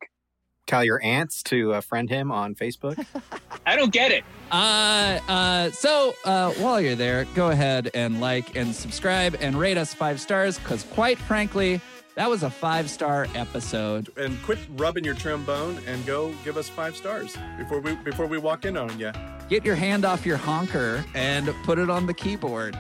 Tell 0.67 0.85
your 0.85 1.01
aunts 1.03 1.43
to 1.45 1.75
uh, 1.75 1.81
friend 1.81 2.11
him 2.11 2.33
on 2.33 2.55
Facebook. 2.55 3.05
I 3.67 3.77
don't 3.77 3.93
get 3.93 4.11
it. 4.12 4.25
Uh, 4.51 5.21
uh, 5.29 5.71
so 5.71 6.14
uh, 6.25 6.53
while 6.55 6.81
you're 6.81 6.95
there, 6.97 7.25
go 7.35 7.51
ahead 7.51 7.91
and 7.95 8.21
like 8.21 8.57
and 8.57 8.75
subscribe 8.75 9.37
and 9.41 9.59
rate 9.59 9.77
us 9.77 9.95
five 9.95 10.21
stars 10.21 10.59
because, 10.59 10.83
quite 10.85 11.19
frankly, 11.19 11.81
that 12.17 12.29
was 12.31 12.43
a 12.43 12.51
five 12.51 12.91
star 12.91 13.27
episode. 13.35 14.09
And 14.17 14.43
quit 14.43 14.59
rubbing 14.77 15.05
your 15.05 15.14
trombone 15.14 15.79
and 15.87 16.05
go 16.07 16.35
give 16.45 16.57
us 16.57 16.69
five 16.69 16.97
stars 16.97 17.37
before 17.59 17.81
we 17.81 17.95
before 17.97 18.27
we 18.27 18.39
walk 18.39 18.64
in 18.64 18.77
on 18.77 18.99
you. 18.99 19.12
Get 19.49 19.64
your 19.64 19.77
hand 19.77 20.05
off 20.05 20.27
your 20.27 20.39
honker 20.39 21.05
and 21.14 21.55
put 21.62 21.79
it 21.79 21.89
on 21.91 22.07
the 22.07 22.14
keyboard. 22.14 22.77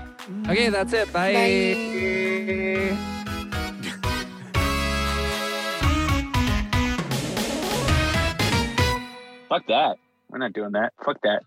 Okay, 0.48 0.70
that's 0.70 0.92
it. 0.92 1.12
Bye. 1.12 1.36
Fuck 9.48 9.66
that. 9.68 9.98
We're 10.30 10.38
not 10.38 10.52
doing 10.52 10.72
that. 10.72 10.92
Fuck 11.04 11.18
that. 11.22 11.42